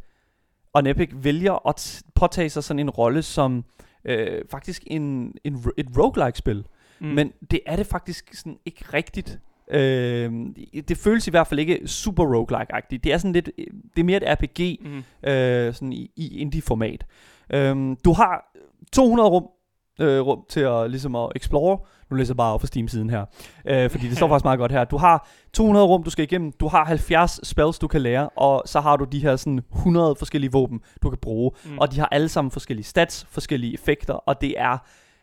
On 0.73 0.87
Epic 0.87 1.09
vælger 1.13 1.67
at 1.67 2.03
påtage 2.15 2.49
sig 2.49 2.63
sådan 2.63 2.79
en 2.79 2.89
rolle 2.89 3.21
som 3.21 3.65
øh, 4.05 4.41
faktisk 4.51 4.83
en, 4.87 5.33
en 5.43 5.63
et 5.77 5.87
roguelike 5.97 6.37
spil. 6.37 6.65
Mm. 6.99 7.07
Men 7.07 7.31
det 7.51 7.59
er 7.65 7.75
det 7.75 7.85
faktisk 7.85 8.33
sådan 8.33 8.57
ikke 8.65 8.85
rigtigt. 8.93 9.39
Øh, 9.71 10.31
det 10.87 10.97
føles 10.97 11.27
i 11.27 11.31
hvert 11.31 11.47
fald 11.47 11.59
ikke 11.59 11.87
super 11.87 12.23
roguelike-agtigt. 12.23 13.03
Det 13.03 13.13
er 13.13 13.17
sådan 13.17 13.33
lidt, 13.33 13.49
det 13.95 13.99
er 14.01 14.03
mere 14.03 14.17
et 14.17 14.37
RPG 14.41 14.79
Mm. 14.85 15.03
øh, 15.29 15.73
sådan 15.73 15.93
i, 15.93 16.11
i 16.15 16.37
indie-format. 16.37 17.05
Øhm, 17.53 17.95
du 18.05 18.13
har 18.13 18.57
200 18.93 19.29
rum, 19.29 19.45
øh, 19.99 20.19
rum 20.21 20.39
til 20.49 20.59
at, 20.59 20.89
ligesom 20.91 21.15
at 21.15 21.29
explore. 21.35 21.77
Nu 22.09 22.17
læser 22.17 22.33
jeg 22.33 22.37
bare 22.37 22.53
op 22.53 22.61
fra 22.61 22.67
Steam-siden 22.67 23.09
her, 23.09 23.25
øh, 23.67 23.89
fordi 23.89 24.07
det 24.07 24.17
står 24.17 24.27
faktisk 24.31 24.43
meget 24.45 24.59
godt 24.59 24.71
her. 24.71 24.83
Du 24.83 24.97
har 24.97 25.27
200 25.53 25.85
rum, 25.85 26.03
du 26.03 26.09
skal 26.09 26.23
igennem. 26.23 26.51
Du 26.51 26.67
har 26.67 26.85
70 26.85 27.47
spells, 27.47 27.79
du 27.79 27.87
kan 27.87 28.01
lære, 28.01 28.29
og 28.29 28.63
så 28.65 28.79
har 28.79 28.97
du 28.97 29.05
de 29.05 29.19
her 29.19 29.35
sådan 29.35 29.59
100 29.75 30.15
forskellige 30.15 30.51
våben, 30.51 30.79
du 31.03 31.09
kan 31.09 31.19
bruge. 31.21 31.51
Mm. 31.65 31.77
Og 31.77 31.91
de 31.91 31.99
har 31.99 32.07
alle 32.11 32.29
sammen 32.29 32.51
forskellige 32.51 32.85
stats, 32.85 33.25
forskellige 33.29 33.73
effekter, 33.73 34.13
og 34.13 34.41
det 34.41 34.59
er, 34.59 34.77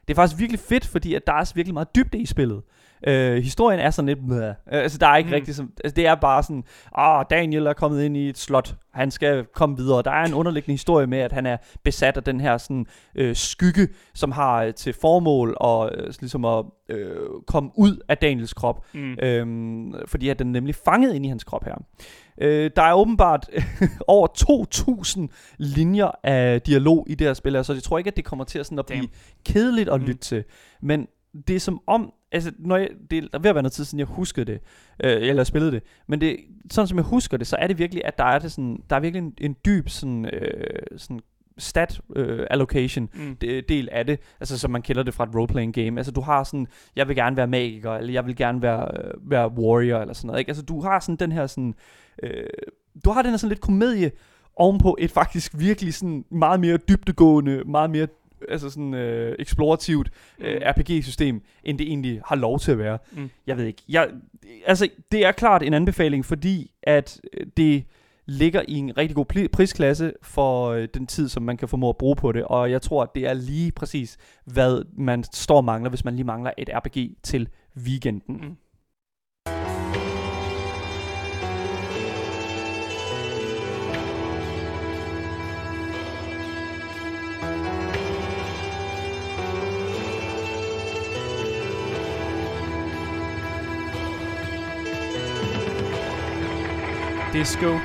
det 0.09 0.11
er 0.11 0.14
faktisk 0.14 0.41
virkelig 0.41 0.61
fedt, 0.61 0.86
fordi 0.86 1.14
at 1.14 1.26
der 1.26 1.32
er 1.32 1.53
virkelig 1.55 1.74
meget 1.74 1.95
dybde 1.97 2.18
i 2.18 2.26
spillet. 2.26 2.62
Øh, 3.07 3.42
historien 3.42 3.80
er 3.80 3.90
sådan 3.90 4.07
lidt 4.07 4.26
bleh. 4.28 4.42
Øh, 4.48 4.55
Altså 4.66 4.98
der 4.98 5.07
er 5.07 5.16
ikke 5.16 5.28
Mm. 5.28 5.34
rigtig 5.34 5.55
som, 5.55 5.70
altså, 5.84 5.94
Det 5.96 6.07
er 6.07 6.14
bare 6.14 6.42
sådan 6.42 6.64
Ah, 6.94 7.24
Daniel 7.30 7.66
er 7.66 7.72
kommet 7.72 8.03
ind 8.05 8.16
i 8.16 8.28
et 8.28 8.38
slot 8.38 8.74
Han 8.92 9.11
skal 9.11 9.44
komme 9.55 9.76
videre 9.76 10.03
Der 10.03 10.11
er 10.11 10.24
en 10.24 10.34
underliggende 10.34 10.72
historie 10.72 11.07
med 11.07 11.18
At 11.18 11.32
han 11.32 11.46
er 11.46 11.57
besat 11.84 12.16
af 12.16 12.22
den 12.22 12.40
her 12.40 12.59
sådan, 12.59 12.86
øh, 13.14 13.36
skygge 13.36 13.88
Som 14.14 14.32
har 14.32 14.62
øh, 14.62 14.74
til 14.74 14.92
formål 15.01 15.57
At, 15.64 16.01
øh, 16.01 16.12
ligesom 16.20 16.44
at 16.44 16.64
øh, 16.88 17.16
komme 17.46 17.70
ud 17.76 17.96
af 18.09 18.18
Daniels 18.18 18.53
krop 18.55 18.84
Mm. 18.94 19.16
Øhm, 19.22 19.94
fordi 20.07 20.28
at 20.28 20.38
den 20.38 20.46
er 20.48 20.53
nemlig 20.53 20.74
fanget 20.74 21.14
ind 21.14 21.26
i 21.26 21.28
hans 21.28 21.44
krop 21.44 21.64
her. 21.64 21.74
Øh, 22.40 22.70
der 22.76 22.82
er 22.82 22.92
åbenbart 22.94 23.46
over 24.09 24.28
2.000 25.26 25.55
linjer 25.59 26.11
af 26.22 26.62
dialog 26.62 27.07
i 27.11 27.14
det 27.14 27.26
her 27.26 27.34
spil, 27.34 27.64
så 27.64 27.72
jeg 27.72 27.82
tror 27.82 27.98
ikke, 27.98 28.09
at 28.09 28.16
det 28.16 28.24
kommer 28.24 28.44
til 28.44 28.59
at, 28.59 28.66
sådan 28.66 28.78
at 28.78 28.86
blive 28.86 28.98
Damn. 29.01 29.11
kedeligt 29.44 29.88
at 29.88 30.01
Mm. 30.01 30.07
lytte 30.07 30.20
til. 30.20 30.44
Men 30.82 31.07
det 31.49 31.57
er 31.57 31.61
som 31.61 31.81
om, 31.87 32.12
altså 32.33 32.53
når 32.59 32.76
jeg, 32.76 32.89
det 33.11 33.18
er 33.33 33.39
ved 33.39 33.51
at 33.51 33.55
være 33.55 33.62
noget 33.62 33.72
tid 33.72 33.85
siden, 33.85 33.99
jeg 33.99 34.07
huskede 34.07 34.47
det, 34.53 34.61
øh, 35.05 35.28
eller 35.28 35.45
spillede 35.45 35.72
det, 35.72 35.83
men 36.07 36.20
det, 36.20 36.37
sådan 36.70 36.87
som 36.89 36.99
jeg 36.99 37.05
husker 37.05 37.37
det, 37.37 37.47
så 37.47 37.57
er 37.57 37.66
det 37.66 37.78
virkelig, 37.78 38.05
at 38.05 38.18
der 38.18 38.24
er, 38.24 38.39
det 38.39 38.53
sådan, 38.53 38.83
der 38.91 38.97
er 38.97 39.01
virkelig 39.01 39.22
en, 39.22 39.35
en 39.41 39.57
dyb 39.64 39.89
sådan, 39.89 40.24
øh, 40.24 40.76
sådan 40.97 41.20
stat 41.59 42.01
øh, 42.16 42.47
allocation 42.51 43.09
Mm. 43.14 43.37
de- 43.37 43.62
del 43.68 43.89
af 43.93 44.07
det, 44.07 44.20
altså 44.41 44.59
som 44.59 44.70
man 44.70 44.83
kender 44.83 45.03
det 45.03 45.14
fra 45.14 45.24
et 45.24 45.31
role-playing 45.35 45.72
game. 45.72 46.01
Altså 46.01 46.12
du 46.12 46.20
har 46.20 46.45
sådan, 46.45 46.66
jeg 46.97 47.09
vil 47.09 47.16
gerne 47.16 47.37
være 47.37 47.47
magiker, 47.47 47.93
eller 47.93 48.12
jeg 48.12 48.26
vil 48.26 48.37
gerne 48.37 48.62
være, 48.62 48.89
øh, 49.05 49.31
være 49.31 49.49
warrior, 49.53 49.99
eller 49.99 50.14
sådan 50.14 50.26
noget. 50.26 50.39
Ikke? 50.39 50.49
Altså 50.51 50.62
du 50.62 50.81
har 50.81 51.01
sådan 51.01 51.16
den 51.16 51.33
her 51.33 51.47
sådan, 51.47 51.74
øh, 52.22 52.45
du 53.05 53.11
har 53.11 53.22
den 53.22 53.31
her 53.31 53.37
sådan 53.39 53.49
lidt 53.49 53.61
komedie 53.61 54.11
ovenpå 54.57 54.97
et 55.01 55.11
faktisk 55.11 55.53
virkelig 55.59 55.95
sådan 55.95 56.24
meget 56.31 56.61
mere 56.61 56.76
dybdegående, 56.76 57.62
meget 57.66 57.91
mere 57.91 58.07
altså 58.49 58.70
sådan 58.70 58.95
øh, 58.95 59.36
eksplorativt 59.38 60.11
øh, 60.38 60.55
Mm. 60.55 60.62
RPG-system, 60.66 61.43
end 61.64 61.78
det 61.78 61.86
egentlig 61.86 62.20
har 62.26 62.36
lov 62.36 62.59
til 62.59 62.72
at 62.72 62.78
være. 62.78 62.99
Mm. 63.12 63.30
Jeg 63.47 63.57
ved 63.57 63.64
ikke. 63.64 63.82
Jeg, 63.88 64.09
altså, 64.66 64.88
det 65.12 65.24
er 65.24 65.32
klart 65.32 65.62
en 65.62 65.74
anbefaling, 65.74 66.24
fordi 66.24 66.70
at 66.82 67.20
øh, 67.32 67.47
det 67.57 67.84
ligger 68.26 68.62
i 68.68 68.74
en 68.74 68.97
rigtig 68.97 69.16
god 69.16 69.49
prisklasse 69.53 70.12
for 70.22 70.68
øh, 70.70 70.88
den 70.95 71.07
tid, 71.07 71.28
som 71.28 71.43
man 71.43 71.57
kan 71.57 71.68
formå 71.68 71.88
at 71.88 71.97
bruge 71.97 72.16
på 72.16 72.32
det. 72.32 72.45
Og 72.45 72.70
jeg 72.70 72.82
tror, 72.82 73.03
at 73.03 73.09
det 73.14 73.26
er 73.26 73.34
lige 73.34 73.72
præcis, 73.72 74.16
hvad 74.45 74.84
man 74.97 75.24
står 75.32 75.57
og 75.57 75.64
mangler, 75.64 75.91
hvis 75.91 76.05
man 76.05 76.14
lige 76.16 76.26
mangler 76.26 76.51
et 76.59 76.70
RPG 76.74 77.11
til 77.22 77.49
weekenden. 77.76 78.36
Mm. 78.36 78.57
Disco 97.33 97.78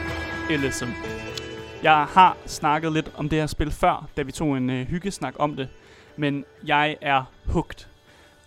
Elysium. 0.50 0.94
Jeg 1.84 2.06
har 2.06 2.38
snakket 2.46 2.94
lidt 2.94 3.12
om 3.18 3.30
det 3.30 3.40
her 3.40 3.48
spil 3.48 3.72
før, 3.72 4.08
da 4.18 4.22
vi 4.22 4.32
tog 4.32 4.58
en 4.58 4.70
øh, 4.70 4.88
hyggesnak 4.88 5.34
om 5.40 5.56
det, 5.56 5.68
men 6.18 6.46
jeg 6.66 6.98
er 7.02 7.24
hooked. 7.46 7.88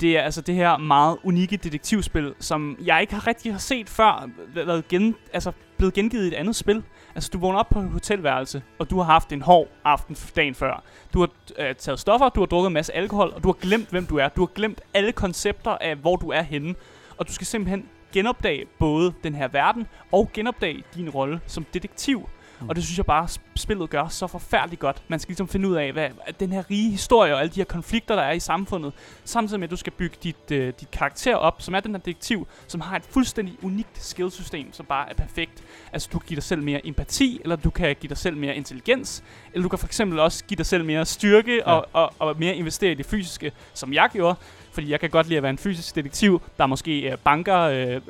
Det 0.01 0.17
er 0.17 0.23
altså 0.23 0.41
det 0.41 0.55
her 0.55 0.77
meget 0.77 1.19
unikke 1.25 1.57
detektivspil, 1.57 2.35
som 2.41 2.77
jeg 2.85 3.01
ikke 3.01 3.15
har 3.15 3.27
rigtig 3.27 3.53
har 3.53 3.59
set 3.59 3.89
før, 3.89 4.29
været 4.55 4.89
gen, 4.89 5.15
altså 5.33 5.53
blevet 5.77 5.95
gengivet 5.95 6.25
i 6.25 6.29
et 6.29 6.35
andet 6.35 6.57
spil. 6.57 6.83
Altså, 7.15 7.31
du 7.33 7.39
vågner 7.39 7.59
op 7.59 7.69
på 7.69 7.81
et 7.81 7.89
hotelværelse, 7.89 8.63
og 8.79 8.91
du 8.91 8.97
har 8.97 9.05
haft 9.05 9.33
en 9.33 9.43
hård 9.43 9.69
aften 9.85 10.17
dagen 10.37 10.55
før. 10.55 10.83
Du 11.15 11.21
har 11.21 11.29
øh, 11.59 11.75
taget 11.75 12.01
stoffer, 12.01 12.29
du 12.29 12.41
har 12.41 12.47
drukket 12.47 12.67
en 12.67 12.75
masse 12.75 12.95
alkohol, 12.95 13.33
og 13.35 13.43
du 13.43 13.49
har 13.49 13.57
glemt, 13.61 13.91
hvem 13.91 14.07
du 14.07 14.17
er. 14.17 14.29
Du 14.29 14.41
har 14.41 14.51
glemt 14.55 14.81
alle 14.95 15.13
koncepter 15.13 15.71
af, 15.71 15.97
hvor 15.97 16.17
du 16.17 16.29
er 16.29 16.43
henne. 16.43 16.75
Og 17.17 17.29
du 17.29 17.33
skal 17.33 17.47
simpelthen 17.47 17.89
genopdage 18.13 18.67
både 18.79 19.13
den 19.25 19.35
her 19.35 19.49
verden, 19.49 19.87
og 20.13 20.31
genopdage 20.35 20.85
din 20.95 21.11
rolle 21.11 21.41
som 21.47 21.67
detektiv. 21.75 22.29
Mm. 22.61 22.69
Og 22.69 22.77
det 22.77 22.85
synes 22.85 22.99
jeg 22.99 23.07
bare, 23.07 23.25
sp- 23.25 23.41
spillet 23.57 23.91
gør 23.91 24.09
så 24.09 24.27
forfærdeligt 24.27 24.81
godt. 24.81 25.03
Man 25.09 25.19
skal 25.19 25.31
ligesom 25.31 25.49
finde 25.49 25.69
ud 25.69 25.77
af, 25.77 25.93
hvad 25.93 26.09
at 26.27 26.41
den 26.41 26.53
her 26.53 26.71
rige 26.71 26.91
historie 26.91 27.35
og 27.35 27.41
alle 27.41 27.51
de 27.51 27.61
her 27.61 27.65
konflikter, 27.65 28.15
der 28.15 28.23
er 28.23 28.33
i 28.33 28.41
samfundet, 28.41 28.93
samtidig 29.25 29.61
med, 29.61 29.67
at 29.67 29.71
du 29.71 29.77
skal 29.77 29.93
bygge 29.93 30.17
dit, 30.23 30.51
øh, 30.53 30.73
dit 30.81 30.91
karakter 30.91 31.37
op, 31.37 31.63
som 31.63 31.75
er 31.75 31.81
den 31.81 31.95
her 31.95 31.99
detektiv, 31.99 32.47
som 32.67 32.81
har 32.81 32.97
et 32.97 33.05
fuldstændig 33.05 33.59
unikt 33.63 34.05
skillsystem, 34.05 34.73
som 34.73 34.87
bare 34.87 35.11
er 35.11 35.15
perfekt. 35.15 35.65
Altså, 35.93 36.09
du 36.13 36.19
kan 36.19 36.27
give 36.29 36.37
dig 36.37 36.45
selv 36.45 36.63
mere 36.63 36.87
empati, 36.87 37.41
eller 37.43 37.57
du 37.57 37.71
kan 37.71 37.97
give 38.01 38.09
dig 38.09 38.19
selv 38.19 38.37
mere 38.37 38.57
intelligens, 38.57 39.25
eller 39.53 39.63
du 39.63 39.69
kan 39.69 39.79
for 39.79 39.87
eksempel 39.87 40.19
også 40.19 40.45
give 40.45 40.57
dig 40.57 40.67
selv 40.67 40.85
mere 40.85 41.07
styrke 41.07 41.55
ja. 41.55 41.73
og, 41.73 41.87
og, 41.93 42.13
og 42.19 42.37
mere 42.39 42.55
investere 42.55 42.93
i 42.93 42.95
det 42.95 43.07
fysiske, 43.07 43.53
som 43.75 43.93
jeg 43.93 44.11
gjorde. 44.13 44.37
Fordi 44.79 44.91
jeg 44.91 45.01
kan 45.01 45.11
godt 45.11 45.27
lide 45.27 45.37
at 45.37 45.43
være 45.43 45.51
en 45.51 45.59
fysisk 45.59 45.95
detektiv, 45.95 46.43
der 46.59 46.67
måske 46.67 47.01
øh, 47.01 47.19
banker 47.25 47.59
øh, 47.59 47.95
øh, 47.95 48.01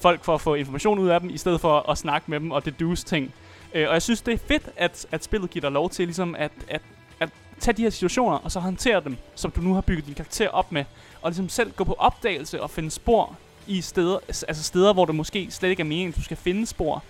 folk 0.00 0.24
for 0.24 0.34
at 0.34 0.40
få 0.40 0.54
information 0.54 0.98
ud 0.98 1.08
af 1.08 1.20
dem, 1.20 1.30
i 1.30 1.38
stedet 1.38 1.60
for 1.60 1.90
at 1.90 1.98
snakke 1.98 2.30
med 2.30 2.40
dem 2.40 2.50
og 2.50 2.64
deduce 2.64 3.04
ting. 3.04 3.34
Øh, 3.74 3.88
og 3.88 3.94
jeg 3.94 4.02
synes, 4.02 4.20
det 4.22 4.34
er 4.34 4.38
fedt, 4.38 4.62
at, 4.76 5.06
at 5.12 5.24
spillet 5.24 5.50
giver 5.50 5.60
dig 5.60 5.70
lov 5.70 5.90
til 5.90 6.06
ligesom 6.06 6.34
at, 6.38 6.52
at, 6.68 6.82
at 7.20 7.28
tage 7.60 7.76
de 7.76 7.82
her 7.82 7.90
situationer, 7.90 8.36
og 8.36 8.52
så 8.52 8.60
håndtere 8.60 9.00
dem, 9.04 9.16
som 9.34 9.50
du 9.50 9.60
nu 9.60 9.74
har 9.74 9.80
bygget 9.80 10.06
din 10.06 10.14
karakter 10.14 10.48
op 10.48 10.72
med. 10.72 10.84
Og 11.22 11.30
ligesom 11.30 11.48
selv 11.48 11.72
gå 11.72 11.84
på 11.84 11.96
opdagelse 11.98 12.62
og 12.62 12.70
finde 12.70 12.90
spor 12.90 13.36
i 13.66 13.80
steder, 13.80 14.18
altså 14.28 14.62
steder, 14.62 14.92
hvor 14.92 15.04
det 15.04 15.14
måske 15.14 15.48
slet 15.50 15.70
ikke 15.70 15.80
er 15.80 15.84
meningen, 15.84 16.08
at 16.08 16.16
du 16.16 16.24
skal 16.24 16.36
finde 16.36 16.66
spor. 16.66 17.02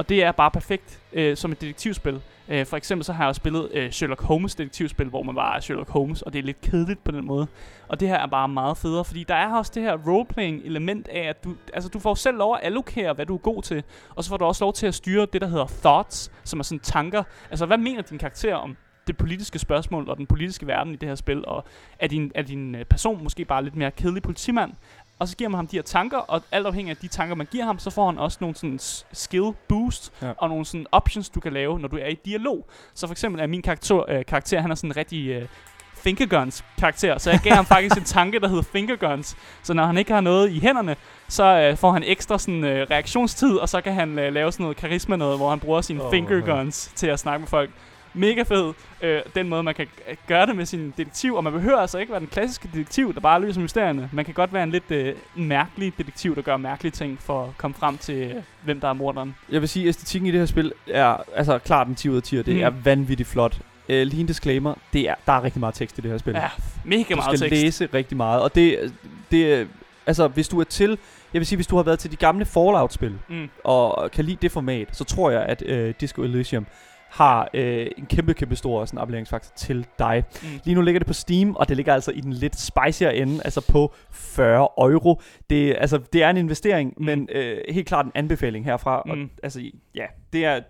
Og 0.00 0.08
det 0.08 0.24
er 0.24 0.32
bare 0.32 0.50
perfekt 0.50 1.00
øh, 1.12 1.36
som 1.36 1.52
et 1.52 1.60
detektivspil. 1.60 2.20
Øh, 2.48 2.66
for 2.66 2.76
eksempel 2.76 3.04
så 3.04 3.12
har 3.12 3.24
jeg 3.24 3.28
også 3.28 3.38
spillet 3.38 3.70
øh, 3.72 3.90
Sherlock 3.90 4.22
Holmes 4.22 4.54
detektivspil, 4.54 5.06
hvor 5.06 5.22
man 5.22 5.34
bare 5.34 5.56
er 5.56 5.60
Sherlock 5.60 5.90
Holmes, 5.90 6.22
og 6.22 6.32
det 6.32 6.38
er 6.38 6.42
lidt 6.42 6.60
kedeligt 6.60 7.04
på 7.04 7.10
den 7.10 7.26
måde. 7.26 7.46
Og 7.88 8.00
det 8.00 8.08
her 8.08 8.16
er 8.18 8.26
bare 8.26 8.48
meget 8.48 8.76
federe, 8.76 9.04
fordi 9.04 9.24
der 9.24 9.34
er 9.34 9.54
også 9.54 9.72
det 9.74 9.82
her 9.82 9.96
roleplaying 10.06 10.62
element 10.64 11.08
af, 11.08 11.28
at 11.28 11.44
du, 11.44 11.54
altså 11.74 11.88
du 11.88 11.98
får 11.98 12.14
selv 12.14 12.36
lov 12.36 12.54
at 12.54 12.60
allokere, 12.62 13.12
hvad 13.12 13.26
du 13.26 13.34
er 13.34 13.38
god 13.38 13.62
til, 13.62 13.82
og 14.14 14.24
så 14.24 14.30
får 14.30 14.36
du 14.36 14.44
også 14.44 14.64
lov 14.64 14.72
til 14.72 14.86
at 14.86 14.94
styre 14.94 15.26
det, 15.32 15.40
der 15.40 15.46
hedder 15.46 15.66
thoughts, 15.66 16.32
som 16.44 16.58
er 16.58 16.64
sådan 16.64 16.80
tanker. 16.80 17.22
Altså, 17.50 17.66
hvad 17.66 17.78
mener 17.78 18.02
din 18.02 18.18
karakter 18.18 18.54
om 18.54 18.76
det 19.06 19.16
politiske 19.16 19.58
spørgsmål 19.58 20.08
og 20.08 20.16
den 20.16 20.26
politiske 20.26 20.66
verden 20.66 20.92
i 20.92 20.96
det 20.96 21.08
her 21.08 21.16
spil, 21.16 21.44
og 21.46 21.64
er 21.98 22.06
din, 22.06 22.32
er 22.34 22.42
din 22.42 22.74
øh, 22.74 22.84
person 22.84 23.22
måske 23.22 23.44
bare 23.44 23.64
lidt 23.64 23.76
mere 23.76 23.90
kedelig 23.90 24.22
politimand? 24.22 24.72
Og 25.20 25.28
så 25.28 25.36
giver 25.36 25.50
man 25.50 25.56
ham 25.58 25.66
de 25.66 25.76
her 25.76 25.82
tanker, 25.82 26.18
og 26.18 26.42
alt 26.52 26.66
afhængig 26.66 26.90
af 26.90 26.96
de 26.96 27.08
tanker, 27.08 27.34
man 27.34 27.46
giver 27.50 27.64
ham, 27.64 27.78
så 27.78 27.90
får 27.90 28.06
han 28.06 28.18
også 28.18 28.38
nogle 28.40 28.56
sådan 28.56 28.78
skill 29.12 29.52
boost, 29.68 30.12
Ja. 30.22 30.32
og 30.38 30.48
nogle 30.48 30.64
sådan 30.64 30.86
options, 30.92 31.28
du 31.28 31.40
kan 31.40 31.52
lave, 31.52 31.78
når 31.80 31.88
du 31.88 31.96
er 31.96 32.06
i 32.06 32.14
dialog. 32.24 32.66
Så 32.94 33.06
for 33.06 33.12
eksempel 33.12 33.42
er 33.42 33.46
min 33.46 33.62
karakter, 33.62 34.04
øh, 34.10 34.24
karakter 34.24 34.60
han 34.60 34.70
er 34.70 34.74
sådan 34.74 34.90
en 34.90 34.96
rigtig 34.96 35.28
øh, 35.28 35.46
fingerguns 35.94 36.64
karakter, 36.78 37.18
så 37.18 37.30
jeg 37.30 37.40
gav 37.44 37.52
ham 37.54 37.64
faktisk 37.66 37.96
en 37.96 38.04
tanke, 38.04 38.40
der 38.40 38.48
hedder 38.48 38.62
fingerguns. 38.62 39.36
Så 39.62 39.74
når 39.74 39.84
han 39.86 39.98
ikke 39.98 40.12
har 40.12 40.20
noget 40.20 40.50
i 40.50 40.60
hænderne, 40.60 40.96
så 41.28 41.44
øh, 41.44 41.76
får 41.76 41.92
han 41.92 42.02
ekstra 42.06 42.38
sådan 42.38 42.64
øh, 42.64 42.86
reaktionstid, 42.90 43.56
og 43.56 43.68
så 43.68 43.80
kan 43.80 43.92
han 43.94 44.18
øh, 44.18 44.32
lave 44.32 44.52
sådan 44.52 44.64
noget 44.64 44.76
karisma 44.76 45.16
noget, 45.16 45.38
hvor 45.38 45.50
han 45.50 45.60
bruger 45.60 45.80
sine 45.80 46.04
oh, 46.04 46.10
fingerguns 46.10 46.92
til 46.94 47.06
at 47.06 47.18
snakke 47.18 47.40
med 47.40 47.48
folk. 47.48 47.70
Mega 48.14 48.42
fed, 48.42 48.72
øh, 49.02 49.20
den 49.34 49.48
måde 49.48 49.62
man 49.62 49.74
kan 49.74 49.86
øh, 50.08 50.16
gøre 50.26 50.46
det 50.46 50.56
med 50.56 50.66
sin 50.66 50.94
detektiv, 50.96 51.34
og 51.34 51.44
man 51.44 51.52
behøver 51.52 51.78
altså 51.78 51.98
ikke 51.98 52.12
være 52.12 52.20
den 52.20 52.28
klassiske 52.28 52.68
detektiv, 52.74 53.14
der 53.14 53.20
bare 53.20 53.40
løser 53.40 53.60
mysterierne. 53.60 54.10
Man 54.12 54.24
kan 54.24 54.34
godt 54.34 54.52
være 54.52 54.62
en 54.62 54.70
lidt 54.70 54.90
øh, 54.90 55.14
mærkelig 55.34 55.92
detektiv, 55.98 56.36
der 56.36 56.42
gør 56.42 56.56
mærkelige 56.56 56.92
ting 56.92 57.18
for 57.22 57.44
at 57.44 57.50
komme 57.58 57.74
frem 57.74 57.98
til, 57.98 58.14
øh, 58.16 58.34
hvem 58.64 58.80
der 58.80 58.88
er 58.88 58.92
morderen. 58.92 59.34
Jeg 59.52 59.60
vil 59.60 59.68
sige, 59.68 59.82
at 59.84 59.88
æstetikken 59.88 60.26
i 60.28 60.30
det 60.30 60.38
her 60.40 60.46
spil 60.46 60.72
er 60.86 61.16
altså 61.36 61.58
klart 61.58 61.86
en 61.86 61.94
10 61.94 62.08
ud 62.08 62.16
af 62.16 62.22
10, 62.22 62.36
og 62.38 62.46
det 62.46 62.54
Mm. 62.56 62.62
er 62.62 62.70
vanvittigt 62.70 63.28
flot. 63.28 63.58
Uh, 63.88 63.94
lige 63.94 64.20
en 64.20 64.26
disclaimer, 64.26 64.74
det 64.92 65.08
er, 65.08 65.14
der 65.26 65.32
er 65.32 65.42
rigtig 65.44 65.60
meget 65.60 65.74
tekst 65.74 65.98
i 65.98 66.00
det 66.00 66.10
her 66.10 66.18
spil. 66.18 66.34
Ja, 66.34 66.48
mega 66.84 67.04
du 67.10 67.16
meget 67.16 67.38
skal 67.38 67.50
tekst. 67.50 67.62
læse 67.62 67.88
rigtig 67.94 68.16
meget, 68.16 68.42
og 68.42 68.54
det, 68.54 68.92
det 69.30 69.68
Altså, 70.06 70.28
hvis 70.28 70.48
du 70.48 70.60
er 70.60 70.64
til... 70.64 70.98
Jeg 71.32 71.40
vil 71.40 71.46
sige, 71.46 71.56
hvis 71.56 71.66
du 71.66 71.76
har 71.76 71.82
været 71.82 71.98
til 71.98 72.10
de 72.10 72.16
gamle 72.16 72.44
Fallout-spil, 72.44 73.18
Mm. 73.28 73.48
og 73.64 74.10
kan 74.10 74.24
lide 74.24 74.36
det 74.42 74.52
format, 74.52 74.88
så 74.92 75.04
tror 75.04 75.30
jeg, 75.30 75.42
at 75.42 75.62
øh, 75.66 75.94
Disco 76.00 76.22
Elysium 76.22 76.66
har 77.10 77.48
øh, 77.54 77.86
en 77.98 78.06
kæmpe, 78.06 78.34
kæmpe 78.34 78.56
stor 78.56 78.84
sådan, 78.84 78.98
appelleringsfaktor 78.98 79.52
til 79.56 79.86
dig. 79.98 80.24
Mm. 80.42 80.48
Lige 80.64 80.74
nu 80.74 80.80
ligger 80.80 80.98
det 80.98 81.06
på 81.06 81.12
Steam, 81.12 81.56
og 81.56 81.68
det 81.68 81.76
ligger 81.76 81.94
altså 81.94 82.10
i 82.10 82.20
den 82.20 82.32
lidt 82.32 82.60
spicier 82.60 83.10
ende, 83.10 83.40
altså 83.44 83.66
på 83.72 83.94
40 84.10 84.68
euro. 84.78 85.20
Det, 85.50 85.76
altså, 85.78 85.98
det 86.12 86.22
er 86.22 86.30
en 86.30 86.36
investering, 86.36 86.94
mm. 86.96 87.04
men 87.04 87.28
øh, 87.32 87.58
helt 87.68 87.88
klart 87.88 88.06
en 88.06 88.12
anbefaling 88.14 88.64
herfra. 88.64 89.00
Og, 89.00 89.18
Mm. 89.18 89.30
altså, 89.42 89.70
ja, 89.94 90.06
det 90.32 90.44
er... 90.44 90.60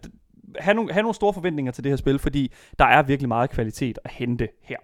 have 0.59 0.75
nogle, 0.75 0.93
have 0.93 1.03
nogle 1.03 1.15
store 1.15 1.33
forventninger 1.35 1.73
til 1.73 1.85
det 1.85 1.93
her 1.93 1.97
spil, 1.97 2.19
fordi 2.19 2.53
der 2.79 2.85
er 2.85 3.03
virkelig 3.03 3.29
meget 3.29 3.51
kvalitet 3.51 3.99
at 4.05 4.11
hente 4.11 4.49
her. 4.63 4.77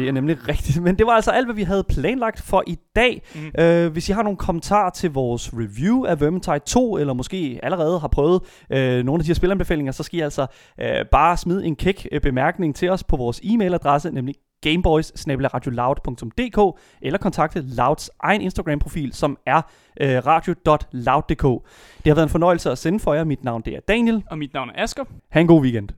Det 0.00 0.08
er 0.08 0.12
nemlig 0.12 0.48
rigtigt. 0.48 0.82
Men 0.82 0.98
det 0.98 1.06
var 1.06 1.12
altså 1.12 1.30
alt, 1.30 1.46
hvad 1.46 1.54
vi 1.54 1.62
havde 1.62 1.84
planlagt 1.84 2.42
for 2.42 2.64
i 2.66 2.78
dag. 2.96 3.22
Mm. 3.34 3.62
Øh, 3.62 3.92
hvis 3.92 4.08
I 4.08 4.12
har 4.12 4.22
nogle 4.22 4.36
kommentarer 4.36 4.90
til 4.90 5.10
vores 5.10 5.50
review 5.54 6.04
af 6.04 6.20
Vermintide 6.20 6.58
2, 6.58 6.96
eller 6.96 7.12
måske 7.12 7.60
allerede 7.62 8.00
har 8.00 8.08
prøvet 8.08 8.42
øh, 8.70 9.04
nogle 9.04 9.20
af 9.20 9.24
de 9.24 9.26
her 9.26 9.34
spilanbefalinger, 9.34 9.92
så 9.92 10.02
skal 10.02 10.18
I 10.18 10.22
altså 10.22 10.46
øh, 10.80 11.04
bare 11.10 11.36
smide 11.36 11.64
en 11.64 11.76
kæk 11.76 12.08
øh, 12.12 12.20
bemærkning 12.20 12.74
til 12.74 12.90
os 12.90 13.04
på 13.04 13.16
vores 13.16 13.40
e-mailadresse, 13.40 14.10
nemlig 14.10 14.34
gameboys 14.62 15.12
eller 17.02 17.18
kontakte 17.18 17.60
Louds 17.60 18.10
egen 18.22 18.40
Instagram-profil, 18.40 19.12
som 19.12 19.38
er 19.46 19.62
øh, 20.00 20.26
radio.loud.dk. 20.26 21.66
Det 22.04 22.10
har 22.10 22.14
været 22.14 22.26
en 22.26 22.30
fornøjelse 22.30 22.70
at 22.70 22.78
sende 22.78 23.00
for 23.00 23.14
jer. 23.14 23.24
Mit 23.24 23.44
navn 23.44 23.62
det 23.64 23.76
er 23.76 23.80
Daniel. 23.80 24.22
Og 24.30 24.38
mit 24.38 24.54
navn 24.54 24.70
er 24.74 24.82
Asger. 24.82 25.04
Ha' 25.30 25.40
en 25.40 25.46
god 25.46 25.62
weekend. 25.62 25.88